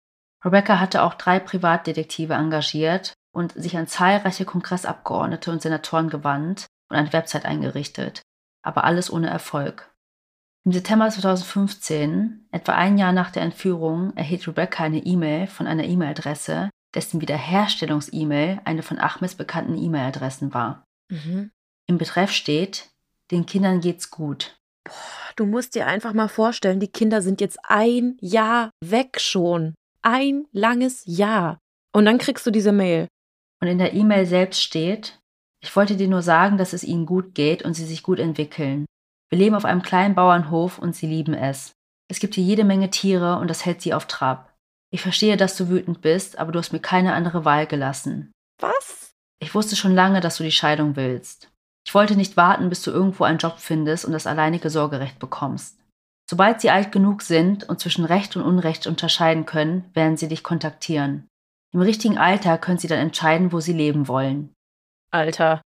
Rebecca 0.44 0.78
hatte 0.78 1.02
auch 1.02 1.14
drei 1.14 1.40
Privatdetektive 1.40 2.34
engagiert 2.34 3.14
und 3.34 3.52
sich 3.52 3.76
an 3.76 3.88
zahlreiche 3.88 4.44
Kongressabgeordnete 4.44 5.50
und 5.50 5.62
Senatoren 5.62 6.10
gewandt 6.10 6.66
und 6.90 6.96
eine 6.96 7.12
Website 7.12 7.44
eingerichtet. 7.44 8.22
Aber 8.62 8.84
alles 8.84 9.10
ohne 9.12 9.28
Erfolg. 9.28 9.90
Im 10.66 10.72
September 10.72 11.10
2015, 11.10 12.46
etwa 12.50 12.72
ein 12.72 12.96
Jahr 12.96 13.12
nach 13.12 13.30
der 13.30 13.42
Entführung, 13.42 14.16
erhielt 14.16 14.48
Rebecca 14.48 14.82
eine 14.82 15.04
E-Mail 15.04 15.46
von 15.46 15.66
einer 15.66 15.84
E-Mail-Adresse, 15.84 16.70
dessen 16.94 17.20
Wiederherstellungs-E-Mail 17.20 18.60
eine 18.64 18.82
von 18.82 18.98
Ahmeds 18.98 19.34
bekannten 19.34 19.76
E-Mail-Adressen 19.76 20.54
war. 20.54 20.86
Mhm. 21.10 21.50
Im 21.86 21.98
Betreff 21.98 22.30
steht, 22.30 22.88
den 23.30 23.44
Kindern 23.44 23.80
geht's 23.80 24.10
gut. 24.10 24.56
Du 25.36 25.44
musst 25.44 25.74
dir 25.74 25.86
einfach 25.86 26.14
mal 26.14 26.28
vorstellen, 26.28 26.80
die 26.80 26.88
Kinder 26.88 27.20
sind 27.20 27.42
jetzt 27.42 27.58
ein 27.64 28.16
Jahr 28.20 28.70
weg 28.82 29.20
schon. 29.20 29.74
Ein 30.00 30.46
langes 30.52 31.02
Jahr. 31.04 31.58
Und 31.92 32.06
dann 32.06 32.16
kriegst 32.16 32.46
du 32.46 32.50
diese 32.50 32.72
Mail. 32.72 33.08
Und 33.60 33.68
in 33.68 33.78
der 33.78 33.92
E-Mail 33.92 34.24
selbst 34.24 34.62
steht, 34.62 35.18
ich 35.60 35.74
wollte 35.76 35.96
dir 35.96 36.08
nur 36.08 36.22
sagen, 36.22 36.56
dass 36.56 36.72
es 36.72 36.84
ihnen 36.84 37.04
gut 37.04 37.34
geht 37.34 37.62
und 37.62 37.74
sie 37.74 37.84
sich 37.84 38.02
gut 38.02 38.18
entwickeln. 38.18 38.86
Wir 39.34 39.40
leben 39.40 39.56
auf 39.56 39.64
einem 39.64 39.82
kleinen 39.82 40.14
Bauernhof 40.14 40.78
und 40.78 40.94
sie 40.94 41.08
lieben 41.08 41.34
es. 41.34 41.74
Es 42.08 42.20
gibt 42.20 42.36
hier 42.36 42.44
jede 42.44 42.62
Menge 42.62 42.90
Tiere 42.90 43.40
und 43.40 43.50
das 43.50 43.66
hält 43.66 43.82
sie 43.82 43.92
auf 43.92 44.06
Trab. 44.06 44.54
Ich 44.92 45.02
verstehe, 45.02 45.36
dass 45.36 45.56
du 45.56 45.68
wütend 45.68 46.02
bist, 46.02 46.38
aber 46.38 46.52
du 46.52 46.60
hast 46.60 46.72
mir 46.72 46.78
keine 46.78 47.14
andere 47.14 47.44
Wahl 47.44 47.66
gelassen. 47.66 48.30
Was? 48.60 49.12
Ich 49.40 49.52
wusste 49.52 49.74
schon 49.74 49.92
lange, 49.92 50.20
dass 50.20 50.36
du 50.36 50.44
die 50.44 50.52
Scheidung 50.52 50.94
willst. 50.94 51.50
Ich 51.84 51.92
wollte 51.96 52.14
nicht 52.14 52.36
warten, 52.36 52.68
bis 52.68 52.82
du 52.82 52.92
irgendwo 52.92 53.24
einen 53.24 53.38
Job 53.38 53.58
findest 53.58 54.04
und 54.04 54.12
das 54.12 54.28
alleinige 54.28 54.70
Sorgerecht 54.70 55.18
bekommst. 55.18 55.80
Sobald 56.30 56.60
sie 56.60 56.70
alt 56.70 56.92
genug 56.92 57.22
sind 57.22 57.68
und 57.68 57.80
zwischen 57.80 58.04
Recht 58.04 58.36
und 58.36 58.44
Unrecht 58.44 58.86
unterscheiden 58.86 59.46
können, 59.46 59.90
werden 59.94 60.16
sie 60.16 60.28
dich 60.28 60.44
kontaktieren. 60.44 61.26
Im 61.72 61.80
richtigen 61.80 62.18
Alter 62.18 62.56
können 62.56 62.78
sie 62.78 62.86
dann 62.86 63.00
entscheiden, 63.00 63.50
wo 63.50 63.58
sie 63.58 63.72
leben 63.72 64.06
wollen. 64.06 64.54
Alter. 65.10 65.60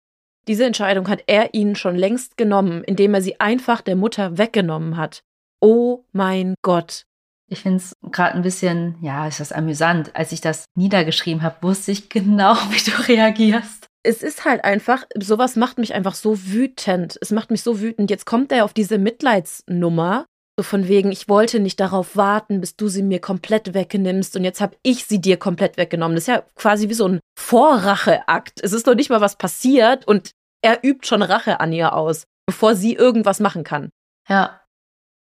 Diese 0.49 0.65
Entscheidung 0.65 1.09
hat 1.09 1.25
er 1.27 1.53
ihnen 1.53 1.77
schon 1.77 1.95
längst 1.95 2.39
genommen, 2.39 2.83
indem 2.83 3.13
er 3.13 3.21
sie 3.21 3.39
einfach 3.39 3.83
der 3.83 3.97
Mutter 3.97 4.39
weggenommen 4.39 4.97
hat. 4.97 5.23
Oh 5.61 6.05
mein 6.13 6.55
Gott. 6.63 7.03
Ich 7.51 7.61
finde 7.61 7.79
es 7.79 7.93
gerade 8.11 8.35
ein 8.35 8.43
bisschen, 8.43 8.97
ja, 9.03 9.27
ist 9.27 9.41
das 9.41 9.53
amüsant. 9.53 10.17
Als 10.17 10.33
ich 10.33 10.41
das 10.41 10.65
niedergeschrieben 10.75 11.43
habe, 11.43 11.57
wusste 11.63 11.93
ich 11.93 12.09
genau, 12.09 12.55
wie 12.71 12.91
du 12.91 13.09
reagierst. 13.09 13.87
Es 14.03 14.23
ist 14.23 14.47
halt 14.47 14.65
einfach, 14.65 15.05
sowas 15.19 15.57
macht 15.57 15.77
mich 15.77 15.93
einfach 15.93 16.15
so 16.15 16.47
wütend. 16.47 17.19
Es 17.21 17.31
macht 17.31 17.51
mich 17.51 17.63
so 17.63 17.81
wütend. 17.81 18.11
Jetzt 18.11 18.25
kommt 18.25 18.51
er 18.51 18.65
auf 18.65 18.73
diese 18.73 18.97
Mitleidsnummer. 18.97 20.25
So 20.59 20.63
von 20.63 20.89
wegen, 20.89 21.13
ich 21.13 21.29
wollte 21.29 21.61
nicht 21.61 21.79
darauf 21.79 22.17
warten, 22.17 22.61
bis 22.61 22.75
du 22.75 22.89
sie 22.89 23.03
mir 23.03 23.21
komplett 23.21 23.75
wegnimmst 23.75 24.35
und 24.35 24.43
jetzt 24.43 24.61
habe 24.61 24.77
ich 24.83 25.05
sie 25.05 25.21
dir 25.21 25.37
komplett 25.37 25.77
weggenommen. 25.77 26.17
Das 26.17 26.25
ist 26.25 26.29
ja 26.29 26.43
quasi 26.57 26.89
wie 26.89 26.95
so 26.95 27.07
ein 27.07 27.21
Vorracheakt. 27.39 28.61
Es 28.61 28.73
ist 28.73 28.87
noch 28.87 28.97
nicht 28.97 29.09
mal 29.09 29.21
was 29.21 29.37
passiert 29.37 30.09
und 30.09 30.33
er 30.63 30.85
übt 30.85 31.07
schon 31.07 31.23
Rache 31.23 31.61
an 31.61 31.73
ihr 31.73 31.93
aus, 31.93 32.25
bevor 32.47 32.75
sie 32.75 32.95
irgendwas 32.95 33.41
machen 33.41 33.65
kann. 33.65 33.91
Ja. 34.29 34.61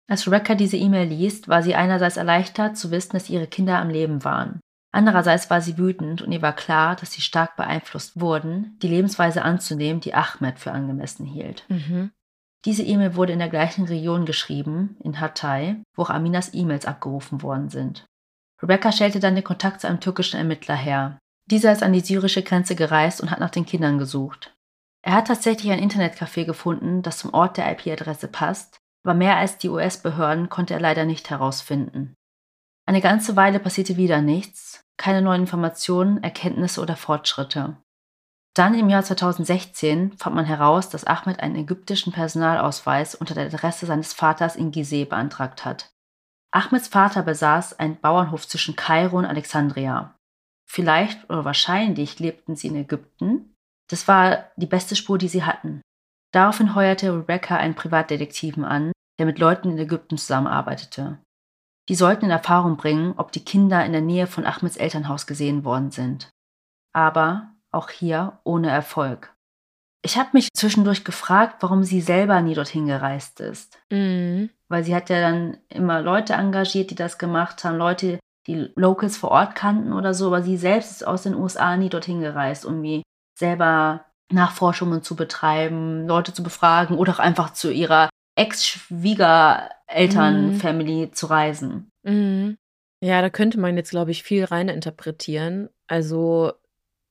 Als 0.09 0.27
Rebecca 0.27 0.55
diese 0.55 0.77
E-Mail 0.77 1.07
liest, 1.07 1.47
war 1.47 1.63
sie 1.63 1.75
einerseits 1.75 2.17
erleichtert 2.17 2.77
zu 2.77 2.91
wissen, 2.91 3.13
dass 3.13 3.29
ihre 3.29 3.47
Kinder 3.47 3.79
am 3.79 3.89
Leben 3.89 4.23
waren. 4.23 4.59
Andererseits 4.91 5.49
war 5.49 5.62
sie 5.62 5.77
wütend 5.77 6.21
und 6.21 6.31
ihr 6.31 6.41
war 6.41 6.53
klar, 6.53 6.95
dass 6.95 7.13
sie 7.13 7.21
stark 7.21 7.55
beeinflusst 7.55 8.19
wurden, 8.19 8.77
die 8.81 8.88
Lebensweise 8.88 9.41
anzunehmen, 9.41 10.01
die 10.01 10.13
Ahmed 10.13 10.59
für 10.59 10.71
angemessen 10.71 11.25
hielt. 11.25 11.65
Mhm. 11.67 12.12
Diese 12.65 12.83
E-Mail 12.83 13.15
wurde 13.15 13.33
in 13.33 13.39
der 13.39 13.49
gleichen 13.49 13.86
Region 13.86 14.25
geschrieben, 14.25 14.97
in 15.03 15.19
Hatay, 15.19 15.81
wo 15.95 16.03
auch 16.03 16.09
Aminas 16.09 16.53
E-Mails 16.53 16.86
abgerufen 16.86 17.41
worden 17.41 17.69
sind. 17.69 18.05
Rebecca 18.62 18.91
stellte 18.91 19.19
dann 19.19 19.36
den 19.36 19.43
Kontakt 19.43 19.81
zu 19.81 19.88
einem 19.88 19.99
türkischen 19.99 20.38
Ermittler 20.38 20.75
her. 20.75 21.17
Dieser 21.49 21.71
ist 21.71 21.83
an 21.83 21.91
die 21.91 21.99
syrische 21.99 22.43
Grenze 22.43 22.75
gereist 22.75 23.19
und 23.19 23.31
hat 23.31 23.39
nach 23.39 23.49
den 23.49 23.65
Kindern 23.65 23.97
gesucht. 23.97 24.53
Er 25.06 25.13
hat 25.13 25.28
tatsächlich 25.28 25.72
ein 25.72 25.84
Internetcafé 25.84 26.46
gefunden, 26.46 27.02
das 27.02 27.20
zum 27.20 27.34
Ort 27.34 27.58
der 27.58 27.70
IP-Adresse 27.72 28.30
passt, 28.30 28.80
aber 29.04 29.13
mehr 29.13 29.36
als 29.36 29.58
die 29.58 29.70
US-Behörden 29.70 30.50
konnte 30.50 30.74
er 30.74 30.80
leider 30.80 31.06
nicht 31.06 31.30
herausfinden. 31.30 32.16
Eine 32.86 33.02
ganze 33.02 33.36
Weile 33.36 33.60
passierte 33.60 33.98
wieder 33.98 34.22
nichts, 34.22 34.84
keine 34.98 35.22
neuen 35.22 35.42
Informationen, 35.42 36.24
Erkenntnisse 36.24 36.82
oder 36.82 36.96
Fortschritte. 36.96 37.78
Dann 38.54 38.76
im 38.76 38.89
Jahr 38.89 39.04
2016 39.04 40.13
fand 40.18 40.36
man 40.36 40.46
heraus, 40.46 40.89
dass 40.89 41.06
Ahmed 41.06 41.39
einen 41.39 41.56
ägyptischen 41.56 42.13
Personalausweis 42.13 43.16
unter 43.16 43.34
der 43.34 43.48
Adresse 43.48 43.86
seines 43.86 44.13
Vaters 44.13 44.56
in 44.56 44.72
Gizeh 44.72 45.06
beantragt 45.06 45.66
hat. 45.66 45.92
Ahmeds 46.52 46.88
Vater 46.88 47.24
besaß 47.24 47.80
einen 47.80 48.00
Bauernhof 48.00 48.48
zwischen 48.48 48.76
Kairo 48.76 49.18
und 49.18 49.26
Alexandria. 49.26 50.13
Vielleicht 50.66 51.30
oder 51.30 51.46
wahrscheinlich 51.46 52.20
lebten 52.20 52.56
sie 52.56 52.68
in 52.68 52.76
Ägypten. 52.76 53.53
Das 53.89 54.08
war 54.08 54.52
die 54.56 54.65
beste 54.65 54.96
Spur, 54.96 55.17
die 55.17 55.28
sie 55.28 55.43
hatten. 55.43 55.82
Daraufhin 56.34 56.76
heuerte 56.76 57.13
Rebecca 57.13 57.58
einen 57.58 57.76
Privatdetektiven 57.76 58.65
an, 58.65 58.91
der 59.19 59.26
mit 59.26 59.39
Leuten 59.39 59.69
in 59.72 59.78
Ägypten 59.78 60.17
zusammenarbeitete. 60.17 61.19
Die 61.89 61.96
sollten 61.96 62.26
in 62.26 62.32
Erfahrung 62.32 62.78
bringen, 62.78 63.13
ob 63.17 63.32
die 63.32 63.43
Kinder 63.43 63.86
in 63.86 63.91
der 63.91 64.02
Nähe 64.02 64.28
von 64.28 64.46
Ahmeds 64.46 64.78
Elternhaus 64.78 65.28
gesehen 65.28 65.63
worden 65.63 65.91
sind. 65.91 66.30
Aber 66.93 67.52
auch 67.72 67.89
hier 67.89 68.39
ohne 68.43 68.69
Erfolg. 68.69 69.34
Ich 70.06 70.17
habe 70.17 70.30
mich 70.34 70.50
zwischendurch 70.54 71.06
gefragt, 71.06 71.58
warum 71.62 71.84
sie 71.84 72.02
selber 72.02 72.41
nie 72.41 72.56
dorthin 72.56 72.88
gereist 72.88 73.39
ist. 73.39 73.80
Mhm. 73.89 74.50
Weil 74.69 74.84
sie 74.84 74.96
hat 74.96 75.10
ja 75.10 75.22
dann 75.22 75.58
immer 75.69 76.02
Leute 76.02 76.34
engagiert, 76.34 76.91
die 76.91 76.96
das 76.96 77.17
gemacht 77.17 77.63
haben, 77.63 77.78
Leute, 77.78 78.19
die 78.48 78.72
Locals 78.76 79.17
vor 79.17 79.32
Ort 79.32 79.56
kannten 79.56 79.93
oder 79.93 80.13
so, 80.13 80.28
aber 80.28 80.41
sie 80.41 80.58
selbst 80.58 80.91
ist 80.91 81.08
aus 81.08 81.24
den 81.24 81.36
USA 81.36 81.78
nie 81.78 81.89
dorthin 81.89 82.19
gereist, 82.19 82.65
um 82.65 82.82
wie 82.82 83.04
selber 83.34 84.06
Nachforschungen 84.32 85.04
zu 85.04 85.15
betreiben, 85.15 86.08
Leute 86.08 86.34
zu 86.34 86.43
befragen 86.43 86.98
oder 86.98 87.13
auch 87.13 87.19
einfach 87.19 87.54
zu 87.54 87.72
ihrer 87.72 88.10
Ex-Schwiegereltern-Family 88.36 91.08
mhm. 91.08 91.13
zu 91.13 91.28
reisen. 91.28 91.89
Mhm. 92.04 92.58
Ja, 93.02 93.22
da 93.22 93.30
könnte 93.30 93.60
man 93.60 93.76
jetzt, 93.76 93.91
glaube 93.91 94.12
ich, 94.12 94.24
viel 94.24 94.46
rein 94.46 94.69
interpretieren. 94.69 95.69
Also 95.88 96.54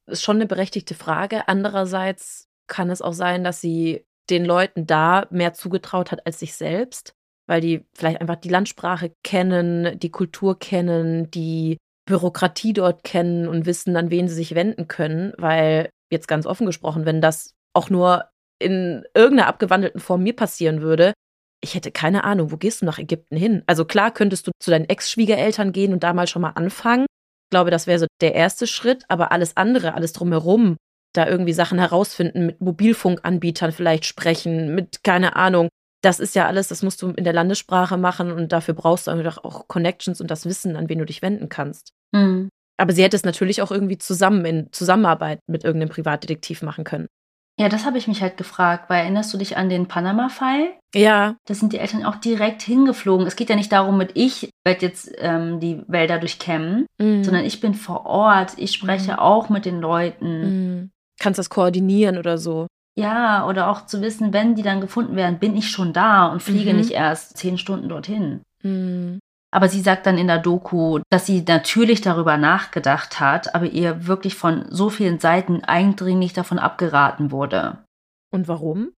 ist 0.06 0.22
schon 0.22 0.36
eine 0.36 0.46
berechtigte 0.46 0.94
Frage. 0.94 1.48
Andererseits 1.48 2.48
kann 2.66 2.90
es 2.90 3.02
auch 3.02 3.12
sein, 3.12 3.44
dass 3.44 3.60
sie 3.60 4.04
den 4.30 4.44
Leuten 4.44 4.86
da 4.86 5.26
mehr 5.30 5.52
zugetraut 5.52 6.10
hat 6.10 6.26
als 6.26 6.38
sich 6.38 6.54
selbst, 6.54 7.14
weil 7.46 7.60
die 7.60 7.84
vielleicht 7.92 8.20
einfach 8.20 8.36
die 8.36 8.48
Landsprache 8.48 9.12
kennen, 9.22 9.98
die 9.98 10.10
Kultur 10.10 10.58
kennen, 10.58 11.30
die 11.30 11.76
Bürokratie 12.06 12.72
dort 12.72 13.04
kennen 13.04 13.46
und 13.46 13.66
wissen, 13.66 13.96
an 13.96 14.10
wen 14.10 14.28
sie 14.28 14.34
sich 14.34 14.54
wenden 14.54 14.88
können, 14.88 15.34
weil 15.36 15.90
jetzt 16.12 16.28
ganz 16.28 16.46
offen 16.46 16.66
gesprochen, 16.66 17.06
wenn 17.06 17.20
das 17.20 17.54
auch 17.74 17.90
nur 17.90 18.26
in 18.58 19.04
irgendeiner 19.14 19.48
abgewandelten 19.48 20.00
Form 20.00 20.22
mir 20.22 20.36
passieren 20.36 20.82
würde, 20.82 21.12
ich 21.62 21.74
hätte 21.74 21.92
keine 21.92 22.24
Ahnung, 22.24 22.50
wo 22.50 22.56
gehst 22.56 22.82
du 22.82 22.86
nach 22.86 22.98
Ägypten 22.98 23.36
hin? 23.36 23.62
Also 23.66 23.84
klar 23.84 24.12
könntest 24.12 24.46
du 24.46 24.50
zu 24.58 24.70
deinen 24.70 24.88
Ex-Schwiegereltern 24.88 25.72
gehen 25.72 25.92
und 25.92 26.02
da 26.02 26.12
mal 26.12 26.26
schon 26.26 26.42
mal 26.42 26.50
anfangen. 26.50 27.06
Ich 27.06 27.50
glaube, 27.50 27.70
das 27.70 27.86
wäre 27.86 28.00
so 28.00 28.06
der 28.20 28.34
erste 28.34 28.66
Schritt, 28.66 29.04
aber 29.08 29.30
alles 29.30 29.56
andere, 29.56 29.94
alles 29.94 30.12
drumherum, 30.12 30.76
da 31.14 31.26
irgendwie 31.26 31.52
Sachen 31.52 31.78
herausfinden, 31.78 32.46
mit 32.46 32.60
Mobilfunkanbietern 32.60 33.72
vielleicht 33.72 34.06
sprechen, 34.06 34.74
mit 34.74 35.04
keine 35.04 35.36
Ahnung. 35.36 35.68
Das 36.02 36.18
ist 36.18 36.34
ja 36.34 36.46
alles, 36.46 36.68
das 36.68 36.82
musst 36.82 37.00
du 37.00 37.10
in 37.10 37.22
der 37.22 37.32
Landessprache 37.32 37.96
machen 37.96 38.32
und 38.32 38.50
dafür 38.50 38.74
brauchst 38.74 39.06
du 39.06 39.12
einfach 39.12 39.38
auch 39.44 39.68
Connections 39.68 40.20
und 40.20 40.30
das 40.30 40.46
Wissen, 40.46 40.74
an 40.74 40.88
wen 40.88 40.98
du 40.98 41.06
dich 41.06 41.22
wenden 41.22 41.48
kannst. 41.48 41.92
Mhm. 42.12 42.48
Aber 42.76 42.92
sie 42.92 43.02
hätte 43.02 43.16
es 43.16 43.24
natürlich 43.24 43.62
auch 43.62 43.70
irgendwie 43.70 43.98
zusammen 43.98 44.44
in 44.44 44.72
Zusammenarbeit 44.72 45.40
mit 45.46 45.64
irgendeinem 45.64 45.90
Privatdetektiv 45.90 46.62
machen 46.62 46.84
können. 46.84 47.08
Ja, 47.58 47.68
das 47.68 47.84
habe 47.84 47.98
ich 47.98 48.08
mich 48.08 48.22
halt 48.22 48.38
gefragt, 48.38 48.88
weil 48.88 49.02
erinnerst 49.02 49.32
du 49.32 49.38
dich 49.38 49.56
an 49.56 49.68
den 49.68 49.86
Panama-Fall? 49.86 50.72
Ja. 50.94 51.36
Da 51.46 51.54
sind 51.54 51.72
die 51.72 51.78
Eltern 51.78 52.04
auch 52.04 52.16
direkt 52.16 52.62
hingeflogen. 52.62 53.26
Es 53.26 53.36
geht 53.36 53.50
ja 53.50 53.56
nicht 53.56 53.72
darum, 53.72 53.98
mit 53.98 54.12
ich 54.14 54.50
werde 54.64 54.86
jetzt 54.86 55.12
ähm, 55.18 55.60
die 55.60 55.82
Wälder 55.86 56.18
durchkämmen, 56.18 56.86
mhm. 56.98 57.22
sondern 57.22 57.44
ich 57.44 57.60
bin 57.60 57.74
vor 57.74 58.06
Ort. 58.06 58.54
Ich 58.56 58.72
spreche 58.72 59.12
mhm. 59.12 59.18
auch 59.18 59.48
mit 59.50 59.66
den 59.66 59.80
Leuten. 59.80 60.40
Mhm. 60.40 60.90
Kannst 61.20 61.38
das 61.38 61.50
koordinieren 61.50 62.16
oder 62.16 62.38
so? 62.38 62.66
Ja, 62.94 63.46
oder 63.46 63.70
auch 63.70 63.86
zu 63.86 64.00
wissen, 64.00 64.32
wenn 64.32 64.54
die 64.54 64.62
dann 64.62 64.80
gefunden 64.80 65.16
werden, 65.16 65.38
bin 65.38 65.56
ich 65.56 65.70
schon 65.70 65.92
da 65.92 66.26
und 66.26 66.42
fliege 66.42 66.72
mhm. 66.72 66.78
nicht 66.78 66.90
erst 66.90 67.36
zehn 67.36 67.58
Stunden 67.58 67.88
dorthin. 67.88 68.42
Aber 69.54 69.68
sie 69.68 69.82
sagt 69.82 70.06
dann 70.06 70.16
in 70.16 70.28
der 70.28 70.38
Doku, 70.38 71.00
dass 71.10 71.26
sie 71.26 71.44
natürlich 71.46 72.00
darüber 72.00 72.38
nachgedacht 72.38 73.20
hat, 73.20 73.54
aber 73.54 73.66
ihr 73.66 74.06
wirklich 74.06 74.34
von 74.34 74.64
so 74.70 74.88
vielen 74.88 75.20
Seiten 75.20 75.62
eindringlich 75.62 76.32
davon 76.32 76.58
abgeraten 76.58 77.30
wurde. 77.30 77.84
Und 78.32 78.48
warum? 78.48 78.92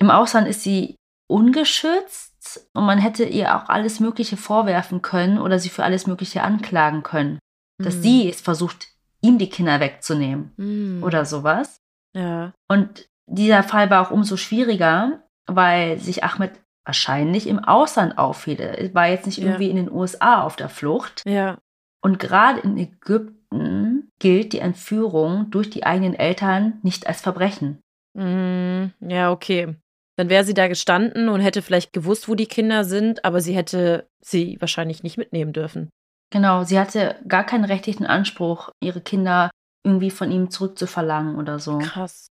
Im 0.00 0.10
Ausland 0.10 0.48
ist 0.48 0.62
sie 0.62 0.96
ungeschützt 1.28 2.70
und 2.72 2.86
man 2.86 2.98
hätte 2.98 3.24
ihr 3.24 3.54
auch 3.54 3.68
alles 3.68 4.00
Mögliche 4.00 4.38
vorwerfen 4.38 5.02
können 5.02 5.38
oder 5.38 5.58
sie 5.58 5.68
für 5.68 5.84
alles 5.84 6.06
Mögliche 6.06 6.42
anklagen 6.42 7.02
können. 7.02 7.38
Dass 7.78 7.96
mhm. 7.96 8.02
sie 8.02 8.28
es 8.30 8.40
versucht, 8.40 8.88
ihm 9.20 9.36
die 9.36 9.50
Kinder 9.50 9.80
wegzunehmen 9.80 10.52
mhm. 10.56 11.02
oder 11.02 11.26
sowas. 11.26 11.78
Ja. 12.16 12.52
Und 12.68 13.06
dieser 13.26 13.62
Fall 13.62 13.90
war 13.90 14.06
auch 14.06 14.10
umso 14.10 14.38
schwieriger, 14.38 15.22
weil 15.46 15.98
sich 15.98 16.24
Ahmed 16.24 16.52
wahrscheinlich 16.84 17.46
im 17.46 17.58
Ausland 17.58 18.18
aufhielt. 18.18 18.60
Er 18.60 18.94
war 18.94 19.08
jetzt 19.08 19.26
nicht 19.26 19.38
ja. 19.38 19.46
irgendwie 19.46 19.70
in 19.70 19.76
den 19.76 19.90
USA 19.90 20.42
auf 20.42 20.56
der 20.56 20.68
Flucht. 20.68 21.22
Ja. 21.26 21.58
Und 22.02 22.18
gerade 22.18 22.60
in 22.60 22.76
Ägypten 22.76 24.10
gilt 24.18 24.52
die 24.52 24.60
Entführung 24.60 25.50
durch 25.50 25.70
die 25.70 25.84
eigenen 25.84 26.14
Eltern 26.14 26.78
nicht 26.82 27.06
als 27.06 27.20
Verbrechen. 27.20 27.80
Mm, 28.14 28.92
ja, 29.00 29.30
okay. 29.30 29.76
Dann 30.16 30.28
wäre 30.28 30.44
sie 30.44 30.54
da 30.54 30.68
gestanden 30.68 31.28
und 31.28 31.40
hätte 31.40 31.62
vielleicht 31.62 31.92
gewusst, 31.92 32.28
wo 32.28 32.34
die 32.34 32.46
Kinder 32.46 32.84
sind, 32.84 33.24
aber 33.24 33.40
sie 33.40 33.54
hätte 33.54 34.08
sie 34.20 34.56
wahrscheinlich 34.60 35.02
nicht 35.02 35.16
mitnehmen 35.16 35.52
dürfen. 35.52 35.90
Genau, 36.30 36.62
sie 36.64 36.78
hatte 36.78 37.16
gar 37.26 37.44
keinen 37.44 37.64
rechtlichen 37.64 38.06
Anspruch, 38.06 38.70
ihre 38.82 39.00
Kinder 39.00 39.50
irgendwie 39.84 40.10
von 40.10 40.30
ihm 40.30 40.50
zurückzuverlangen 40.50 41.36
oder 41.36 41.58
so. 41.58 41.78
Krass. 41.78 42.29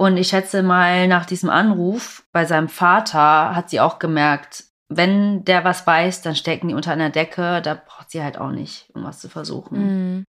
Und 0.00 0.16
ich 0.16 0.28
schätze 0.28 0.62
mal, 0.62 1.08
nach 1.08 1.26
diesem 1.26 1.50
Anruf 1.50 2.24
bei 2.32 2.46
seinem 2.46 2.70
Vater 2.70 3.54
hat 3.54 3.68
sie 3.68 3.80
auch 3.80 3.98
gemerkt, 3.98 4.64
wenn 4.88 5.44
der 5.44 5.62
was 5.62 5.86
weiß, 5.86 6.22
dann 6.22 6.34
stecken 6.34 6.68
die 6.68 6.74
unter 6.74 6.92
einer 6.92 7.10
Decke. 7.10 7.60
Da 7.60 7.74
braucht 7.74 8.10
sie 8.10 8.22
halt 8.22 8.38
auch 8.38 8.50
nicht, 8.50 8.88
um 8.94 9.04
was 9.04 9.18
zu 9.18 9.28
versuchen. 9.28 9.78
Mhm. 9.78 10.24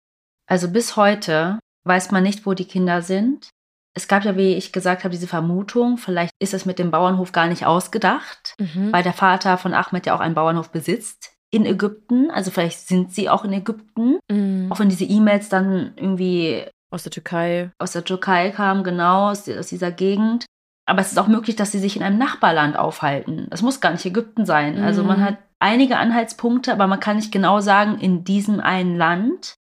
Also 0.48 0.72
bis 0.72 0.96
heute 0.96 1.60
weiß 1.84 2.10
man 2.10 2.24
nicht, 2.24 2.46
wo 2.46 2.54
die 2.54 2.64
Kinder 2.64 3.00
sind. 3.00 3.50
Es 3.94 4.08
gab 4.08 4.24
ja, 4.24 4.36
wie 4.36 4.54
ich 4.54 4.72
gesagt 4.72 5.04
habe, 5.04 5.12
diese 5.12 5.28
Vermutung, 5.28 5.98
vielleicht 5.98 6.34
ist 6.40 6.52
es 6.52 6.66
mit 6.66 6.80
dem 6.80 6.90
Bauernhof 6.90 7.30
gar 7.30 7.46
nicht 7.46 7.64
ausgedacht, 7.64 8.56
mhm. 8.58 8.92
weil 8.92 9.04
der 9.04 9.12
Vater 9.12 9.56
von 9.56 9.72
Ahmed 9.72 10.04
ja 10.04 10.16
auch 10.16 10.20
einen 10.20 10.34
Bauernhof 10.34 10.70
besitzt 10.70 11.32
in 11.52 11.64
Ägypten. 11.64 12.32
Also 12.32 12.50
vielleicht 12.50 12.88
sind 12.88 13.12
sie 13.12 13.28
auch 13.28 13.44
in 13.44 13.52
Ägypten. 13.52 14.18
Mhm. 14.28 14.66
Auch 14.72 14.80
wenn 14.80 14.88
diese 14.88 15.04
E-Mails 15.04 15.48
dann 15.48 15.92
irgendwie 15.94 16.66
aus 16.90 17.02
der 17.02 17.12
Türkei. 17.12 17.70
Aus 17.78 17.92
der 17.92 18.04
Türkei 18.04 18.50
kam, 18.50 18.84
genau, 18.84 19.30
aus, 19.30 19.48
aus 19.48 19.68
dieser 19.68 19.92
Gegend. 19.92 20.46
Aber 20.86 21.00
es 21.00 21.12
ist 21.12 21.18
auch 21.18 21.28
möglich, 21.28 21.56
dass 21.56 21.72
sie 21.72 21.78
sich 21.78 21.96
in 21.96 22.02
einem 22.02 22.18
Nachbarland 22.18 22.76
aufhalten. 22.76 23.46
Es 23.50 23.62
muss 23.62 23.80
gar 23.80 23.92
nicht 23.92 24.04
Ägypten 24.04 24.44
sein. 24.44 24.78
Mhm. 24.78 24.84
Also 24.84 25.04
man 25.04 25.22
hat 25.24 25.38
einige 25.60 25.98
Anhaltspunkte, 25.98 26.72
aber 26.72 26.86
man 26.86 27.00
kann 27.00 27.16
nicht 27.16 27.30
genau 27.30 27.60
sagen, 27.60 27.98
in 27.98 28.24
diesem 28.24 28.60
einen 28.60 28.96
Land. 28.96 29.54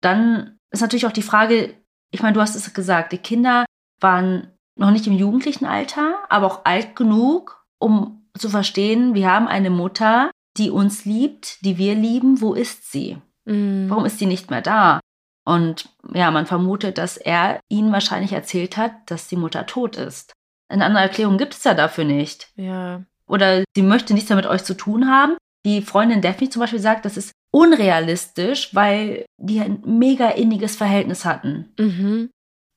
Dann 0.00 0.58
ist 0.70 0.80
natürlich 0.80 1.06
auch 1.06 1.12
die 1.12 1.22
Frage, 1.22 1.74
ich 2.10 2.22
meine, 2.22 2.34
du 2.34 2.40
hast 2.40 2.56
es 2.56 2.74
gesagt, 2.74 3.12
die 3.12 3.18
Kinder 3.18 3.64
waren 4.00 4.48
noch 4.76 4.90
nicht 4.90 5.06
im 5.06 5.12
jugendlichen 5.12 5.66
Alter, 5.66 6.16
aber 6.28 6.46
auch 6.46 6.64
alt 6.64 6.96
genug, 6.96 7.64
um 7.78 8.26
zu 8.36 8.48
verstehen, 8.48 9.14
wir 9.14 9.30
haben 9.30 9.46
eine 9.46 9.70
Mutter, 9.70 10.30
die 10.56 10.70
uns 10.70 11.04
liebt, 11.04 11.64
die 11.64 11.78
wir 11.78 11.94
lieben. 11.94 12.40
Wo 12.40 12.54
ist 12.54 12.90
sie? 12.90 13.18
Mhm. 13.44 13.88
Warum 13.88 14.04
ist 14.04 14.18
sie 14.18 14.26
nicht 14.26 14.50
mehr 14.50 14.62
da? 14.62 15.00
Und 15.44 15.88
ja, 16.14 16.30
man 16.30 16.46
vermutet, 16.46 16.98
dass 16.98 17.16
er 17.16 17.60
ihnen 17.68 17.92
wahrscheinlich 17.92 18.32
erzählt 18.32 18.76
hat, 18.76 18.92
dass 19.06 19.28
die 19.28 19.36
Mutter 19.36 19.66
tot 19.66 19.96
ist. 19.96 20.32
Eine 20.68 20.84
andere 20.84 21.02
Erklärung 21.02 21.36
gibt 21.36 21.54
es 21.54 21.64
ja 21.64 21.74
dafür 21.74 22.04
nicht. 22.04 22.48
Ja. 22.56 23.02
Oder 23.26 23.64
sie 23.74 23.82
möchte 23.82 24.14
nichts 24.14 24.28
mehr 24.28 24.36
mit 24.36 24.46
euch 24.46 24.64
zu 24.64 24.74
tun 24.74 25.08
haben. 25.08 25.36
Die 25.64 25.82
Freundin 25.82 26.22
Daphne 26.22 26.48
zum 26.48 26.60
Beispiel 26.60 26.80
sagt, 26.80 27.04
das 27.04 27.16
ist 27.16 27.32
unrealistisch, 27.52 28.74
weil 28.74 29.24
die 29.38 29.60
ein 29.60 29.82
mega 29.84 30.30
inniges 30.30 30.76
Verhältnis 30.76 31.24
hatten. 31.24 31.72
Mhm. 31.78 32.30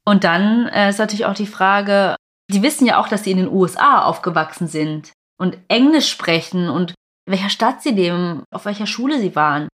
Und 0.06 0.24
dann 0.24 0.68
äh, 0.68 0.90
ist 0.90 1.00
natürlich 1.00 1.26
auch 1.26 1.34
die 1.34 1.48
Frage, 1.48 2.16
die 2.52 2.62
wissen 2.62 2.86
ja 2.86 3.00
auch, 3.00 3.08
dass 3.08 3.24
sie 3.24 3.32
in 3.32 3.38
den 3.38 3.52
USA 3.52 4.04
aufgewachsen 4.04 4.68
sind 4.68 5.12
und 5.40 5.58
Englisch 5.68 6.10
sprechen 6.10 6.70
und 6.70 6.92
in 7.26 7.34
welcher 7.34 7.50
Stadt 7.50 7.82
sie 7.82 7.92
leben, 7.92 8.44
auf 8.52 8.66
welcher 8.66 8.86
Schule 8.86 9.20
sie 9.20 9.36
waren 9.36 9.68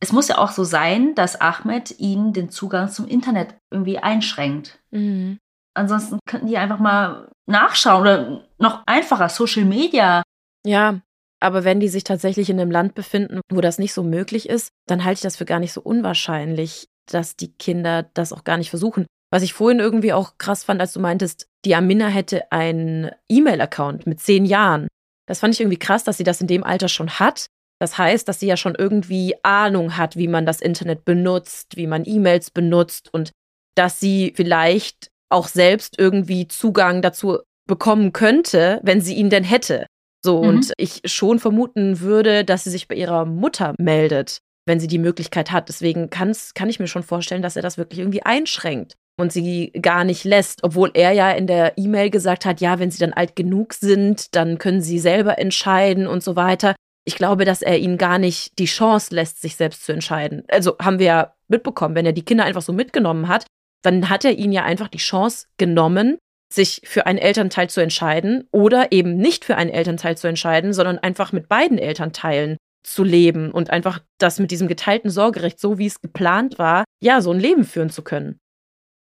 es 0.00 0.12
muss 0.12 0.28
ja 0.28 0.38
auch 0.38 0.50
so 0.50 0.64
sein, 0.64 1.14
dass 1.14 1.40
Ahmed 1.40 1.98
ihnen 2.00 2.32
den 2.32 2.48
Zugang 2.48 2.88
zum 2.88 3.06
Internet 3.06 3.54
irgendwie 3.70 3.98
einschränkt. 3.98 4.78
Mhm. 4.90 5.38
Ansonsten 5.74 6.18
könnten 6.26 6.46
die 6.46 6.56
einfach 6.56 6.78
mal 6.78 7.30
nachschauen 7.46 8.00
oder 8.00 8.44
noch 8.58 8.82
einfacher 8.86 9.28
Social 9.28 9.64
Media. 9.64 10.22
Ja, 10.66 11.00
aber 11.38 11.64
wenn 11.64 11.80
die 11.80 11.88
sich 11.88 12.04
tatsächlich 12.04 12.50
in 12.50 12.60
einem 12.60 12.70
Land 12.70 12.94
befinden, 12.94 13.40
wo 13.52 13.60
das 13.60 13.78
nicht 13.78 13.92
so 13.92 14.02
möglich 14.02 14.48
ist, 14.48 14.70
dann 14.86 15.04
halte 15.04 15.18
ich 15.18 15.22
das 15.22 15.36
für 15.36 15.44
gar 15.44 15.60
nicht 15.60 15.72
so 15.72 15.80
unwahrscheinlich, 15.80 16.88
dass 17.10 17.36
die 17.36 17.52
Kinder 17.52 18.10
das 18.14 18.32
auch 18.32 18.44
gar 18.44 18.56
nicht 18.56 18.70
versuchen. 18.70 19.06
Was 19.30 19.42
ich 19.42 19.52
vorhin 19.52 19.78
irgendwie 19.78 20.12
auch 20.12 20.38
krass 20.38 20.64
fand, 20.64 20.80
als 20.80 20.92
du 20.92 21.00
meintest, 21.00 21.46
die 21.64 21.74
Amina 21.74 22.08
hätte 22.08 22.50
einen 22.50 23.10
E-Mail-Account 23.28 24.06
mit 24.06 24.20
zehn 24.20 24.44
Jahren. 24.44 24.88
Das 25.26 25.38
fand 25.38 25.54
ich 25.54 25.60
irgendwie 25.60 25.78
krass, 25.78 26.04
dass 26.04 26.16
sie 26.16 26.24
das 26.24 26.40
in 26.40 26.46
dem 26.46 26.64
Alter 26.64 26.88
schon 26.88 27.10
hat 27.10 27.46
das 27.80 27.96
heißt, 27.96 28.28
dass 28.28 28.38
sie 28.38 28.46
ja 28.46 28.56
schon 28.56 28.74
irgendwie 28.74 29.34
Ahnung 29.42 29.96
hat, 29.96 30.16
wie 30.16 30.28
man 30.28 30.44
das 30.44 30.60
Internet 30.60 31.04
benutzt, 31.04 31.76
wie 31.76 31.86
man 31.86 32.04
E-Mails 32.04 32.50
benutzt 32.50 33.12
und 33.12 33.32
dass 33.74 33.98
sie 33.98 34.34
vielleicht 34.36 35.08
auch 35.30 35.48
selbst 35.48 35.98
irgendwie 35.98 36.46
Zugang 36.46 37.00
dazu 37.00 37.38
bekommen 37.66 38.12
könnte, 38.12 38.80
wenn 38.82 39.00
sie 39.00 39.14
ihn 39.14 39.30
denn 39.30 39.44
hätte. 39.44 39.86
So, 40.22 40.42
mhm. 40.42 40.48
und 40.48 40.72
ich 40.76 41.00
schon 41.06 41.38
vermuten 41.38 42.00
würde, 42.00 42.44
dass 42.44 42.64
sie 42.64 42.70
sich 42.70 42.86
bei 42.86 42.96
ihrer 42.96 43.24
Mutter 43.24 43.74
meldet, 43.78 44.40
wenn 44.66 44.78
sie 44.78 44.88
die 44.88 44.98
Möglichkeit 44.98 45.50
hat. 45.50 45.70
Deswegen 45.70 46.10
kann's, 46.10 46.52
kann 46.52 46.68
ich 46.68 46.80
mir 46.80 46.88
schon 46.88 47.02
vorstellen, 47.02 47.40
dass 47.40 47.56
er 47.56 47.62
das 47.62 47.78
wirklich 47.78 48.00
irgendwie 48.00 48.22
einschränkt 48.22 48.96
und 49.18 49.32
sie 49.32 49.70
gar 49.80 50.04
nicht 50.04 50.24
lässt, 50.24 50.64
obwohl 50.64 50.90
er 50.92 51.12
ja 51.12 51.30
in 51.30 51.46
der 51.46 51.78
E-Mail 51.78 52.10
gesagt 52.10 52.44
hat, 52.44 52.60
ja, 52.60 52.78
wenn 52.78 52.90
sie 52.90 52.98
dann 52.98 53.14
alt 53.14 53.36
genug 53.36 53.72
sind, 53.72 54.34
dann 54.34 54.58
können 54.58 54.82
sie 54.82 54.98
selber 54.98 55.38
entscheiden 55.38 56.06
und 56.06 56.22
so 56.22 56.36
weiter 56.36 56.74
ich 57.04 57.16
glaube, 57.16 57.44
dass 57.44 57.62
er 57.62 57.78
ihnen 57.78 57.98
gar 57.98 58.18
nicht 58.18 58.58
die 58.58 58.66
Chance 58.66 59.14
lässt, 59.14 59.40
sich 59.40 59.56
selbst 59.56 59.84
zu 59.84 59.92
entscheiden. 59.92 60.44
Also 60.48 60.76
haben 60.80 60.98
wir 60.98 61.06
ja 61.06 61.34
mitbekommen, 61.48 61.94
wenn 61.94 62.06
er 62.06 62.12
die 62.12 62.24
Kinder 62.24 62.44
einfach 62.44 62.62
so 62.62 62.72
mitgenommen 62.72 63.28
hat, 63.28 63.46
dann 63.82 64.08
hat 64.08 64.24
er 64.24 64.32
ihnen 64.32 64.52
ja 64.52 64.64
einfach 64.64 64.88
die 64.88 64.98
Chance 64.98 65.46
genommen, 65.56 66.18
sich 66.52 66.82
für 66.84 67.06
einen 67.06 67.18
Elternteil 67.18 67.70
zu 67.70 67.80
entscheiden 67.80 68.48
oder 68.50 68.92
eben 68.92 69.16
nicht 69.16 69.44
für 69.44 69.56
einen 69.56 69.70
Elternteil 69.70 70.16
zu 70.16 70.26
entscheiden, 70.26 70.72
sondern 70.72 70.98
einfach 70.98 71.32
mit 71.32 71.48
beiden 71.48 71.78
Elternteilen 71.78 72.56
zu 72.82 73.04
leben 73.04 73.50
und 73.50 73.70
einfach 73.70 74.00
das 74.18 74.38
mit 74.38 74.50
diesem 74.50 74.66
geteilten 74.66 75.10
Sorgerecht, 75.10 75.60
so 75.60 75.78
wie 75.78 75.86
es 75.86 76.00
geplant 76.00 76.58
war, 76.58 76.84
ja, 77.02 77.20
so 77.20 77.30
ein 77.30 77.40
Leben 77.40 77.64
führen 77.64 77.90
zu 77.90 78.02
können. 78.02 78.38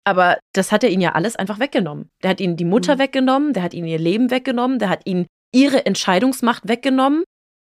Aber 0.04 0.38
das 0.54 0.72
hat 0.72 0.84
er 0.84 0.90
ihnen 0.90 1.02
ja 1.02 1.12
alles 1.12 1.36
einfach 1.36 1.58
weggenommen. 1.58 2.08
Der 2.22 2.30
hat 2.30 2.40
ihnen 2.40 2.56
die 2.56 2.64
Mutter 2.64 2.94
mhm. 2.94 3.00
weggenommen, 3.00 3.52
der 3.52 3.62
hat 3.62 3.74
ihnen 3.74 3.88
ihr 3.88 3.98
Leben 3.98 4.30
weggenommen, 4.30 4.78
der 4.78 4.88
hat 4.88 5.02
ihnen 5.04 5.26
ihre 5.52 5.84
Entscheidungsmacht 5.84 6.68
weggenommen. 6.68 7.24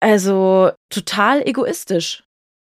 Also 0.00 0.72
total 0.88 1.46
egoistisch. 1.46 2.24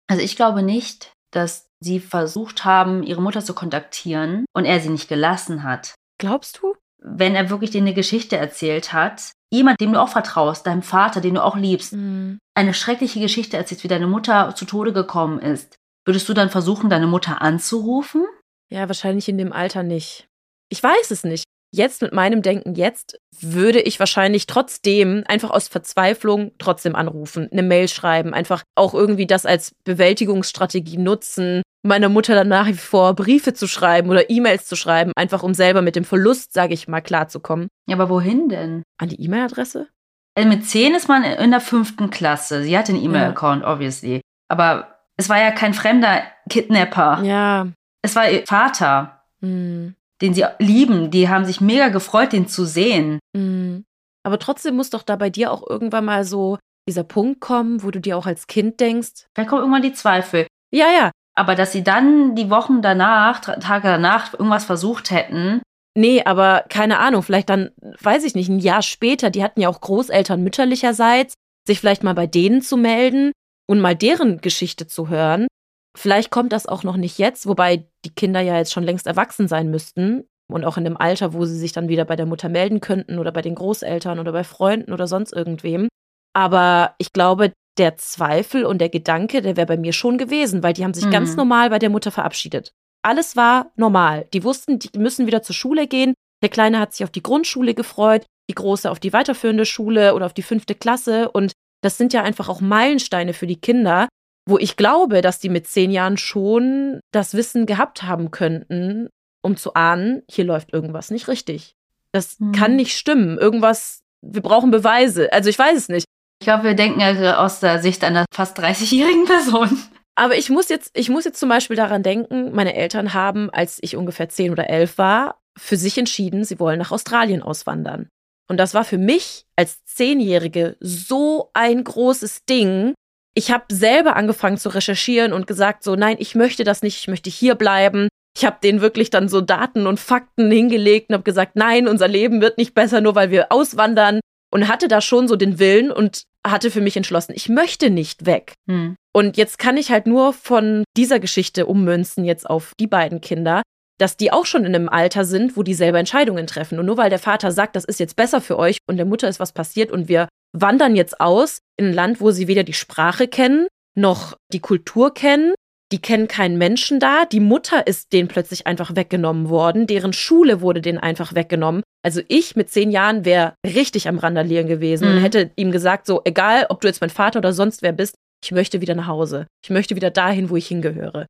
Also 0.08 0.22
ich 0.22 0.36
glaube 0.36 0.62
nicht, 0.62 1.14
dass 1.32 1.68
sie 1.80 2.00
versucht 2.00 2.66
haben, 2.66 3.04
ihre 3.04 3.22
Mutter 3.22 3.44
zu 3.44 3.54
kontaktieren 3.54 4.46
und 4.54 4.66
er 4.66 4.80
sie 4.80 4.90
nicht 4.90 5.10
gelassen 5.10 5.64
hat. 5.64 5.96
Glaubst 6.20 6.60
du? 6.62 6.76
Wenn 7.02 7.36
er 7.36 7.50
wirklich 7.50 7.72
dir 7.72 7.82
eine 7.82 7.94
Geschichte 7.94 8.38
erzählt 8.38 8.94
hat, 8.94 9.32
jemand, 9.52 9.82
dem 9.82 9.94
du 9.94 10.02
auch 10.02 10.10
vertraust, 10.10 10.68
deinem 10.68 10.84
Vater, 10.84 11.20
den 11.20 11.36
du 11.36 11.44
auch 11.44 11.58
liebst, 11.58 11.94
mhm. 11.94 12.38
eine 12.56 12.74
schreckliche 12.74 13.20
Geschichte 13.20 13.58
erzählt, 13.58 13.84
wie 13.84 13.90
deine 13.90 14.08
Mutter 14.08 14.56
zu 14.56 14.66
Tode 14.66 14.94
gekommen 14.94 15.40
ist, 15.40 15.76
würdest 16.06 16.30
du 16.30 16.34
dann 16.34 16.50
versuchen, 16.50 16.90
deine 16.90 17.08
Mutter 17.08 17.42
anzurufen? 17.42 18.26
Ja, 18.70 18.88
wahrscheinlich 18.88 19.28
in 19.28 19.38
dem 19.38 19.52
Alter 19.52 19.84
nicht. 19.84 20.28
Ich 20.70 20.82
weiß 20.82 21.12
es 21.12 21.24
nicht 21.24 21.44
jetzt 21.74 22.02
mit 22.02 22.14
meinem 22.14 22.42
Denken 22.42 22.76
jetzt 22.76 23.20
würde 23.42 23.82
ich 23.82 24.00
wahrscheinlich 24.00 24.46
trotzdem 24.46 25.24
einfach 25.28 25.50
aus 25.50 25.68
Verzweiflung 25.68 26.52
trotzdem 26.60 26.96
anrufen, 26.96 27.50
eine 27.52 27.64
Mail 27.64 27.88
schreiben, 27.88 28.34
einfach 28.34 28.64
auch 28.76 28.94
irgendwie 28.94 29.26
das 29.26 29.46
als 29.46 29.74
Bewältigungsstrategie 29.84 30.98
nutzen, 30.98 31.64
meiner 31.84 32.10
Mutter 32.10 32.36
dann 32.36 32.48
nach 32.48 32.68
wie 32.68 32.74
vor 32.74 33.16
Briefe 33.16 33.54
zu 33.54 33.68
schreiben 33.68 34.10
oder 34.10 34.30
E-Mails 34.30 34.68
zu 34.68 34.76
schreiben, 34.76 35.12
einfach 35.16 35.44
um 35.44 35.54
selber 35.54 35.82
mit 35.82 35.96
dem 35.96 36.06
Verlust, 36.06 36.54
sage 36.54 36.74
ich 36.74 36.88
mal, 36.88 37.02
klarzukommen. 37.02 37.68
Ja, 37.88 37.96
aber 37.96 38.10
wohin 38.10 38.50
denn? 38.50 38.84
An 39.00 39.10
die 39.10 39.22
E-Mail-Adresse? 39.22 39.88
Also 40.36 40.50
mit 40.50 40.66
zehn 40.66 40.96
ist 40.96 41.08
man 41.08 41.24
in 41.24 41.52
der 41.52 41.60
fünften 41.60 42.10
Klasse. 42.10 42.64
Sie 42.64 42.78
hatte 42.78 42.94
einen 42.94 43.04
E-Mail-Account, 43.04 43.64
ja. 43.64 43.74
obviously. 43.74 44.22
Aber 44.48 45.00
es 45.18 45.28
war 45.30 45.40
ja 45.40 45.52
kein 45.52 45.74
fremder 45.74 46.22
Kidnapper. 46.50 47.22
Ja. 47.24 47.68
Es 48.04 48.16
war 48.16 48.30
ihr 48.30 48.46
Vater. 48.46 49.24
Mhm 49.42 49.96
den 50.24 50.34
sie 50.34 50.46
lieben. 50.58 51.12
Die 51.12 51.30
haben 51.30 51.46
sich 51.46 51.62
mega 51.62 51.90
gefreut, 51.90 52.34
den 52.34 52.48
zu 52.48 52.66
sehen. 52.66 53.20
Mhm. 53.36 53.84
Aber 54.26 54.40
trotzdem 54.40 54.76
muss 54.76 54.90
doch 54.90 55.04
da 55.04 55.18
bei 55.18 55.30
dir 55.30 55.52
auch 55.52 55.68
irgendwann 55.70 56.06
mal 56.06 56.24
so 56.24 56.58
dieser 56.88 57.04
Punkt 57.04 57.42
kommen, 57.42 57.84
wo 57.84 57.92
du 57.92 58.00
dir 58.00 58.18
auch 58.18 58.26
als 58.26 58.48
Kind 58.48 58.80
denkst. 58.80 59.28
Da 59.36 59.44
kommen 59.44 59.62
irgendwann 59.62 59.82
die 59.82 59.94
Zweifel. 59.94 60.48
Ja, 60.72 60.88
ja. 60.88 61.12
Aber 61.36 61.56
dass 61.56 61.72
sie 61.72 61.84
dann 61.84 62.36
die 62.36 62.50
Wochen 62.50 62.82
danach, 62.82 63.42
Tage 63.42 63.88
danach 63.88 64.34
irgendwas 64.34 64.66
versucht 64.66 65.12
hätten. 65.12 65.62
Nee, 65.96 66.24
aber 66.24 66.66
keine 66.70 67.00
Ahnung, 67.00 67.22
vielleicht 67.22 67.50
dann, 67.50 67.72
weiß 68.02 68.24
ich 68.24 68.34
nicht, 68.34 68.50
ein 68.50 68.60
Jahr 68.60 68.82
später, 68.82 69.30
die 69.30 69.44
hatten 69.44 69.62
ja 69.62 69.70
auch 69.70 69.82
Großeltern 69.82 70.42
mütterlicherseits, 70.42 71.36
sich 71.68 71.80
vielleicht 71.80 72.04
mal 72.04 72.16
bei 72.16 72.28
denen 72.28 72.62
zu 72.62 72.78
melden 72.78 73.32
und 73.68 73.80
mal 73.80 73.96
deren 73.96 74.42
Geschichte 74.42 74.88
zu 74.88 75.10
hören. 75.10 75.48
Vielleicht 75.96 76.32
kommt 76.32 76.52
das 76.52 76.66
auch 76.66 76.84
noch 76.84 76.98
nicht 76.98 77.18
jetzt, 77.20 77.46
wobei 77.46 77.88
die 78.06 78.14
Kinder 78.16 78.42
ja 78.42 78.58
jetzt 78.58 78.74
schon 78.74 78.84
längst 78.84 79.06
erwachsen 79.06 79.48
sein 79.48 79.70
müssten 79.70 80.24
und 80.52 80.66
auch 80.66 80.78
in 80.78 80.84
dem 80.84 80.98
Alter, 80.98 81.34
wo 81.34 81.46
sie 81.46 81.58
sich 81.58 81.72
dann 81.72 81.88
wieder 81.88 82.06
bei 82.06 82.16
der 82.16 82.26
Mutter 82.26 82.50
melden 82.50 82.82
könnten 82.82 83.20
oder 83.20 83.32
bei 83.32 83.42
den 83.42 83.56
Großeltern 83.56 84.20
oder 84.20 84.32
bei 84.32 84.44
Freunden 84.44 84.92
oder 84.92 85.08
sonst 85.08 85.34
irgendwem. 85.34 85.88
Aber 86.34 86.96
ich 86.98 87.14
glaube, 87.14 87.54
der 87.78 87.96
Zweifel 87.98 88.66
und 88.66 88.80
der 88.80 88.90
Gedanke, 88.90 89.42
der 89.42 89.56
wäre 89.56 89.68
bei 89.68 89.78
mir 89.78 89.94
schon 89.94 90.18
gewesen, 90.18 90.64
weil 90.64 90.74
die 90.74 90.84
haben 90.84 90.94
sich 90.94 91.06
mhm. 91.06 91.12
ganz 91.12 91.36
normal 91.36 91.70
bei 91.70 91.80
der 91.80 91.90
Mutter 91.90 92.12
verabschiedet. 92.12 92.72
Alles 93.04 93.36
war 93.36 93.72
normal. 93.76 94.28
Die 94.34 94.44
wussten, 94.44 94.80
die 94.80 94.90
müssen 94.98 95.28
wieder 95.28 95.44
zur 95.44 95.56
Schule 95.56 95.88
gehen. 95.88 96.14
Der 96.42 96.50
Kleine 96.50 96.80
hat 96.80 96.94
sich 96.94 97.04
auf 97.04 97.10
die 97.10 97.24
Grundschule 97.24 97.74
gefreut, 97.74 98.26
die 98.50 98.56
Große 98.56 98.90
auf 98.90 99.00
die 99.00 99.14
weiterführende 99.14 99.66
Schule 99.66 100.14
oder 100.14 100.26
auf 100.26 100.34
die 100.34 100.42
fünfte 100.42 100.76
Klasse. 100.76 101.32
Und 101.32 101.54
das 101.82 101.98
sind 101.98 102.14
ja 102.14 102.24
einfach 102.24 102.50
auch 102.50 102.62
Meilensteine 102.62 103.34
für 103.34 103.48
die 103.48 103.60
Kinder, 103.60 104.08
wo 104.48 104.58
ich 104.58 104.76
glaube, 104.76 105.22
dass 105.22 105.40
die 105.40 105.50
mit 105.50 105.68
zehn 105.68 105.92
Jahren 105.92 106.18
schon 106.18 107.00
das 107.12 107.34
Wissen 107.34 107.66
gehabt 107.66 108.04
haben 108.04 108.32
könnten, 108.32 109.10
um 109.42 109.58
zu 109.58 109.74
ahnen, 109.74 110.24
hier 110.30 110.46
läuft 110.46 110.74
irgendwas 110.74 111.12
nicht 111.12 111.28
richtig. 111.28 111.76
Das 112.12 112.40
mhm. 112.40 112.52
kann 112.52 112.76
nicht 112.76 112.98
stimmen. 112.98 113.38
Irgendwas, 113.38 114.02
wir 114.22 114.42
brauchen 114.42 114.72
Beweise. 114.72 115.32
Also 115.34 115.50
ich 115.50 115.60
weiß 115.60 115.78
es 115.78 115.90
nicht. 115.90 116.06
Ich 116.42 116.46
glaube, 116.46 116.64
wir 116.66 116.76
denken 116.76 117.02
also 117.02 117.26
aus 117.26 117.60
der 117.60 117.82
Sicht 117.82 118.04
einer 118.04 118.26
fast 118.34 118.58
30-jährigen 118.60 119.26
Person. 119.26 119.80
Aber 120.16 120.38
ich 120.38 120.50
muss 120.50 120.70
jetzt, 120.70 120.92
ich 120.94 121.10
muss 121.10 121.26
jetzt 121.26 121.40
zum 121.40 121.50
Beispiel 121.50 121.76
daran 121.76 122.04
denken, 122.04 122.52
meine 122.54 122.76
Eltern 122.76 123.14
haben, 123.14 123.50
als 123.50 123.80
ich 123.82 123.96
ungefähr 123.96 124.30
zehn 124.30 124.52
oder 124.52 124.70
elf 124.70 124.98
war, 124.98 125.40
für 125.58 125.78
sich 125.78 125.98
entschieden, 125.98 126.44
sie 126.44 126.60
wollen 126.60 126.80
nach 126.80 126.92
Australien 126.92 127.42
auswandern. 127.42 128.10
Und 128.50 128.58
das 128.58 128.74
war 128.74 128.84
für 128.84 128.98
mich 128.98 129.46
als 129.56 129.84
Zehnjährige 129.86 130.76
so 130.80 131.50
ein 131.54 131.84
großes 131.84 132.46
Ding, 132.46 132.94
ich 133.36 133.52
habe 133.52 133.66
selber 133.72 134.16
angefangen 134.16 134.58
zu 134.58 134.70
recherchieren 134.70 135.34
und 135.34 135.48
gesagt, 135.48 135.84
so 135.84 135.96
nein, 135.96 136.18
ich 136.20 136.36
möchte 136.36 136.64
das 136.64 136.82
nicht, 136.82 136.98
ich 136.98 137.08
möchte 137.08 137.30
hier 137.30 137.56
bleiben. 137.56 138.08
Ich 138.36 138.46
habe 138.46 138.58
denen 138.64 138.82
wirklich 138.82 139.10
dann 139.10 139.30
so 139.30 139.42
Daten 139.42 139.86
und 139.86 140.00
Fakten 140.00 140.50
hingelegt 140.52 141.10
und 141.10 141.14
habe 141.14 141.24
gesagt, 141.24 141.56
nein, 141.56 141.88
unser 141.88 142.08
Leben 142.08 142.42
wird 142.42 142.58
nicht 142.58 142.74
besser, 142.74 143.02
nur 143.02 143.16
weil 143.16 143.32
wir 143.32 143.52
auswandern. 143.52 144.20
Und 144.52 144.68
hatte 144.68 144.88
da 144.88 145.02
schon 145.02 145.28
so 145.28 145.36
den 145.36 145.58
Willen 145.58 145.92
und 145.92 146.24
hatte 146.46 146.70
für 146.70 146.82
mich 146.82 146.96
entschlossen, 146.96 147.34
ich 147.36 147.50
möchte 147.50 147.90
nicht 147.90 148.28
weg. 148.28 148.54
Hm. 148.68 148.96
Und 149.12 149.36
jetzt 149.36 149.58
kann 149.58 149.78
ich 149.78 149.90
halt 149.90 150.06
nur 150.06 150.34
von 150.34 150.84
dieser 150.96 151.20
Geschichte 151.20 151.66
ummünzen 151.66 152.24
jetzt 152.24 152.48
auf 152.48 152.74
die 152.80 152.86
beiden 152.86 153.20
Kinder, 153.20 153.64
dass 153.98 154.18
die 154.18 154.32
auch 154.32 154.46
schon 154.46 154.66
in 154.66 154.76
einem 154.76 154.90
Alter 154.90 155.26
sind, 155.26 155.58
wo 155.58 155.64
die 155.64 155.74
selber 155.74 155.98
Entscheidungen 155.98 156.46
treffen. 156.46 156.78
Und 156.78 156.86
nur 156.86 156.98
weil 156.98 157.10
der 157.10 157.20
Vater 157.20 157.52
sagt, 157.52 157.76
das 157.76 157.86
ist 157.86 158.00
jetzt 158.00 158.16
besser 158.16 158.42
für 158.42 158.60
euch 158.60 158.78
und 158.88 158.98
der 158.98 159.06
Mutter 159.06 159.28
ist 159.28 159.40
was 159.40 159.54
passiert 159.54 159.92
und 159.92 160.08
wir 160.08 160.28
wandern 160.54 160.96
jetzt 160.96 161.20
aus 161.20 161.60
in 161.78 161.88
ein 161.88 161.94
Land, 161.94 162.22
wo 162.22 162.32
sie 162.32 162.48
weder 162.48 162.64
die 162.64 162.74
Sprache 162.74 163.28
kennen, 163.28 163.68
noch 163.96 164.38
die 164.52 164.60
Kultur 164.60 165.14
kennen. 165.14 165.54
Die 165.92 166.02
kennen 166.02 166.28
keinen 166.28 166.58
Menschen 166.58 167.00
da. 167.00 167.26
Die 167.26 167.40
Mutter 167.40 167.86
ist 167.86 168.14
denen 168.14 168.28
plötzlich 168.28 168.66
einfach 168.66 168.96
weggenommen 168.96 169.50
worden. 169.50 169.86
Deren 169.86 170.14
Schule 170.14 170.62
wurde 170.62 170.82
denen 170.82 170.98
einfach 170.98 171.36
weggenommen. 171.36 171.84
Also 172.04 172.22
ich 172.28 172.56
mit 172.56 172.72
zehn 172.72 172.90
Jahren 172.90 173.26
wäre 173.26 173.54
richtig 173.66 174.08
am 174.08 174.18
Randalieren 174.18 174.68
gewesen 174.68 175.08
mhm. 175.08 175.18
und 175.18 175.22
hätte 175.22 175.52
ihm 175.56 175.72
gesagt, 175.72 176.08
so 176.08 176.22
egal, 176.26 176.66
ob 176.70 176.82
du 176.82 176.88
jetzt 176.88 177.02
mein 177.02 177.12
Vater 177.12 177.40
oder 177.40 177.54
sonst 177.54 177.84
wer 177.84 177.92
bist, 177.92 178.16
ich 178.44 178.52
möchte 178.52 178.82
wieder 178.82 178.96
nach 178.96 179.08
Hause. 179.08 179.46
Ich 179.64 179.70
möchte 179.70 179.96
wieder 179.96 180.10
dahin, 180.10 180.50
wo 180.50 180.56
ich 180.56 180.68
hingehöre. 180.68 181.28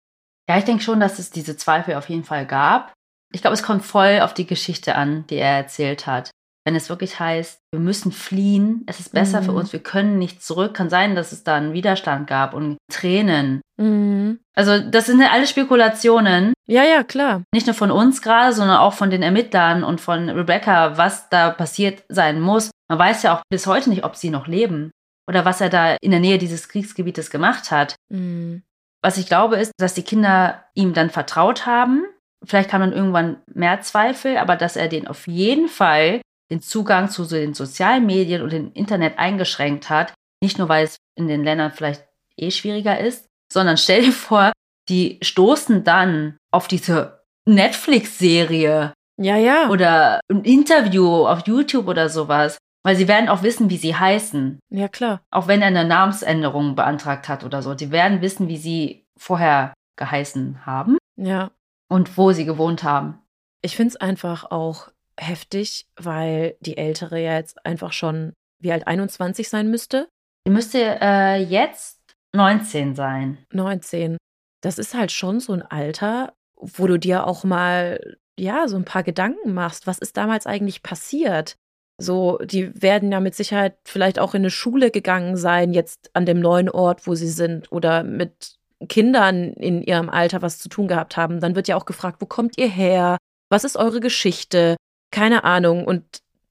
Ja, 0.50 0.58
ich 0.58 0.64
denke 0.64 0.84
schon, 0.84 1.00
dass 1.00 1.20
es 1.20 1.30
diese 1.30 1.58
Zweifel 1.58 1.96
auf 1.96 2.10
jeden 2.10 2.24
Fall 2.24 2.46
gab. 2.46 2.94
Ich 3.34 3.42
glaube, 3.42 3.54
es 3.54 3.64
kommt 3.64 3.84
voll 3.84 4.22
auf 4.22 4.34
die 4.34 4.48
Geschichte 4.48 4.96
an, 4.96 5.26
die 5.28 5.38
er 5.38 5.58
erzählt 5.58 6.08
hat. 6.08 6.32
Wenn 6.66 6.76
es 6.76 6.90
wirklich 6.90 7.20
heißt, 7.20 7.60
wir 7.72 7.80
müssen 7.80 8.12
fliehen, 8.12 8.84
es 8.86 9.00
ist 9.00 9.12
besser 9.12 9.42
mhm. 9.42 9.46
für 9.46 9.52
uns, 9.52 9.74
wir 9.74 9.82
können 9.82 10.18
nicht 10.18 10.42
zurück, 10.42 10.74
kann 10.74 10.90
sein, 10.90 11.16
dass 11.16 11.34
es 11.34 11.44
da 11.44 11.56
einen 11.56 11.74
Widerstand 11.74 12.28
gab 12.28 12.54
und 12.54 12.78
Tränen. 12.90 13.62
Mhm. 13.78 14.40
Also 14.56 14.80
das 14.80 15.08
sind 15.08 15.20
ja 15.20 15.32
alle 15.32 15.48
Spekulationen. 15.48 16.54
Ja, 16.68 16.84
ja, 16.84 17.04
klar. 17.04 17.44
Nicht 17.54 17.68
nur 17.68 17.74
von 17.74 17.92
uns 17.92 18.22
gerade, 18.22 18.54
sondern 18.54 18.78
auch 18.78 18.94
von 18.94 19.10
den 19.10 19.24
Ermittlern 19.24 19.84
und 19.84 20.00
von 20.00 20.30
Rebecca, 20.30 20.98
was 20.98 21.30
da 21.30 21.50
passiert 21.50 22.04
sein 22.08 22.40
muss. 22.40 22.72
Man 22.88 23.00
weiß 23.00 23.24
ja 23.24 23.36
auch 23.36 23.42
bis 23.50 23.68
heute 23.68 23.90
nicht, 23.90 24.06
ob 24.06 24.16
sie 24.16 24.30
noch 24.30 24.48
leben 24.48 24.92
oder 25.28 25.46
was 25.46 25.62
er 25.62 25.70
da 25.70 25.96
in 26.02 26.12
der 26.12 26.20
Nähe 26.20 26.38
dieses 26.38 26.70
Kriegsgebietes 26.70 27.30
gemacht 27.30 27.72
hat. 27.72 27.96
Mhm. 28.10 28.64
Was 29.02 29.18
ich 29.18 29.28
glaube, 29.28 29.58
ist, 29.58 29.72
dass 29.78 29.94
die 29.94 30.04
Kinder 30.04 30.64
ihm 30.76 30.94
dann 30.94 31.10
vertraut 31.10 31.66
haben. 31.66 32.06
Vielleicht 32.46 32.70
kam 32.70 32.82
dann 32.82 32.94
irgendwann 32.94 33.42
mehr 33.54 33.82
Zweifel, 33.82 34.38
aber 34.38 34.56
dass 34.56 34.76
er 34.76 34.88
den 34.88 35.08
auf 35.08 35.28
jeden 35.28 35.68
Fall 35.68 36.22
den 36.54 36.62
Zugang 36.62 37.10
zu 37.10 37.26
den 37.26 37.54
sozialen 37.54 38.06
Medien 38.06 38.44
und 38.44 38.54
dem 38.54 38.72
Internet 38.74 39.18
eingeschränkt 39.18 39.90
hat. 39.90 40.14
Nicht 40.42 40.60
nur, 40.60 40.70
weil 40.70 40.86
es 40.86 40.98
in 41.16 41.28
den 41.28 41.44
Ländern 41.44 41.72
vielleicht 41.72 42.06
eh 42.38 42.52
schwieriger 42.52 43.00
ist, 43.00 43.26
sondern 43.52 43.78
stell 43.78 44.04
dir 44.04 44.12
vor, 44.12 44.52
die 44.90 45.20
stoßen 45.22 45.84
dann 45.84 46.38
auf 46.52 46.68
diese 46.68 47.24
Netflix-Serie. 47.46 48.94
Ja, 49.18 49.38
ja. 49.38 49.70
Oder 49.70 50.20
ein 50.30 50.44
Interview 50.44 51.26
auf 51.26 51.48
YouTube 51.48 51.88
oder 51.88 52.10
sowas. 52.10 52.58
Weil 52.86 52.98
sie 52.98 53.08
werden 53.08 53.30
auch 53.30 53.44
wissen, 53.44 53.70
wie 53.70 53.78
sie 53.78 53.96
heißen. 53.96 54.60
Ja, 54.70 54.90
klar. 54.90 55.22
Auch 55.32 55.48
wenn 55.48 55.62
er 55.62 55.68
eine 55.68 55.86
Namensänderung 55.86 56.76
beantragt 56.76 57.30
hat 57.30 57.46
oder 57.46 57.62
so. 57.62 57.76
Die 57.76 57.92
werden 57.92 58.22
wissen, 58.22 58.50
wie 58.50 58.58
sie 58.58 59.06
vorher 59.18 59.74
geheißen 59.96 60.66
haben. 60.66 60.98
Ja. 61.16 61.52
Und 61.88 62.18
wo 62.18 62.34
sie 62.34 62.44
gewohnt 62.44 62.84
haben. 62.84 63.20
Ich 63.62 63.78
finde 63.78 63.92
es 63.92 63.96
einfach 63.96 64.52
auch 64.52 64.90
heftig, 65.20 65.88
weil 65.96 66.56
die 66.60 66.78
Ältere 66.78 67.22
ja 67.22 67.36
jetzt 67.36 67.66
einfach 67.66 67.94
schon 67.94 68.34
wie 68.60 68.72
alt 68.72 68.88
21 68.88 69.50
sein 69.50 69.70
müsste. 69.70 70.08
Die 70.48 70.52
müsste 70.52 71.00
äh, 71.02 71.42
jetzt 71.42 72.00
19 72.34 72.96
sein. 72.96 73.38
19. 73.52 74.18
Das 74.62 74.78
ist 74.78 74.94
halt 74.94 75.12
schon 75.12 75.40
so 75.40 75.54
ein 75.54 75.62
Alter, 75.62 76.34
wo 76.56 76.88
du 76.88 76.98
dir 76.98 77.28
auch 77.28 77.44
mal 77.44 78.18
ja 78.40 78.68
so 78.68 78.76
ein 78.76 78.86
paar 78.86 79.04
Gedanken 79.04 79.54
machst. 79.54 79.88
Was 79.88 80.00
ist 80.00 80.18
damals 80.18 80.48
eigentlich 80.48 80.84
passiert? 80.84 81.56
So, 82.00 82.40
die 82.40 82.82
werden 82.82 83.12
ja 83.12 83.20
mit 83.20 83.36
Sicherheit 83.36 83.78
vielleicht 83.86 84.18
auch 84.18 84.34
in 84.34 84.42
eine 84.42 84.50
Schule 84.50 84.90
gegangen 84.90 85.38
sein, 85.38 85.74
jetzt 85.74 86.10
an 86.14 86.26
dem 86.26 86.40
neuen 86.40 86.70
Ort, 86.70 87.06
wo 87.06 87.14
sie 87.14 87.30
sind, 87.30 87.72
oder 87.72 88.04
mit 88.04 88.56
Kindern 88.90 89.54
in 89.54 89.82
ihrem 89.84 90.10
Alter 90.10 90.42
was 90.42 90.60
zu 90.60 90.70
tun 90.70 90.88
gehabt 90.88 91.18
haben. 91.18 91.40
Dann 91.40 91.56
wird 91.56 91.68
ja 91.68 91.76
auch 91.76 91.86
gefragt, 91.86 92.18
wo 92.20 92.26
kommt 92.26 92.58
ihr 92.58 92.68
her? 92.68 93.18
Was 93.50 93.64
ist 93.64 93.78
eure 93.78 94.00
Geschichte? 94.00 94.76
Keine 95.14 95.46
Ahnung. 95.46 95.86
Und 95.86 96.04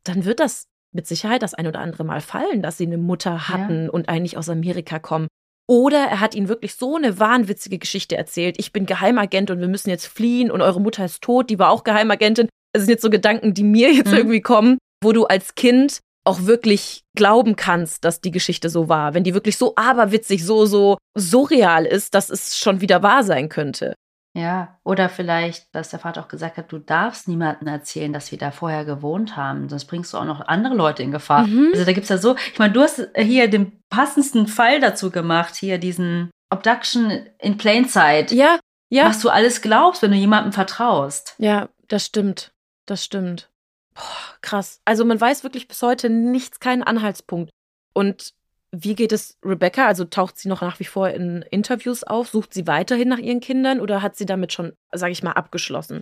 dann 0.05 0.25
wird 0.25 0.41
das 0.41 0.69
mit 0.93 1.07
Sicherheit 1.07 1.43
das 1.43 1.55
ein 1.55 1.67
oder 1.67 1.81
andere 1.81 2.05
Mal 2.05 2.21
fallen, 2.21 2.63
dass 2.63 2.79
sie 2.79 2.87
eine 2.87 2.99
Mutter 2.99 3.49
hatten 3.49 3.85
ja. 3.85 3.91
und 3.91 4.09
eigentlich 4.09 4.39
aus 4.39 4.49
Amerika 4.49 4.99
kommen. 4.99 5.29
Oder 5.69 5.99
er 5.99 6.21
hat 6.21 6.35
ihnen 6.35 6.49
wirklich 6.49 6.75
so 6.75 6.97
eine 6.97 7.19
wahnwitzige 7.19 7.79
Geschichte 7.79 8.17
erzählt. 8.17 8.57
Ich 8.59 8.73
bin 8.73 8.87
Geheimagent 8.87 9.51
und 9.51 9.61
wir 9.61 9.69
müssen 9.69 9.91
jetzt 9.91 10.07
fliehen 10.07 10.51
und 10.51 10.61
eure 10.61 10.81
Mutter 10.81 11.05
ist 11.05 11.23
tot, 11.23 11.51
die 11.51 11.59
war 11.59 11.71
auch 11.71 11.85
Geheimagentin. 11.85 12.49
Das 12.73 12.83
sind 12.83 12.91
jetzt 12.91 13.03
so 13.03 13.11
Gedanken, 13.11 13.55
die 13.55 13.65
mir 13.65 13.93
jetzt 13.93 14.11
mhm. 14.11 14.17
irgendwie 14.17 14.41
kommen, 14.41 14.79
wo 15.03 15.13
du 15.13 15.25
als 15.27 15.55
Kind 15.55 16.01
auch 16.25 16.43
wirklich 16.43 17.03
glauben 17.17 17.57
kannst, 17.57 18.05
dass 18.05 18.21
die 18.21 18.31
Geschichte 18.31 18.71
so 18.71 18.89
war. 18.89 19.15
Wenn 19.15 19.25
die 19.25 19.35
wirklich 19.35 19.57
so 19.57 19.75
aberwitzig, 19.75 20.45
so, 20.45 20.67
so 20.67 20.99
surreal 21.17 21.85
ist, 21.85 22.15
dass 22.15 22.31
es 22.31 22.59
schon 22.59 22.81
wieder 22.81 23.03
wahr 23.03 23.25
sein 23.25 23.49
könnte. 23.49 23.95
Ja, 24.35 24.79
oder 24.83 25.11
vielleicht, 25.11 25.75
dass 25.75 25.91
der 25.91 25.99
Vater 25.99 26.23
auch 26.23 26.29
gesagt 26.29 26.57
hat, 26.57 26.73
du 26.73 26.79
darfst 26.79 27.29
niemandem 27.29 27.69
erzählen, 27.69 28.15
dass 28.15 28.31
wir 28.31 28.39
da 28.39 28.51
vorher 28.51 28.87
gewohnt 28.87 29.37
haben, 29.37 29.69
sonst 29.69 29.85
bringst 29.85 30.13
du 30.13 30.19
auch 30.19 30.25
noch 30.25 30.41
andere 30.41 30.75
Leute 30.75 31.03
in 31.03 31.11
Gefahr. 31.11 31.47
Mhm. 31.47 31.71
Also 31.73 31.85
da 31.85 31.93
gibt 31.93 32.05
es 32.05 32.09
ja 32.09 32.17
so, 32.17 32.37
ich 32.53 32.59
meine, 32.59 32.73
du 32.73 32.81
hast 32.81 33.09
hier 33.15 33.49
den 33.49 33.83
passendsten 33.91 34.47
Fall 34.47 34.81
dazu 34.81 35.11
gemacht, 35.11 35.55
hier 35.55 35.77
diesen 35.77 36.31
Abduction 36.49 37.27
in 37.39 37.59
Plain 37.59 37.87
Sight. 37.87 38.33
Ja, 38.33 38.59
ja. 38.89 39.07
Was 39.07 39.21
du 39.21 39.29
alles 39.29 39.61
glaubst, 39.61 40.01
wenn 40.03 40.13
du 40.13 40.17
jemandem 40.17 40.53
vertraust. 40.53 41.35
Ja, 41.39 41.69
das 41.89 42.07
stimmt. 42.07 42.53
Das 42.87 43.05
stimmt. 43.05 43.51
Boah, 43.95 44.03
krass. 44.41 44.81
Also 44.85 45.05
man 45.05 45.21
weiß 45.21 45.45
wirklich 45.45 45.69
bis 45.69 45.83
heute 45.83 46.09
nichts, 46.09 46.59
keinen 46.59 46.83
Anhaltspunkt. 46.83 47.51
Und 47.95 48.33
wie 48.75 48.95
geht 48.95 49.13
es 49.13 49.39
Rebecca? 49.45 49.87
Also 49.87 50.05
taucht 50.05 50.39
sie 50.39 50.49
noch 50.49 50.63
nach 50.63 50.81
wie 50.81 50.85
vor 50.85 51.11
in 51.11 51.43
Interviews 51.51 52.05
auf? 52.05 52.29
Sucht 52.29 52.55
sie 52.55 52.67
weiterhin 52.67 53.09
nach 53.09 53.19
ihren 53.19 53.41
Kindern 53.41 53.81
oder 53.81 54.03
hat 54.03 54.17
sie 54.17 54.27
damit 54.27 54.53
schon, 54.53 54.73
sage 54.93 55.13
ich 55.13 55.23
mal, 55.23 55.33
abgeschlossen? 55.33 56.01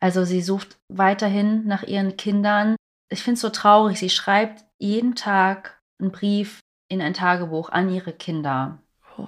Also 0.00 0.24
sie 0.24 0.40
sucht 0.40 0.78
weiterhin 0.88 1.66
nach 1.66 1.82
ihren 1.82 2.16
Kindern. 2.16 2.76
Ich 3.10 3.22
finde 3.22 3.34
es 3.34 3.40
so 3.40 3.50
traurig. 3.50 3.98
Sie 3.98 4.10
schreibt 4.10 4.64
jeden 4.78 5.16
Tag 5.16 5.80
einen 6.00 6.12
Brief 6.12 6.60
in 6.88 7.02
ein 7.02 7.14
Tagebuch 7.14 7.70
an 7.70 7.90
ihre 7.90 8.12
Kinder. 8.12 8.78
Oh. 9.18 9.26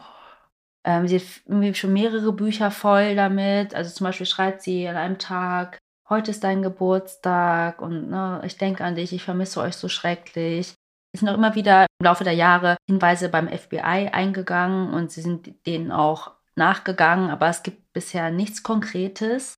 Ähm, 0.85 1.09
sie 1.09 1.19
hat 1.19 1.77
schon 1.77 1.93
mehrere 1.93 2.33
Bücher 2.33 2.71
voll 2.71 3.17
damit. 3.17 3.75
Also 3.75 3.93
zum 3.93 4.05
Beispiel 4.05 4.27
schreibt 4.27 4.63
sie 4.63 4.87
an 4.87 4.97
einem 4.97 5.19
Tag, 5.19 5.79
heute 6.09 6.31
ist 6.31 6.45
dein 6.45 6.63
Geburtstag 6.63 7.83
und 7.83 8.11
ne, 8.11 8.43
ich 8.45 8.59
denke 8.59 8.85
an 8.85 8.95
dich, 8.95 9.13
ich 9.13 9.25
vermisse 9.25 9.61
euch 9.61 9.75
so 9.75 9.89
schrecklich. 9.89 10.75
Es 11.13 11.21
sind 11.21 11.29
auch 11.29 11.35
immer 11.35 11.55
wieder 11.55 11.86
im 12.01 12.05
Laufe 12.05 12.25
der 12.25 12.35
Jahre 12.35 12.77
Hinweise 12.89 13.29
beim 13.29 13.49
FBI 13.49 14.11
eingegangen 14.13 14.93
und 14.93 15.11
sie 15.11 15.23
sind 15.23 15.67
denen 15.67 15.93
auch 15.93 16.33
nachgegangen, 16.57 17.31
aber 17.31 17.49
es 17.49 17.63
gibt 17.63 17.93
bisher 17.93 18.31
nichts 18.31 18.63
Konkretes. 18.63 19.57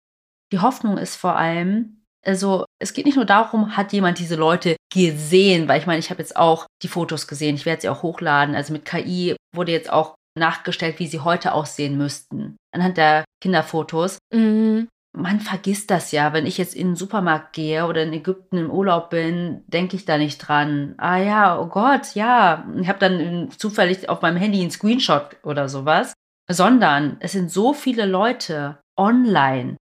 Die 0.53 0.61
Hoffnung 0.61 0.99
ist 0.99 1.17
vor 1.17 1.37
allem, 1.37 2.03
also 2.25 2.65
es 2.81 2.93
geht 2.93 3.07
nicht 3.07 3.17
nur 3.17 3.25
darum, 3.25 3.77
hat 3.77 3.93
jemand 3.93 4.19
diese 4.19 4.37
Leute 4.37 4.77
gesehen, 4.93 5.69
weil 5.69 5.81
ich 5.81 5.87
meine, 5.87 5.99
ich 5.99 6.11
habe 6.11 6.23
jetzt 6.23 6.37
auch 6.37 6.67
die 6.83 6.89
Fotos 6.89 7.29
gesehen, 7.29 7.55
ich 7.55 7.67
werde 7.67 7.83
sie 7.83 7.89
auch 7.89 8.03
hochladen. 8.03 8.55
Also 8.55 8.73
mit 8.73 8.85
KI 8.85 9.37
wurde 9.55 9.73
jetzt 9.73 9.91
auch 9.93 10.15
nachgestellt, 10.39 10.99
wie 10.99 11.07
sie 11.07 11.21
heute 11.21 11.53
aussehen 11.53 11.97
müssten, 11.97 12.57
anhand 12.73 12.97
der 12.97 13.25
Kinderfotos. 13.43 14.19
Mhm 14.33 14.89
man 15.19 15.41
vergisst 15.41 15.91
das 15.91 16.13
ja. 16.13 16.33
Wenn 16.33 16.47
ich 16.47 16.59
jetzt 16.59 16.75
in 16.75 16.89
den 16.89 16.97
Supermarkt 16.97 17.53
gehe 17.53 17.87
oder 17.87 18.03
in 18.03 18.13
Ägypten 18.13 18.57
im 18.59 18.71
Urlaub 18.71 19.11
bin, 19.11 19.63
denke 19.67 19.97
ich 19.97 20.05
da 20.05 20.19
nicht 20.19 20.39
dran. 20.39 20.95
Ah 20.97 21.19
ja, 21.19 21.61
oh 21.61 21.67
Gott, 21.67 22.15
ja. 22.15 22.67
Ich 22.81 22.89
habe 22.89 22.99
dann 22.99 23.51
zufällig 23.57 24.09
auf 24.09 24.23
meinem 24.23 24.37
Handy 24.37 24.61
einen 24.61 24.71
Screenshot 24.71 25.37
oder 25.43 25.69
sowas. 25.69 26.15
Sondern 26.51 27.19
es 27.21 27.33
sind 27.33 27.51
so 27.51 27.75
viele 27.75 28.07
Leute 28.07 28.79
online, 28.97 29.77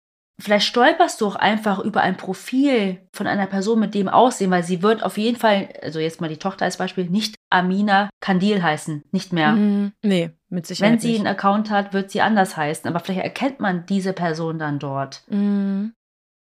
Vielleicht 0.41 0.65
stolperst 0.65 1.21
du 1.21 1.27
auch 1.27 1.36
einfach 1.36 1.79
über 1.79 2.01
ein 2.01 2.17
Profil 2.17 2.99
von 3.13 3.27
einer 3.27 3.45
Person 3.45 3.79
mit 3.79 3.93
dem 3.93 4.09
Aussehen, 4.09 4.49
weil 4.49 4.63
sie 4.63 4.81
wird 4.81 5.03
auf 5.03 5.17
jeden 5.17 5.38
Fall, 5.38 5.69
also 5.81 5.99
jetzt 5.99 6.21
mal 6.21 6.27
die 6.27 6.38
Tochter 6.38 6.65
als 6.65 6.77
Beispiel, 6.77 7.05
nicht 7.05 7.36
Amina 7.51 8.09
Kandil 8.19 8.63
heißen. 8.63 9.03
Nicht 9.11 9.31
mehr. 9.31 9.53
Mhm. 9.53 9.93
Nee, 10.03 10.31
mit 10.54 10.66
Sicherheit. 10.68 10.93
Wenn 10.93 10.99
sie 10.99 11.12
nicht. 11.12 11.20
einen 11.20 11.28
Account 11.28 11.70
hat, 11.70 11.93
wird 11.93 12.12
sie 12.12 12.22
anders 12.22 12.56
heißen. 12.56 12.88
Aber 12.88 12.99
vielleicht 12.99 13.24
erkennt 13.24 13.60
man 13.60 13.86
diese 13.86 14.14
Person 14.14 14.60
dann 14.60 14.80
dort. 14.80 15.24
Mhm. 15.28 15.93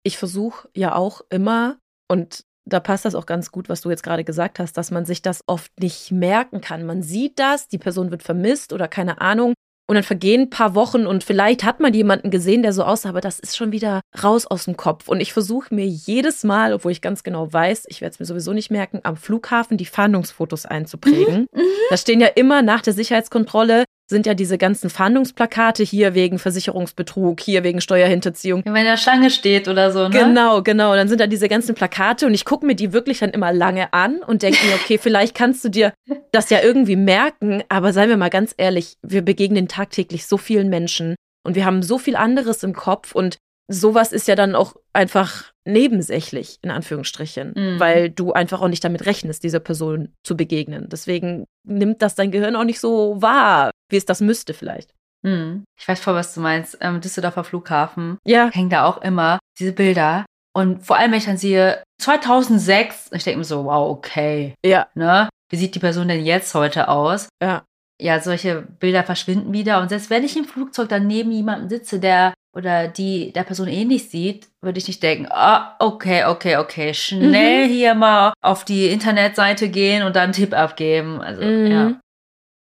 Ich 0.03 0.19
versuche 0.19 0.69
ja 0.75 0.95
auch 0.95 1.23
immer, 1.31 1.79
und 2.09 2.45
da 2.67 2.81
passt 2.81 3.05
das 3.05 3.15
auch 3.15 3.27
ganz 3.27 3.51
gut, 3.53 3.69
was 3.69 3.81
du 3.81 3.91
jetzt 3.91 4.03
gerade 4.03 4.25
gesagt 4.25 4.59
hast, 4.59 4.77
dass 4.77 4.91
man 4.91 5.05
sich 5.05 5.23
das 5.23 5.43
oft 5.47 5.73
nicht 5.81 6.11
merken 6.11 6.61
kann. 6.61 6.87
Man 6.87 7.03
sieht 7.03 7.39
das, 7.39 7.69
die 7.69 7.79
Person 7.79 8.11
wird 8.11 8.23
vermisst 8.23 8.73
oder 8.73 8.89
keine 8.89 9.21
Ahnung. 9.21 9.55
Und 9.91 9.97
dann 9.97 10.05
vergehen 10.05 10.43
ein 10.43 10.51
paar 10.51 10.77
Wochen 10.77 11.05
und 11.05 11.25
vielleicht 11.25 11.65
hat 11.65 11.81
man 11.81 11.93
jemanden 11.93 12.31
gesehen, 12.31 12.63
der 12.63 12.73
so 12.73 12.85
aussah, 12.85 13.09
aber 13.09 13.21
das 13.21 13.41
ist 13.41 13.57
schon 13.57 13.73
wieder 13.73 14.03
raus 14.23 14.47
aus 14.47 14.67
dem 14.67 14.77
Kopf. 14.77 15.09
Und 15.09 15.19
ich 15.19 15.33
versuche 15.33 15.75
mir 15.75 15.85
jedes 15.85 16.45
Mal, 16.45 16.73
obwohl 16.73 16.93
ich 16.93 17.03
ganz 17.03 17.25
genau 17.25 17.53
weiß, 17.53 17.87
ich 17.89 18.01
werde 18.01 18.13
es 18.13 18.21
mir 18.21 18.27
sowieso 18.27 18.53
nicht 18.53 18.71
merken, 18.71 19.01
am 19.03 19.17
Flughafen 19.17 19.77
die 19.77 19.87
Fahndungsfotos 19.87 20.65
einzuprägen. 20.65 21.47
Mhm. 21.61 21.63
Da 21.91 21.97
stehen 21.97 22.21
ja 22.21 22.29
immer 22.29 22.63
nach 22.63 22.83
der 22.83 22.93
Sicherheitskontrolle 22.93 23.85
sind 24.11 24.27
ja 24.27 24.35
diese 24.35 24.59
ganzen 24.59 24.91
Fahndungsplakate 24.91 25.83
hier 25.83 26.15
wegen 26.15 26.39
Versicherungsbetrug, 26.39 27.41
hier 27.41 27.65
wegen 27.65 27.81
Steuerhinterziehung. 27.81 28.63
Wenn 28.67 28.85
der 28.85 28.99
Schlange 28.99 29.31
steht 29.31 29.69
oder 29.69 29.91
so, 29.91 30.09
ne? 30.09 30.11
Genau, 30.11 30.63
genau. 30.63 30.95
Dann 30.95 31.09
sind 31.09 31.21
da 31.21 31.27
diese 31.27 31.49
ganzen 31.49 31.75
Plakate 31.75 32.27
und 32.27 32.35
ich 32.35 32.45
gucke 32.45 32.67
mir 32.67 32.75
die 32.75 32.93
wirklich 32.93 33.21
dann 33.21 33.31
immer 33.31 33.53
lange 33.53 33.93
an 33.95 34.19
und 34.19 34.43
denke 34.43 34.67
mir, 34.67 34.75
okay, 34.75 34.99
vielleicht 35.03 35.35
kannst 35.35 35.65
du 35.65 35.71
dir 35.71 35.95
das 36.33 36.51
ja 36.51 36.61
irgendwie 36.61 36.97
merken, 36.97 37.63
aber 37.69 37.93
seien 37.93 38.11
wir 38.11 38.17
mal 38.17 38.31
ganz 38.31 38.55
ehrlich, 38.59 38.97
wir 39.03 39.23
begegnen 39.23 39.69
tagtäglich 39.69 40.27
so 40.27 40.37
vielen 40.37 40.69
Menschen 40.69 41.15
und 41.45 41.55
wir 41.55 41.65
haben 41.65 41.83
so 41.83 41.97
viel 41.97 42.17
anderes 42.17 42.63
im 42.63 42.75
Kopf 42.75 43.15
und 43.15 43.39
sowas 43.69 44.13
ist 44.13 44.27
ja 44.27 44.35
dann 44.35 44.57
auch 44.57 44.75
einfach 44.93 45.53
nebensächlich, 45.65 46.59
in 46.63 46.71
Anführungsstrichen, 46.71 47.53
mhm. 47.55 47.81
weil 47.81 48.11
du 48.11 48.33
einfach 48.33 48.61
auch 48.61 48.69
nicht 48.69 48.85
damit 48.85 49.07
rechnest, 49.07 49.45
dieser 49.45 49.61
Person 49.61 50.13
zu 50.25 50.37
begegnen. 50.37 50.89
Deswegen 50.91 51.47
nimmt 51.67 52.03
das 52.03 52.15
dein 52.15 52.31
Gehirn 52.31 52.57
auch 52.57 52.65
nicht 52.65 52.81
so 52.81 53.21
wahr, 53.21 53.71
wie 53.91 53.97
es 53.97 54.07
das 54.07 54.21
müsste 54.21 54.55
vielleicht. 54.55 54.95
Mhm. 55.23 55.65
Ich 55.79 55.87
weiß 55.87 56.01
voll, 56.01 56.15
was 56.15 56.35
du 56.35 56.41
meinst. 56.41 56.79
Ähm, 56.81 57.01
Düsseldorfer 57.01 57.45
Flughafen 57.45 58.19
ja. 58.25 58.51
hängen 58.51 58.71
da 58.71 58.85
auch 58.85 59.03
immer 59.03 59.39
diese 59.59 59.73
Bilder. 59.73 60.25
Und 60.53 60.85
vor 60.85 60.97
allem, 60.97 61.13
wenn 61.13 61.19
ich 61.19 61.27
dann 61.27 61.37
sehe, 61.37 61.83
2006, 62.01 63.11
ich 63.13 63.25
denke 63.25 63.39
mir 63.39 63.45
so, 63.45 63.65
wow, 63.65 63.91
okay. 63.91 64.55
Ja. 64.65 64.89
Ne? 64.95 65.29
Wie 65.51 65.57
sieht 65.57 65.75
die 65.75 65.81
Person 65.81 66.09
denn 66.09 66.25
jetzt 66.25 66.55
heute 66.55 66.89
aus? 66.89 67.29
Ja. 67.43 67.65
Ja, 68.01 68.19
solche 68.21 68.63
Bilder 68.63 69.05
verschwinden 69.05 69.53
wieder. 69.53 69.81
Und 69.81 69.91
selbst 69.91 70.09
wenn 70.09 70.25
ich 70.25 70.37
im 70.37 70.47
Flugzeug 70.47 70.89
dann 70.89 71.07
neben 71.07 71.31
jemandem 71.31 71.69
sitze, 71.69 72.01
der 72.01 72.33
oder 72.55 72.89
die 72.89 73.33
der 73.33 73.45
Person 73.45 73.69
ähnlich 73.69 74.11
sieht, 74.11 74.49
würde 74.61 74.79
ich 74.79 74.89
nicht 74.89 75.03
denken, 75.03 75.27
ah, 75.31 75.77
okay, 75.79 76.25
okay, 76.25 76.57
okay, 76.57 76.95
schnell 76.95 77.67
mhm. 77.67 77.71
hier 77.71 77.95
mal 77.95 78.33
auf 78.41 78.65
die 78.65 78.89
Internetseite 78.89 79.69
gehen 79.69 80.03
und 80.03 80.17
dann 80.17 80.25
einen 80.25 80.33
Tipp 80.33 80.53
abgeben. 80.53 81.21
Also, 81.21 81.43
mhm. 81.43 81.67
ja. 81.67 82.01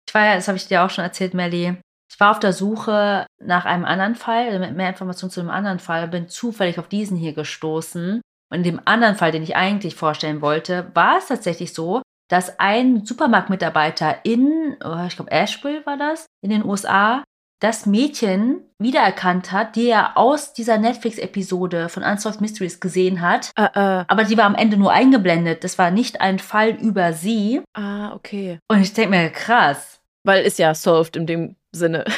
Ich 0.08 0.14
war 0.14 0.26
ja, 0.26 0.36
das 0.36 0.48
habe 0.48 0.58
ich 0.58 0.68
dir 0.68 0.84
auch 0.84 0.90
schon 0.90 1.04
erzählt, 1.04 1.34
Melly. 1.34 1.78
Ich 2.12 2.20
war 2.20 2.32
auf 2.32 2.40
der 2.40 2.54
Suche 2.54 3.28
nach 3.40 3.66
einem 3.66 3.86
anderen 3.86 4.16
Fall, 4.16 4.48
also 4.48 4.60
mit 4.60 4.76
mehr 4.76 4.90
Informationen 4.90 5.32
zu 5.32 5.40
einem 5.40 5.52
anderen 5.52 5.80
Fall, 5.80 6.08
bin 6.08 6.28
zufällig 6.28 6.80
auf 6.80 6.88
diesen 6.88 7.18
hier 7.18 7.34
gestoßen. 7.34 8.22
Und 8.52 8.58
in 8.58 8.64
dem 8.64 8.82
anderen 8.86 9.16
Fall, 9.16 9.32
den 9.32 9.44
ich 9.44 9.56
eigentlich 9.56 9.96
vorstellen 9.96 10.42
wollte, 10.42 10.90
war 10.96 11.20
es 11.20 11.28
tatsächlich 11.28 11.74
so, 11.74 12.02
dass 12.30 12.60
ein 12.60 13.06
Supermarktmitarbeiter 13.06 14.24
in, 14.24 14.78
oh, 14.84 15.06
ich 15.08 15.16
glaube 15.16 15.32
Asheville 15.32 15.86
war 15.86 15.98
das, 15.98 16.26
in 16.44 16.50
den 16.50 16.66
USA, 16.66 17.24
das 17.60 17.86
Mädchen 17.86 18.62
wiedererkannt 18.80 19.52
hat, 19.52 19.76
die 19.76 19.88
er 19.88 20.18
aus 20.18 20.54
dieser 20.54 20.78
Netflix-Episode 20.78 21.90
von 21.90 22.04
Unsolved 22.04 22.40
Mysteries 22.42 22.80
gesehen 22.80 23.22
hat. 23.22 23.52
Uh, 23.60 23.64
uh. 23.64 24.04
Aber 24.08 24.24
die 24.24 24.38
war 24.38 24.46
am 24.46 24.56
Ende 24.56 24.78
nur 24.78 24.92
eingeblendet. 24.92 25.64
Das 25.64 25.78
war 25.78 25.92
nicht 25.92 26.22
ein 26.22 26.40
Fall 26.40 26.70
über 26.70 27.12
sie. 27.12 27.62
Ah, 27.74 28.14
okay. 28.14 28.60
Und 28.70 28.82
ich 28.82 28.94
denke 28.94 29.10
mir, 29.10 29.30
krass. 29.30 30.00
Weil 30.24 30.44
ist 30.44 30.60
ja 30.60 30.74
solved 30.74 31.16
in 31.16 31.28
dem 31.28 31.56
Sinne. 31.72 32.06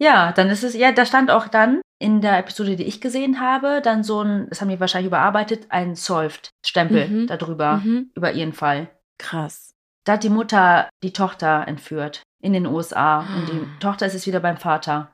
Ja, 0.00 0.30
dann 0.30 0.48
ist 0.48 0.62
es, 0.62 0.74
ja, 0.74 0.92
da 0.92 1.04
stand 1.04 1.28
auch 1.28 1.48
dann 1.48 1.80
in 2.00 2.20
der 2.20 2.38
Episode, 2.38 2.76
die 2.76 2.84
ich 2.84 3.00
gesehen 3.00 3.40
habe, 3.40 3.80
dann 3.82 4.04
so 4.04 4.22
ein, 4.22 4.46
das 4.48 4.60
haben 4.60 4.68
die 4.68 4.78
wahrscheinlich 4.78 5.08
überarbeitet, 5.08 5.66
ein 5.70 5.96
Solved-Stempel 5.96 7.08
mhm. 7.08 7.26
darüber, 7.26 7.78
mhm. 7.78 8.12
über 8.14 8.30
ihren 8.30 8.52
Fall. 8.52 8.90
Krass. 9.18 9.74
Da 10.04 10.12
hat 10.12 10.22
die 10.22 10.28
Mutter 10.28 10.88
die 11.02 11.12
Tochter 11.12 11.64
entführt 11.66 12.22
in 12.40 12.52
den 12.52 12.66
USA 12.66 13.20
und 13.20 13.48
die 13.48 13.60
ah. 13.60 13.78
Tochter 13.80 14.06
ist 14.06 14.14
jetzt 14.14 14.26
wieder 14.26 14.40
beim 14.40 14.56
Vater. 14.56 15.12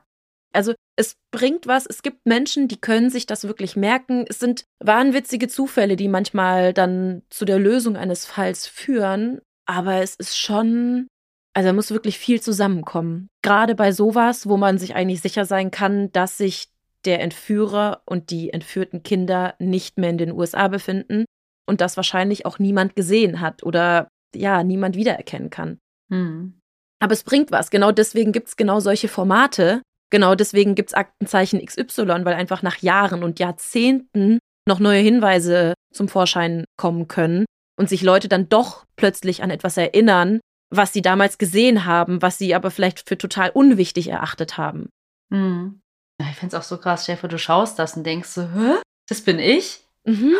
Also 0.53 0.73
es 0.95 1.17
bringt 1.31 1.67
was. 1.67 1.85
Es 1.85 2.01
gibt 2.01 2.25
Menschen, 2.25 2.67
die 2.67 2.79
können 2.79 3.09
sich 3.09 3.25
das 3.25 3.45
wirklich 3.47 3.75
merken. 3.75 4.25
Es 4.29 4.39
sind 4.39 4.65
wahnwitzige 4.79 5.47
Zufälle, 5.47 5.97
die 5.97 6.07
manchmal 6.07 6.73
dann 6.73 7.23
zu 7.29 7.45
der 7.45 7.59
Lösung 7.59 7.97
eines 7.97 8.25
Falls 8.25 8.65
führen. 8.67 9.41
Aber 9.65 9.95
es 9.95 10.15
ist 10.15 10.37
schon, 10.37 11.07
also 11.53 11.69
da 11.69 11.73
muss 11.73 11.91
wirklich 11.91 12.17
viel 12.17 12.41
zusammenkommen. 12.41 13.27
Gerade 13.41 13.75
bei 13.75 13.91
sowas, 13.91 14.47
wo 14.47 14.55
man 14.55 14.77
sich 14.77 14.95
eigentlich 14.95 15.21
sicher 15.21 15.45
sein 15.45 15.71
kann, 15.71 16.11
dass 16.13 16.37
sich 16.37 16.69
der 17.03 17.21
Entführer 17.21 18.01
und 18.05 18.29
die 18.29 18.51
entführten 18.51 19.03
Kinder 19.03 19.55
nicht 19.59 19.97
mehr 19.97 20.09
in 20.09 20.17
den 20.17 20.31
USA 20.31 20.67
befinden 20.67 21.25
und 21.67 21.81
das 21.81 21.97
wahrscheinlich 21.97 22.45
auch 22.45 22.59
niemand 22.59 22.95
gesehen 22.95 23.41
hat 23.41 23.63
oder 23.63 24.07
ja, 24.33 24.63
niemand 24.63 24.95
wiedererkennen 24.95 25.49
kann. 25.49 25.79
Hm. 26.09 26.61
Aber 27.05 27.13
es 27.13 27.21
bringt 27.21 27.51
was. 27.51 27.69
Genau 27.69 27.91
deswegen 27.91 28.31
gibt 28.31 28.47
es 28.47 28.55
genau 28.55 28.79
solche 28.79 29.07
Formate. 29.07 29.83
Genau 30.09 30.33
deswegen 30.33 30.73
gibt 30.73 30.89
es 30.89 30.95
Aktenzeichen 30.95 31.63
XY, 31.63 32.25
weil 32.25 32.33
einfach 32.33 32.63
nach 32.63 32.77
Jahren 32.77 33.23
und 33.23 33.37
Jahrzehnten 33.37 34.39
noch 34.67 34.79
neue 34.79 35.01
Hinweise 35.01 35.75
zum 35.93 36.07
Vorschein 36.07 36.65
kommen 36.77 37.07
können 37.07 37.45
und 37.77 37.89
sich 37.89 38.01
Leute 38.01 38.27
dann 38.27 38.49
doch 38.49 38.85
plötzlich 38.95 39.43
an 39.43 39.51
etwas 39.51 39.77
erinnern, 39.77 40.39
was 40.71 40.93
sie 40.93 41.03
damals 41.03 41.37
gesehen 41.37 41.85
haben, 41.85 42.23
was 42.23 42.39
sie 42.39 42.55
aber 42.55 42.71
vielleicht 42.71 43.07
für 43.07 43.19
total 43.19 43.51
unwichtig 43.51 44.07
erachtet 44.07 44.57
haben. 44.57 44.89
Mhm. 45.29 45.81
Ich 46.19 46.37
finde 46.37 46.57
es 46.57 46.59
auch 46.59 46.67
so 46.67 46.79
krass, 46.79 47.03
Stefan, 47.03 47.29
du 47.29 47.37
schaust 47.37 47.77
das 47.77 47.95
und 47.95 48.03
denkst 48.03 48.29
so, 48.29 48.41
Hä? 48.41 48.81
das 49.07 49.21
bin 49.21 49.37
ich? 49.37 49.85
Mhm. 50.05 50.33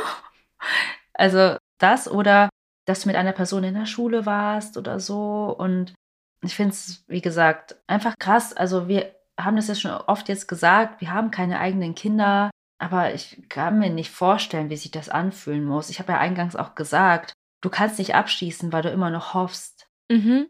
Also 1.14 1.58
das 1.78 2.10
oder 2.10 2.50
dass 2.88 3.02
du 3.02 3.10
mit 3.10 3.18
einer 3.18 3.34
Person 3.34 3.64
in 3.64 3.76
der 3.76 3.86
Schule 3.86 4.26
warst 4.26 4.78
oder 4.78 5.00
so. 5.00 5.56
Und 5.56 5.94
ich 6.42 6.56
finde 6.56 6.74
es, 6.74 7.04
wie 7.08 7.22
gesagt, 7.22 7.76
einfach 7.88 8.16
krass. 8.20 8.54
Also 8.54 8.88
wir 8.88 9.16
haben 9.40 9.56
das 9.56 9.68
ja 9.68 9.76
schon 9.76 9.92
oft 9.92 10.30
jetzt 10.30 10.48
gesagt, 10.48 11.02
wir 11.02 11.12
haben 11.12 11.32
keine 11.32 11.60
eigenen 11.60 11.96
Kinder, 11.96 12.52
aber 12.78 13.14
ich 13.14 13.44
kann 13.50 13.80
mir 13.80 13.90
nicht 13.90 14.12
vorstellen, 14.12 14.70
wie 14.70 14.78
sich 14.78 14.92
das 14.92 15.10
anfühlen 15.10 15.66
muss. 15.66 15.90
Ich 15.90 16.00
habe 16.00 16.14
ja 16.14 16.20
eingangs 16.20 16.56
auch 16.56 16.76
gesagt, 16.76 17.34
du 17.62 17.70
kannst 17.70 18.00
nicht 18.00 18.16
abschließen, 18.16 18.72
weil 18.72 18.84
du 18.84 18.90
immer 18.90 19.10
noch 19.10 19.34
hoffst. 19.34 19.88
Mhm. 20.10 20.48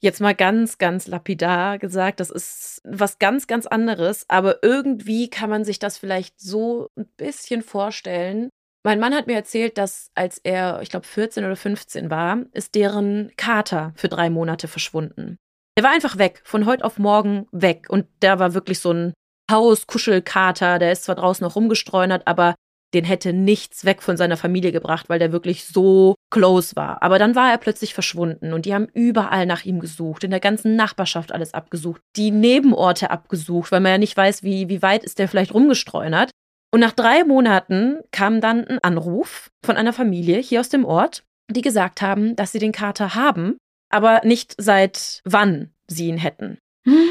Jetzt 0.00 0.20
mal 0.20 0.34
ganz, 0.34 0.76
ganz 0.76 1.06
lapidar 1.06 1.78
gesagt, 1.78 2.20
das 2.20 2.30
ist 2.30 2.82
was 2.84 3.18
ganz, 3.18 3.46
ganz 3.46 3.66
anderes, 3.66 4.28
aber 4.28 4.62
irgendwie 4.62 5.30
kann 5.30 5.48
man 5.48 5.64
sich 5.64 5.78
das 5.78 5.96
vielleicht 5.96 6.38
so 6.38 6.90
ein 6.96 7.06
bisschen 7.16 7.62
vorstellen, 7.62 8.50
mein 8.84 9.00
Mann 9.00 9.14
hat 9.14 9.26
mir 9.26 9.34
erzählt, 9.34 9.78
dass 9.78 10.10
als 10.14 10.38
er, 10.38 10.80
ich 10.82 10.90
glaube, 10.90 11.06
14 11.06 11.44
oder 11.44 11.56
15 11.56 12.10
war, 12.10 12.38
ist 12.52 12.74
deren 12.74 13.32
Kater 13.36 13.92
für 13.96 14.08
drei 14.08 14.30
Monate 14.30 14.68
verschwunden. 14.68 15.36
Er 15.76 15.82
war 15.82 15.90
einfach 15.90 16.18
weg, 16.18 16.42
von 16.44 16.66
heute 16.66 16.84
auf 16.84 16.98
morgen 16.98 17.46
weg. 17.50 17.86
Und 17.88 18.06
der 18.22 18.38
war 18.38 18.54
wirklich 18.54 18.78
so 18.78 18.92
ein 18.92 19.14
Haus-Kuschelkater, 19.50 20.78
der 20.78 20.92
ist 20.92 21.04
zwar 21.04 21.16
draußen 21.16 21.44
noch 21.44 21.56
rumgestreunert, 21.56 22.26
aber 22.26 22.54
den 22.94 23.04
hätte 23.04 23.32
nichts 23.32 23.84
weg 23.84 24.02
von 24.02 24.16
seiner 24.16 24.36
Familie 24.36 24.70
gebracht, 24.70 25.08
weil 25.08 25.18
der 25.18 25.32
wirklich 25.32 25.64
so 25.64 26.14
close 26.30 26.76
war. 26.76 27.02
Aber 27.02 27.18
dann 27.18 27.34
war 27.34 27.50
er 27.50 27.58
plötzlich 27.58 27.92
verschwunden 27.92 28.52
und 28.52 28.66
die 28.66 28.74
haben 28.74 28.86
überall 28.92 29.46
nach 29.46 29.64
ihm 29.64 29.80
gesucht, 29.80 30.22
in 30.22 30.30
der 30.30 30.40
ganzen 30.40 30.76
Nachbarschaft 30.76 31.32
alles 31.32 31.54
abgesucht, 31.54 32.00
die 32.16 32.30
Nebenorte 32.30 33.10
abgesucht, 33.10 33.72
weil 33.72 33.80
man 33.80 33.92
ja 33.92 33.98
nicht 33.98 34.16
weiß, 34.16 34.44
wie, 34.44 34.68
wie 34.68 34.80
weit 34.80 35.02
ist 35.02 35.18
der 35.18 35.28
vielleicht 35.28 35.52
rumgestreunert. 35.52 36.30
Und 36.74 36.80
nach 36.80 36.90
drei 36.90 37.22
Monaten 37.22 38.00
kam 38.10 38.40
dann 38.40 38.66
ein 38.66 38.80
Anruf 38.80 39.52
von 39.64 39.76
einer 39.76 39.92
Familie 39.92 40.38
hier 40.38 40.58
aus 40.58 40.70
dem 40.70 40.84
Ort, 40.84 41.22
die 41.48 41.62
gesagt 41.62 42.02
haben, 42.02 42.34
dass 42.34 42.50
sie 42.50 42.58
den 42.58 42.72
Kater 42.72 43.14
haben, 43.14 43.58
aber 43.90 44.22
nicht 44.24 44.56
seit 44.58 45.20
wann 45.24 45.70
sie 45.86 46.08
ihn 46.08 46.18
hätten. 46.18 46.58
Hm? 46.84 47.10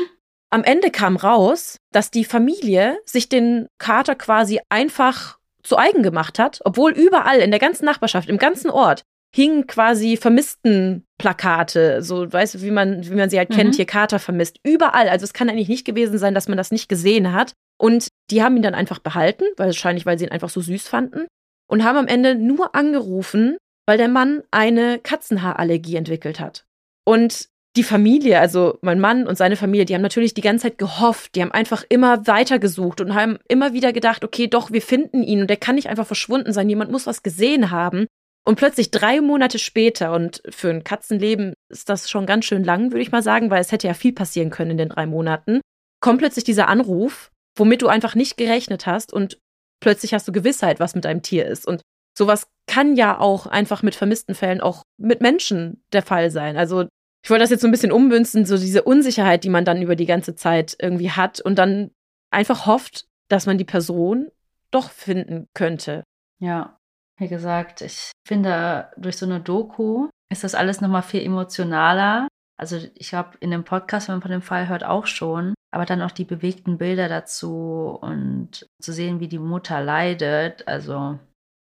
Am 0.50 0.66
Ende 0.66 0.92
kam 0.92 1.16
raus, 1.16 1.78
dass 1.94 2.12
die 2.12 2.26
Familie 2.26 2.98
sich 3.06 3.30
den 3.30 3.68
Kater 3.78 4.16
quasi 4.16 4.60
einfach 4.68 5.40
zu 5.64 5.78
eigen 5.78 6.04
gemacht 6.04 6.40
hat, 6.40 6.60
obwohl 6.66 6.92
überall 6.92 7.40
in 7.40 7.52
der 7.52 7.62
ganzen 7.62 7.86
Nachbarschaft, 7.86 8.28
im 8.28 8.40
ganzen 8.40 8.70
Ort, 8.70 9.04
hingen 9.34 9.66
quasi 9.66 10.18
vermissten 10.18 11.06
Plakate, 11.18 12.04
so 12.04 12.32
weißt 12.32 12.56
du, 12.56 12.62
wie 12.64 12.72
man, 12.72 13.10
wie 13.10 13.16
man 13.16 13.30
sie 13.30 13.38
halt 13.38 13.52
mhm. 13.52 13.56
kennt, 13.56 13.76
hier 13.76 13.86
Kater 13.86 14.20
vermisst. 14.20 14.60
Überall. 14.64 15.08
Also 15.08 15.24
es 15.24 15.32
kann 15.32 15.50
eigentlich 15.50 15.70
nicht 15.70 15.86
gewesen 15.86 16.18
sein, 16.18 16.36
dass 16.36 16.50
man 16.50 16.58
das 16.58 16.72
nicht 16.72 16.90
gesehen 16.90 17.32
hat. 17.32 17.54
Und 17.84 18.08
die 18.32 18.42
haben 18.42 18.56
ihn 18.56 18.64
dann 18.64 18.76
einfach 18.76 19.00
behalten, 19.00 19.44
wahrscheinlich, 19.58 20.06
weil 20.06 20.18
sie 20.18 20.24
ihn 20.24 20.32
einfach 20.32 20.48
so 20.48 20.62
süß 20.62 20.88
fanden. 20.88 21.28
Und 21.70 21.84
haben 21.84 21.98
am 21.98 22.08
Ende 22.08 22.34
nur 22.34 22.76
angerufen, 22.76 23.58
weil 23.86 23.98
der 23.98 24.08
Mann 24.08 24.42
eine 24.52 25.00
Katzenhaarallergie 25.00 25.98
entwickelt 25.98 26.40
hat. 26.40 26.64
Und 27.04 27.50
die 27.76 27.84
Familie, 27.84 28.40
also 28.40 28.78
mein 28.82 29.02
Mann 29.02 29.28
und 29.28 29.38
seine 29.38 29.58
Familie, 29.58 29.84
die 29.84 29.96
haben 29.96 30.02
natürlich 30.02 30.34
die 30.34 30.40
ganze 30.40 30.64
Zeit 30.64 30.78
gehofft, 30.78 31.36
die 31.36 31.42
haben 31.42 31.52
einfach 31.52 31.84
immer 31.90 32.26
weitergesucht 32.26 33.02
und 33.02 33.16
haben 33.16 33.38
immer 33.50 33.74
wieder 33.74 33.92
gedacht, 33.92 34.24
okay, 34.24 34.48
doch, 34.48 34.72
wir 34.72 34.82
finden 34.82 35.22
ihn 35.22 35.42
und 35.42 35.50
der 35.50 35.58
kann 35.58 35.76
nicht 35.76 35.90
einfach 35.90 36.08
verschwunden 36.08 36.54
sein, 36.54 36.70
jemand 36.70 36.90
muss 36.90 37.06
was 37.06 37.22
gesehen 37.22 37.70
haben. 37.70 38.06
Und 38.46 38.56
plötzlich 38.56 38.92
drei 38.92 39.20
Monate 39.20 39.60
später, 39.60 40.14
und 40.14 40.42
für 40.50 40.70
ein 40.70 40.86
Katzenleben 40.86 41.54
ist 41.68 41.90
das 41.90 42.10
schon 42.10 42.28
ganz 42.28 42.46
schön 42.46 42.64
lang, 42.64 42.92
würde 42.92 43.02
ich 43.02 43.12
mal 43.12 43.24
sagen, 43.24 43.50
weil 43.50 43.60
es 43.60 43.74
hätte 43.74 43.88
ja 43.88 43.94
viel 43.94 44.14
passieren 44.14 44.52
können 44.52 44.72
in 44.72 44.78
den 44.78 44.90
drei 44.90 45.06
Monaten, 45.06 45.60
kommt 46.00 46.20
plötzlich 46.20 46.46
dieser 46.46 46.70
Anruf 46.70 47.33
womit 47.58 47.82
du 47.82 47.88
einfach 47.88 48.16
nicht 48.16 48.38
gerechnet 48.38 48.86
hast 48.86 49.14
und 49.14 49.38
plötzlich 49.82 50.14
hast 50.14 50.28
du 50.28 50.32
Gewissheit, 50.32 50.80
was 50.80 50.96
mit 50.96 51.06
deinem 51.06 51.22
Tier 51.22 51.46
ist. 51.46 51.68
Und 51.68 51.82
sowas 52.18 52.48
kann 52.68 52.96
ja 52.96 53.20
auch 53.20 53.48
einfach 53.48 53.84
mit 53.84 53.96
vermissten 53.96 54.36
Fällen 54.36 54.62
auch 54.62 54.84
mit 54.98 55.22
Menschen 55.22 55.84
der 55.92 56.04
Fall 56.04 56.32
sein. 56.32 56.58
Also 56.58 56.88
ich 57.24 57.30
wollte 57.30 57.44
das 57.44 57.50
jetzt 57.50 57.62
so 57.62 57.68
ein 57.68 57.72
bisschen 57.72 57.92
ummünzen, 57.92 58.46
so 58.46 58.58
diese 58.58 58.84
Unsicherheit, 58.84 59.44
die 59.44 59.50
man 59.50 59.66
dann 59.66 59.82
über 59.82 59.96
die 59.96 60.06
ganze 60.06 60.36
Zeit 60.36 60.76
irgendwie 60.80 61.12
hat 61.12 61.40
und 61.40 61.58
dann 61.58 61.92
einfach 62.32 62.66
hofft, 62.66 63.06
dass 63.30 63.46
man 63.46 63.58
die 63.58 63.66
Person 63.66 64.30
doch 64.72 64.90
finden 64.90 65.48
könnte. 65.54 66.04
Ja, 66.40 66.78
wie 67.18 67.28
gesagt, 67.28 67.82
ich 67.82 68.12
finde, 68.28 68.92
durch 68.98 69.18
so 69.18 69.26
eine 69.26 69.40
Doku 69.40 70.10
ist 70.30 70.44
das 70.44 70.56
alles 70.56 70.82
nochmal 70.82 71.04
viel 71.04 71.22
emotionaler. 71.22 72.28
Also 72.58 72.78
ich 72.96 73.10
glaube, 73.10 73.38
in 73.40 73.52
dem 73.52 73.64
Podcast, 73.64 74.08
wenn 74.08 74.16
man 74.16 74.22
von 74.22 74.32
dem 74.32 74.42
Fall 74.42 74.68
hört, 74.68 74.84
auch 74.84 75.06
schon, 75.06 75.54
aber 75.74 75.86
dann 75.86 76.02
auch 76.02 76.12
die 76.12 76.26
bewegten 76.26 76.78
Bilder 76.78 77.10
dazu 77.10 77.98
und 78.02 78.70
zu 78.82 78.94
sehen, 78.94 79.20
wie 79.20 79.28
die 79.28 79.40
Mutter 79.40 79.82
leidet. 79.82 80.68
Also 80.68 81.20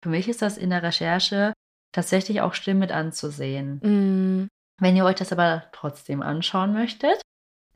für 0.04 0.10
mich 0.10 0.28
ist 0.28 0.42
das 0.42 0.58
in 0.58 0.70
der 0.70 0.84
Recherche 0.84 1.54
tatsächlich 1.94 2.42
auch 2.42 2.54
schlimm 2.54 2.80
mit 2.80 2.92
anzusehen. 2.92 3.80
Mm. 3.80 4.48
Wenn 4.82 4.96
ihr 4.96 5.06
euch 5.06 5.16
das 5.16 5.32
aber 5.32 5.64
trotzdem 5.72 6.22
anschauen 6.22 6.74
möchtet, 6.74 7.22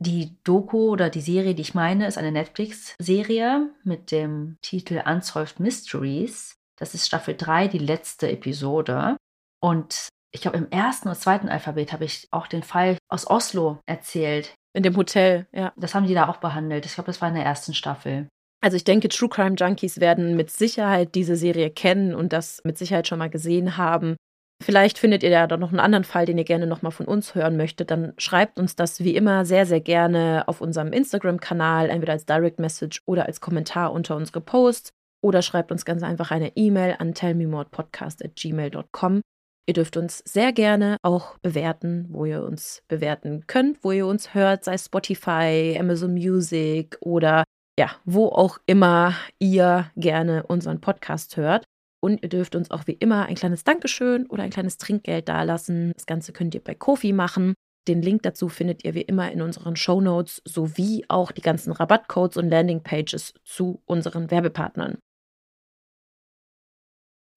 die 0.00 0.36
Doku 0.44 0.90
oder 0.90 1.10
die 1.10 1.20
Serie, 1.20 1.54
die 1.54 1.62
ich 1.62 1.74
meine, 1.74 2.06
ist 2.06 2.18
eine 2.18 2.32
Netflix-Serie 2.32 3.70
mit 3.82 4.10
dem 4.10 4.58
Titel 4.62 5.02
Unsolved 5.06 5.60
Mysteries. 5.60 6.54
Das 6.78 6.94
ist 6.94 7.06
Staffel 7.06 7.36
3, 7.36 7.68
die 7.68 7.78
letzte 7.78 8.30
Episode. 8.30 9.16
Und 9.60 10.08
ich 10.32 10.42
glaube, 10.42 10.58
im 10.58 10.70
ersten 10.70 11.08
oder 11.08 11.18
zweiten 11.18 11.48
Alphabet 11.48 11.92
habe 11.92 12.04
ich 12.04 12.28
auch 12.30 12.46
den 12.46 12.62
Fall 12.62 12.98
aus 13.08 13.28
Oslo 13.28 13.80
erzählt. 13.86 14.54
In 14.78 14.84
dem 14.84 14.96
Hotel, 14.96 15.48
ja. 15.52 15.72
Das 15.76 15.96
haben 15.96 16.06
die 16.06 16.14
da 16.14 16.28
auch 16.28 16.36
behandelt. 16.36 16.86
Ich 16.86 16.94
glaube, 16.94 17.08
das 17.08 17.20
war 17.20 17.28
in 17.28 17.34
der 17.34 17.44
ersten 17.44 17.74
Staffel. 17.74 18.28
Also 18.60 18.76
ich 18.76 18.84
denke, 18.84 19.08
True 19.08 19.28
Crime 19.28 19.56
Junkies 19.56 19.98
werden 19.98 20.36
mit 20.36 20.50
Sicherheit 20.50 21.16
diese 21.16 21.34
Serie 21.34 21.70
kennen 21.70 22.14
und 22.14 22.32
das 22.32 22.60
mit 22.62 22.78
Sicherheit 22.78 23.08
schon 23.08 23.18
mal 23.18 23.28
gesehen 23.28 23.76
haben. 23.76 24.14
Vielleicht 24.62 24.98
findet 24.98 25.24
ihr 25.24 25.30
ja 25.30 25.48
da 25.48 25.56
noch 25.56 25.70
einen 25.70 25.80
anderen 25.80 26.04
Fall, 26.04 26.26
den 26.26 26.38
ihr 26.38 26.44
gerne 26.44 26.68
nochmal 26.68 26.92
von 26.92 27.06
uns 27.06 27.34
hören 27.34 27.56
möchtet. 27.56 27.90
Dann 27.90 28.12
schreibt 28.18 28.56
uns 28.56 28.76
das 28.76 29.00
wie 29.00 29.16
immer 29.16 29.44
sehr, 29.44 29.66
sehr 29.66 29.80
gerne 29.80 30.44
auf 30.46 30.60
unserem 30.60 30.92
Instagram-Kanal, 30.92 31.90
entweder 31.90 32.12
als 32.12 32.24
Direct 32.24 32.60
Message 32.60 33.02
oder 33.04 33.26
als 33.26 33.40
Kommentar 33.40 33.92
unter 33.92 34.14
unsere 34.14 34.40
Posts. 34.40 34.90
Oder 35.24 35.42
schreibt 35.42 35.72
uns 35.72 35.84
ganz 35.84 36.04
einfach 36.04 36.30
eine 36.30 36.56
E-Mail 36.56 36.94
an 37.00 37.14
tellmemorepodcast.gmail.com. 37.14 39.22
Ihr 39.68 39.74
dürft 39.74 39.98
uns 39.98 40.22
sehr 40.24 40.54
gerne 40.54 40.96
auch 41.02 41.36
bewerten, 41.40 42.06
wo 42.08 42.24
ihr 42.24 42.42
uns 42.42 42.82
bewerten 42.88 43.46
könnt, 43.46 43.84
wo 43.84 43.92
ihr 43.92 44.06
uns 44.06 44.32
hört, 44.32 44.64
sei 44.64 44.78
Spotify, 44.78 45.76
Amazon 45.78 46.14
Music 46.14 46.96
oder 47.02 47.44
ja, 47.78 47.90
wo 48.06 48.28
auch 48.28 48.58
immer 48.64 49.14
ihr 49.38 49.90
gerne 49.94 50.46
unseren 50.46 50.80
Podcast 50.80 51.36
hört. 51.36 51.66
Und 52.00 52.22
ihr 52.22 52.30
dürft 52.30 52.56
uns 52.56 52.70
auch 52.70 52.86
wie 52.86 52.94
immer 52.94 53.26
ein 53.26 53.34
kleines 53.34 53.62
Dankeschön 53.62 54.24
oder 54.28 54.42
ein 54.42 54.50
kleines 54.50 54.78
Trinkgeld 54.78 55.28
dalassen. 55.28 55.92
Das 55.92 56.06
Ganze 56.06 56.32
könnt 56.32 56.54
ihr 56.54 56.64
bei 56.64 56.74
Kofi 56.74 57.12
machen. 57.12 57.52
Den 57.88 58.00
Link 58.00 58.22
dazu 58.22 58.48
findet 58.48 58.84
ihr 58.84 58.94
wie 58.94 59.02
immer 59.02 59.30
in 59.30 59.42
unseren 59.42 59.76
Show 59.76 60.00
Notes 60.00 60.40
sowie 60.46 61.04
auch 61.08 61.30
die 61.30 61.42
ganzen 61.42 61.72
Rabattcodes 61.72 62.38
und 62.38 62.48
Landingpages 62.48 63.34
zu 63.44 63.82
unseren 63.84 64.30
Werbepartnern. 64.30 64.96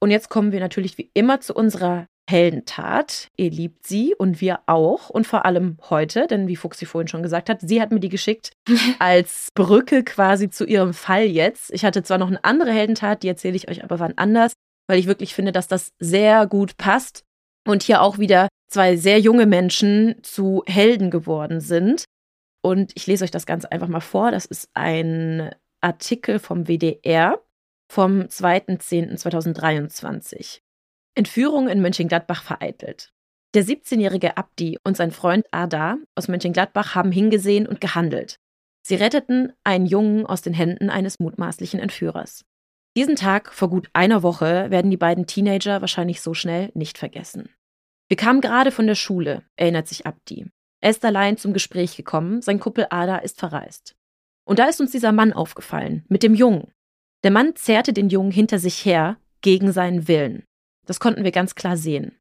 Und 0.02 0.12
jetzt 0.12 0.30
kommen 0.30 0.54
wir 0.54 0.62
natürlich 0.62 0.98
wie 0.98 1.12
immer 1.14 1.42
zu 1.42 1.54
unserer 1.54 2.08
Heldentat. 2.30 3.28
Ihr 3.36 3.52
liebt 3.52 3.86
sie 3.86 4.16
und 4.16 4.42
wir 4.42 4.62
auch. 4.66 5.10
Und 5.10 5.28
vor 5.28 5.46
allem 5.46 5.78
heute, 5.90 6.28
denn 6.28 6.48
wie 6.48 6.56
Fuchsi 6.56 6.86
vorhin 6.86 7.08
schon 7.08 7.24
gesagt 7.24 7.50
hat, 7.50 7.62
sie 7.62 7.82
hat 7.82 7.92
mir 7.92 8.00
die 8.00 8.10
geschickt 8.10 8.52
als 9.00 9.50
Brücke 9.54 10.04
quasi 10.04 10.50
zu 10.50 10.66
ihrem 10.66 10.94
Fall 10.94 11.26
jetzt. 11.26 11.72
Ich 11.74 11.84
hatte 11.84 12.04
zwar 12.04 12.18
noch 12.18 12.28
eine 12.28 12.44
andere 12.44 12.72
Heldentat, 12.72 13.24
die 13.24 13.28
erzähle 13.28 13.56
ich 13.56 13.70
euch 13.70 13.84
aber 13.84 14.00
wann 14.00 14.18
anders, 14.18 14.54
weil 14.88 15.00
ich 15.00 15.08
wirklich 15.08 15.34
finde, 15.34 15.52
dass 15.52 15.68
das 15.68 15.92
sehr 16.00 16.48
gut 16.48 16.78
passt. 16.78 17.24
Und 17.68 17.84
hier 17.84 18.02
auch 18.02 18.18
wieder 18.18 18.48
zwei 18.72 18.96
sehr 18.96 19.20
junge 19.20 19.46
Menschen 19.46 20.16
zu 20.24 20.64
Helden 20.66 21.12
geworden 21.12 21.62
sind. 21.62 22.06
Und 22.64 22.92
ich 22.96 23.08
lese 23.08 23.24
euch 23.24 23.32
das 23.32 23.46
Ganze 23.46 23.72
einfach 23.72 23.88
mal 23.88 24.00
vor. 24.00 24.32
Das 24.32 24.46
ist 24.46 24.70
ein 24.74 25.54
Artikel 25.82 26.40
vom 26.40 26.68
WDR 26.68 27.40
vom 27.92 28.22
2.10.2023. 28.22 30.62
Entführung 31.16 31.68
in 31.68 31.82
Mönchengladbach 31.82 32.44
vereitelt. 32.44 33.12
Der 33.54 33.66
17-jährige 33.66 34.38
Abdi 34.38 34.78
und 34.84 34.96
sein 34.96 35.12
Freund 35.12 35.46
Ada 35.52 35.98
aus 36.16 36.30
Mönchengladbach 36.30 36.96
haben 36.96 37.12
hingesehen 37.12 37.68
und 37.68 37.82
gehandelt. 37.82 38.40
Sie 38.82 38.96
retteten 38.96 39.54
einen 39.64 39.86
Jungen 39.86 40.26
aus 40.26 40.42
den 40.42 40.54
Händen 40.54 40.90
eines 40.90 41.20
mutmaßlichen 41.20 41.80
Entführers. 41.80 42.46
Diesen 42.96 43.16
Tag 43.16 43.54
vor 43.54 43.70
gut 43.70 43.90
einer 43.94 44.24
Woche 44.24 44.70
werden 44.70 44.92
die 44.92 44.98
beiden 44.98 45.28
Teenager 45.28 45.82
wahrscheinlich 45.82 46.22
so 46.22 46.34
schnell 46.34 46.72
nicht 46.74 46.98
vergessen. 46.98 47.50
Wir 48.10 48.18
kamen 48.18 48.42
gerade 48.42 48.72
von 48.72 48.88
der 48.88 48.96
Schule, 48.96 49.44
erinnert 49.56 49.88
sich 49.88 50.06
Abdi. 50.06 50.48
Er 50.82 50.90
ist 50.90 51.06
allein 51.06 51.38
zum 51.38 51.54
Gespräch 51.54 51.96
gekommen, 51.96 52.42
sein 52.42 52.60
Kuppel 52.60 52.88
Ada 52.90 53.18
ist 53.18 53.40
verreist. 53.40 53.96
Und 54.46 54.60
da 54.60 54.66
ist 54.66 54.82
uns 54.82 54.92
dieser 54.92 55.12
Mann 55.12 55.32
aufgefallen, 55.32 56.04
mit 56.10 56.24
dem 56.24 56.34
Jungen. 56.34 56.74
Der 57.24 57.32
Mann 57.32 57.56
zerrte 57.56 57.94
den 57.94 58.10
Jungen 58.10 58.32
hinter 58.32 58.60
sich 58.60 58.84
her, 58.84 59.18
gegen 59.42 59.72
seinen 59.72 60.08
Willen. 60.08 60.44
Das 60.86 61.00
konnten 61.00 61.24
wir 61.24 61.32
ganz 61.32 61.56
klar 61.56 61.78
sehen. 61.78 62.18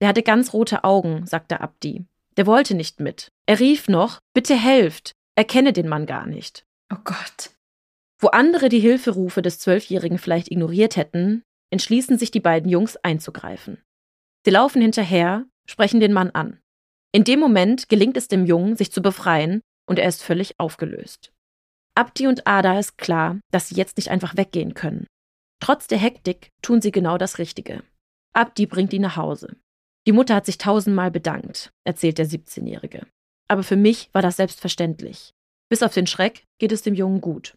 Der 0.00 0.08
hatte 0.08 0.22
ganz 0.22 0.52
rote 0.52 0.84
Augen, 0.84 1.26
sagte 1.26 1.60
Abdi. 1.60 2.04
Der 2.36 2.46
wollte 2.46 2.74
nicht 2.74 3.00
mit. 3.00 3.30
Er 3.46 3.60
rief 3.60 3.88
noch, 3.88 4.20
bitte 4.34 4.56
helft, 4.56 5.12
er 5.36 5.44
kenne 5.44 5.72
den 5.72 5.88
Mann 5.88 6.06
gar 6.06 6.26
nicht. 6.26 6.64
Oh 6.92 6.98
Gott. 7.04 7.50
Wo 8.18 8.28
andere 8.28 8.68
die 8.68 8.80
Hilferufe 8.80 9.42
des 9.42 9.58
Zwölfjährigen 9.58 10.18
vielleicht 10.18 10.50
ignoriert 10.50 10.96
hätten, 10.96 11.42
entschließen 11.70 12.18
sich 12.18 12.30
die 12.30 12.40
beiden 12.40 12.70
Jungs 12.70 12.96
einzugreifen. 12.96 13.82
Sie 14.44 14.50
laufen 14.50 14.82
hinterher, 14.82 15.46
sprechen 15.66 16.00
den 16.00 16.12
Mann 16.12 16.30
an. 16.30 16.60
In 17.12 17.24
dem 17.24 17.40
Moment 17.40 17.88
gelingt 17.88 18.16
es 18.16 18.28
dem 18.28 18.46
Jungen, 18.46 18.76
sich 18.76 18.92
zu 18.92 19.02
befreien, 19.02 19.60
und 19.86 19.98
er 19.98 20.08
ist 20.08 20.22
völlig 20.22 20.58
aufgelöst. 20.58 21.32
Abdi 21.94 22.26
und 22.26 22.46
Ada 22.46 22.78
ist 22.78 22.96
klar, 22.96 23.38
dass 23.50 23.68
sie 23.68 23.74
jetzt 23.74 23.96
nicht 23.96 24.10
einfach 24.10 24.36
weggehen 24.36 24.74
können. 24.74 25.06
Trotz 25.60 25.86
der 25.86 25.98
Hektik 25.98 26.48
tun 26.62 26.80
sie 26.80 26.90
genau 26.90 27.18
das 27.18 27.38
Richtige. 27.38 27.82
Abdi 28.34 28.66
bringt 28.66 28.92
ihn 28.92 29.02
nach 29.02 29.16
Hause. 29.16 29.56
Die 30.06 30.12
Mutter 30.12 30.34
hat 30.34 30.46
sich 30.46 30.58
tausendmal 30.58 31.10
bedankt, 31.10 31.70
erzählt 31.84 32.18
der 32.18 32.26
17-Jährige. 32.26 33.06
Aber 33.48 33.62
für 33.62 33.76
mich 33.76 34.10
war 34.12 34.22
das 34.22 34.36
selbstverständlich. 34.36 35.32
Bis 35.70 35.82
auf 35.82 35.94
den 35.94 36.06
Schreck 36.06 36.44
geht 36.58 36.72
es 36.72 36.82
dem 36.82 36.94
Jungen 36.94 37.20
gut. 37.20 37.56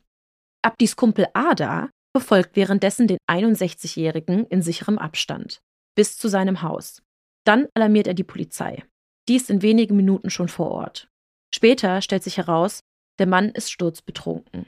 Abdis 0.62 0.96
Kumpel 0.96 1.28
Ada 1.34 1.90
verfolgt 2.16 2.56
währenddessen 2.56 3.08
den 3.08 3.18
61-Jährigen 3.30 4.46
in 4.48 4.62
sicherem 4.62 4.98
Abstand 4.98 5.62
bis 5.96 6.18
zu 6.18 6.28
seinem 6.28 6.62
Haus. 6.62 7.02
Dann 7.46 7.68
alarmiert 7.74 8.08
er 8.08 8.14
die 8.14 8.24
Polizei. 8.24 8.84
Die 9.28 9.36
ist 9.36 9.50
in 9.50 9.62
wenigen 9.62 9.96
Minuten 9.96 10.30
schon 10.30 10.50
vor 10.50 10.72
Ort. 10.72 11.08
Später 11.54 12.02
stellt 12.02 12.24
sich 12.24 12.38
heraus, 12.38 12.82
der 13.18 13.28
Mann 13.28 13.50
ist 13.50 13.72
sturzbetrunken. 13.72 14.68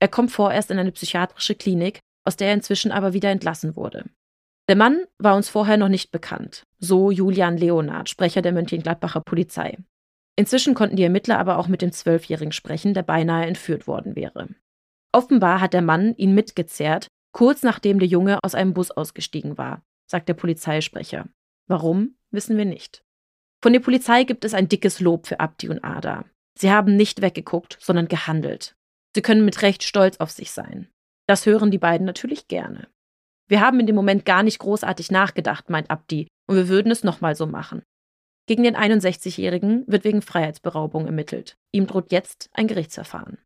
Er 0.00 0.08
kommt 0.08 0.32
vorerst 0.32 0.70
in 0.70 0.78
eine 0.78 0.92
psychiatrische 0.92 1.54
Klinik, 1.54 2.00
aus 2.26 2.36
der 2.36 2.48
er 2.48 2.54
inzwischen 2.54 2.90
aber 2.90 3.12
wieder 3.12 3.30
entlassen 3.30 3.76
wurde. 3.76 4.08
Der 4.68 4.76
Mann 4.76 5.04
war 5.18 5.36
uns 5.36 5.50
vorher 5.50 5.76
noch 5.76 5.88
nicht 5.88 6.10
bekannt, 6.10 6.64
so 6.78 7.10
Julian 7.10 7.58
Leonard, 7.58 8.08
Sprecher 8.08 8.40
der 8.40 8.52
Mönchengladbacher 8.52 9.20
Polizei. 9.20 9.76
Inzwischen 10.36 10.74
konnten 10.74 10.96
die 10.96 11.02
Ermittler 11.02 11.38
aber 11.38 11.58
auch 11.58 11.68
mit 11.68 11.82
dem 11.82 11.92
Zwölfjährigen 11.92 12.52
sprechen, 12.52 12.94
der 12.94 13.02
beinahe 13.02 13.46
entführt 13.46 13.86
worden 13.86 14.16
wäre. 14.16 14.48
Offenbar 15.12 15.60
hat 15.60 15.74
der 15.74 15.82
Mann 15.82 16.14
ihn 16.16 16.34
mitgezerrt, 16.34 17.08
kurz 17.32 17.62
nachdem 17.62 17.98
der 17.98 18.08
Junge 18.08 18.38
aus 18.42 18.54
einem 18.54 18.74
Bus 18.74 18.90
ausgestiegen 18.90 19.58
war, 19.58 19.82
sagt 20.10 20.28
der 20.28 20.34
Polizeisprecher. 20.34 21.28
Warum, 21.68 22.16
wissen 22.30 22.56
wir 22.56 22.64
nicht. 22.64 23.04
Von 23.62 23.72
der 23.72 23.80
Polizei 23.80 24.24
gibt 24.24 24.44
es 24.44 24.54
ein 24.54 24.68
dickes 24.68 25.00
Lob 25.00 25.26
für 25.26 25.40
Abdi 25.40 25.68
und 25.68 25.84
Ada. 25.84 26.24
Sie 26.58 26.70
haben 26.70 26.96
nicht 26.96 27.22
weggeguckt, 27.22 27.78
sondern 27.80 28.08
gehandelt. 28.08 28.76
Sie 29.14 29.22
können 29.22 29.44
mit 29.44 29.62
Recht 29.62 29.82
stolz 29.82 30.16
auf 30.18 30.30
sich 30.30 30.50
sein. 30.50 30.88
Das 31.26 31.46
hören 31.46 31.70
die 31.70 31.78
beiden 31.78 32.06
natürlich 32.06 32.48
gerne. 32.48 32.88
Wir 33.48 33.60
haben 33.60 33.80
in 33.80 33.86
dem 33.86 33.96
Moment 33.96 34.24
gar 34.24 34.42
nicht 34.42 34.58
großartig 34.58 35.10
nachgedacht, 35.10 35.70
meint 35.70 35.90
Abdi, 35.90 36.28
und 36.46 36.56
wir 36.56 36.68
würden 36.68 36.90
es 36.90 37.04
nochmal 37.04 37.34
so 37.34 37.46
machen. 37.46 37.82
Gegen 38.46 38.62
den 38.62 38.76
61-Jährigen 38.76 39.84
wird 39.86 40.04
wegen 40.04 40.20
Freiheitsberaubung 40.20 41.06
ermittelt. 41.06 41.56
Ihm 41.72 41.86
droht 41.86 42.12
jetzt 42.12 42.50
ein 42.52 42.66
Gerichtsverfahren. 42.66 43.38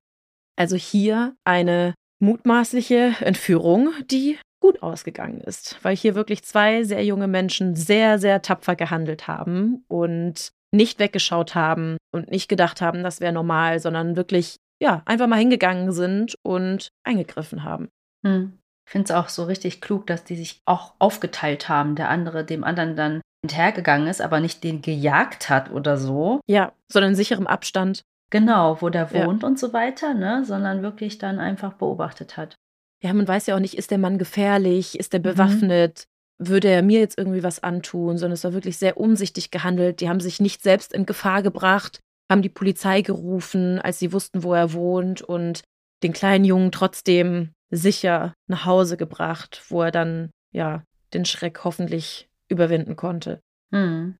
Also 0.56 0.76
hier 0.76 1.36
eine 1.44 1.94
mutmaßliche 2.20 3.14
Entführung, 3.20 3.92
die 4.10 4.38
gut 4.60 4.82
ausgegangen 4.82 5.40
ist, 5.40 5.78
weil 5.82 5.94
hier 5.94 6.16
wirklich 6.16 6.42
zwei 6.42 6.82
sehr 6.82 7.04
junge 7.04 7.28
Menschen 7.28 7.76
sehr, 7.76 8.18
sehr 8.18 8.42
tapfer 8.42 8.74
gehandelt 8.74 9.28
haben 9.28 9.84
und 9.86 10.50
nicht 10.72 10.98
weggeschaut 10.98 11.54
haben 11.54 11.96
und 12.12 12.30
nicht 12.30 12.48
gedacht 12.48 12.80
haben, 12.80 13.04
das 13.04 13.20
wäre 13.20 13.32
normal, 13.32 13.78
sondern 13.78 14.16
wirklich, 14.16 14.56
ja, 14.82 15.02
einfach 15.06 15.28
mal 15.28 15.38
hingegangen 15.38 15.92
sind 15.92 16.36
und 16.42 16.88
eingegriffen 17.04 17.62
haben. 17.62 17.88
Hm. 18.24 18.58
Ich 18.88 18.92
finde 18.92 19.04
es 19.04 19.10
auch 19.10 19.28
so 19.28 19.44
richtig 19.44 19.82
klug, 19.82 20.06
dass 20.06 20.24
die 20.24 20.34
sich 20.34 20.62
auch 20.64 20.94
aufgeteilt 20.98 21.68
haben. 21.68 21.94
Der 21.94 22.08
andere 22.08 22.42
dem 22.42 22.64
anderen 22.64 22.96
dann 22.96 23.20
hinterhergegangen 23.42 24.08
ist, 24.08 24.22
aber 24.22 24.40
nicht 24.40 24.64
den 24.64 24.80
gejagt 24.80 25.50
hat 25.50 25.70
oder 25.70 25.98
so. 25.98 26.40
Ja, 26.48 26.72
sondern 26.90 27.10
in 27.10 27.14
sicherem 27.14 27.46
Abstand. 27.46 28.00
Genau, 28.30 28.80
wo 28.80 28.88
der 28.88 29.12
wohnt 29.12 29.42
ja. 29.42 29.46
und 29.46 29.58
so 29.58 29.74
weiter, 29.74 30.14
ne? 30.14 30.42
Sondern 30.46 30.80
wirklich 30.80 31.18
dann 31.18 31.38
einfach 31.38 31.74
beobachtet 31.74 32.38
hat. 32.38 32.54
Ja, 33.02 33.12
man 33.12 33.28
weiß 33.28 33.46
ja 33.48 33.56
auch 33.56 33.60
nicht, 33.60 33.76
ist 33.76 33.90
der 33.90 33.98
Mann 33.98 34.16
gefährlich, 34.16 34.98
ist 34.98 35.12
der 35.12 35.20
mhm. 35.20 35.24
bewaffnet, 35.24 36.06
mhm. 36.38 36.48
würde 36.48 36.68
er 36.68 36.82
mir 36.82 37.00
jetzt 37.00 37.18
irgendwie 37.18 37.42
was 37.42 37.62
antun, 37.62 38.16
sondern 38.16 38.36
es 38.36 38.44
war 38.44 38.54
wirklich 38.54 38.78
sehr 38.78 38.96
umsichtig 38.96 39.50
gehandelt. 39.50 40.00
Die 40.00 40.08
haben 40.08 40.20
sich 40.20 40.40
nicht 40.40 40.62
selbst 40.62 40.94
in 40.94 41.04
Gefahr 41.04 41.42
gebracht, 41.42 42.00
haben 42.30 42.40
die 42.40 42.48
Polizei 42.48 43.02
gerufen, 43.02 43.80
als 43.80 43.98
sie 43.98 44.14
wussten, 44.14 44.42
wo 44.42 44.54
er 44.54 44.72
wohnt 44.72 45.20
und 45.20 45.60
den 46.02 46.14
kleinen 46.14 46.46
Jungen 46.46 46.72
trotzdem 46.72 47.50
sicher 47.70 48.34
nach 48.46 48.64
Hause 48.64 48.96
gebracht, 48.96 49.62
wo 49.68 49.82
er 49.82 49.90
dann 49.90 50.30
ja 50.52 50.82
den 51.14 51.24
Schreck 51.24 51.64
hoffentlich 51.64 52.28
überwinden 52.48 52.96
konnte. 52.96 53.40
Mhm. 53.70 54.16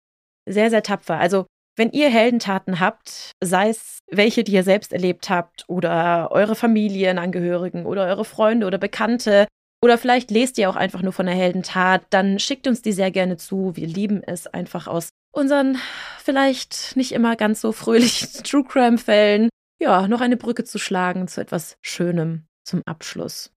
Sehr, 0.47 0.71
sehr 0.71 0.83
tapfer. 0.83 1.19
Also 1.19 1.47
wenn 1.77 1.91
ihr 1.93 2.11
Heldentaten 2.11 2.81
habt, 2.81 3.33
sei 3.43 3.69
es 3.69 4.01
welche, 4.11 4.43
die 4.43 4.53
ihr 4.53 4.65
selbst 4.65 4.93
erlebt 4.93 5.31
habt 5.31 5.65
oder 5.69 6.31
eure 6.33 6.57
Familienangehörigen 6.57 7.87
oder 7.87 8.07
eure 8.07 8.25
Freunde 8.25 8.67
oder 8.67 8.79
Bekannte 8.79 9.47
oder 9.83 9.97
vielleicht 9.97 10.31
lest 10.31 10.59
ihr 10.59 10.69
auch 10.69 10.77
einfach 10.77 11.03
nur 11.03 11.13
von 11.13 11.27
der 11.27 11.37
Heldentat, 11.37 12.03
dann 12.11 12.41
schickt 12.41 12.67
uns 12.67 12.83
die 12.83 12.93
sehr 12.93 13.13
gerne 13.13 13.37
zu. 13.37 13.77
Wir 13.77 13.87
lieben 13.87 14.23
es 14.25 14.49
einfach 14.49 14.89
aus 14.89 15.11
unseren 15.33 15.79
vielleicht 16.19 16.97
nicht 16.97 17.13
immer 17.13 17.37
ganz 17.37 17.61
so 17.61 17.71
fröhlichen 17.71 18.29
True 18.45 18.65
Crime 18.65 18.99
Fällen, 18.99 19.49
ja, 19.81 20.09
noch 20.09 20.21
eine 20.21 20.37
Brücke 20.37 20.65
zu 20.65 20.79
schlagen 20.79 21.29
zu 21.29 21.41
etwas 21.41 21.77
Schönem 21.81 22.48
zum 22.69 22.83
Abschluss. 22.87 23.51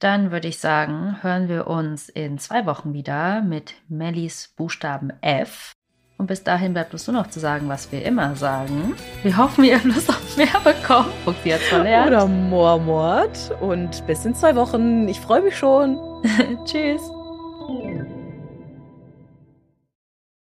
Dann 0.00 0.30
würde 0.30 0.48
ich 0.48 0.58
sagen, 0.58 1.22
hören 1.22 1.48
wir 1.48 1.66
uns 1.66 2.08
in 2.08 2.38
zwei 2.38 2.66
Wochen 2.66 2.92
wieder 2.92 3.40
mit 3.40 3.74
Mellies 3.88 4.52
Buchstaben 4.56 5.12
F. 5.22 5.72
Und 6.18 6.26
bis 6.26 6.44
dahin 6.44 6.74
bleibt 6.74 6.92
uns 6.92 7.06
nur 7.06 7.16
noch 7.16 7.28
zu 7.28 7.40
sagen, 7.40 7.68
was 7.68 7.90
wir 7.90 8.04
immer 8.04 8.36
sagen. 8.36 8.94
Wir 9.22 9.36
hoffen, 9.36 9.64
ihr 9.64 9.76
habt 9.76 9.84
Lust 9.84 10.08
auf 10.08 10.36
mehr 10.36 10.60
bekommen. 10.62 11.10
Sie 11.42 11.54
hat's 11.54 11.64
verlernt. 11.64 12.08
Oder 12.08 12.26
Mormort. 12.26 13.50
Und 13.60 14.06
bis 14.06 14.24
in 14.24 14.34
zwei 14.34 14.54
Wochen. 14.54 15.08
Ich 15.08 15.20
freue 15.20 15.42
mich 15.42 15.56
schon. 15.56 15.98
Tschüss. 16.64 17.02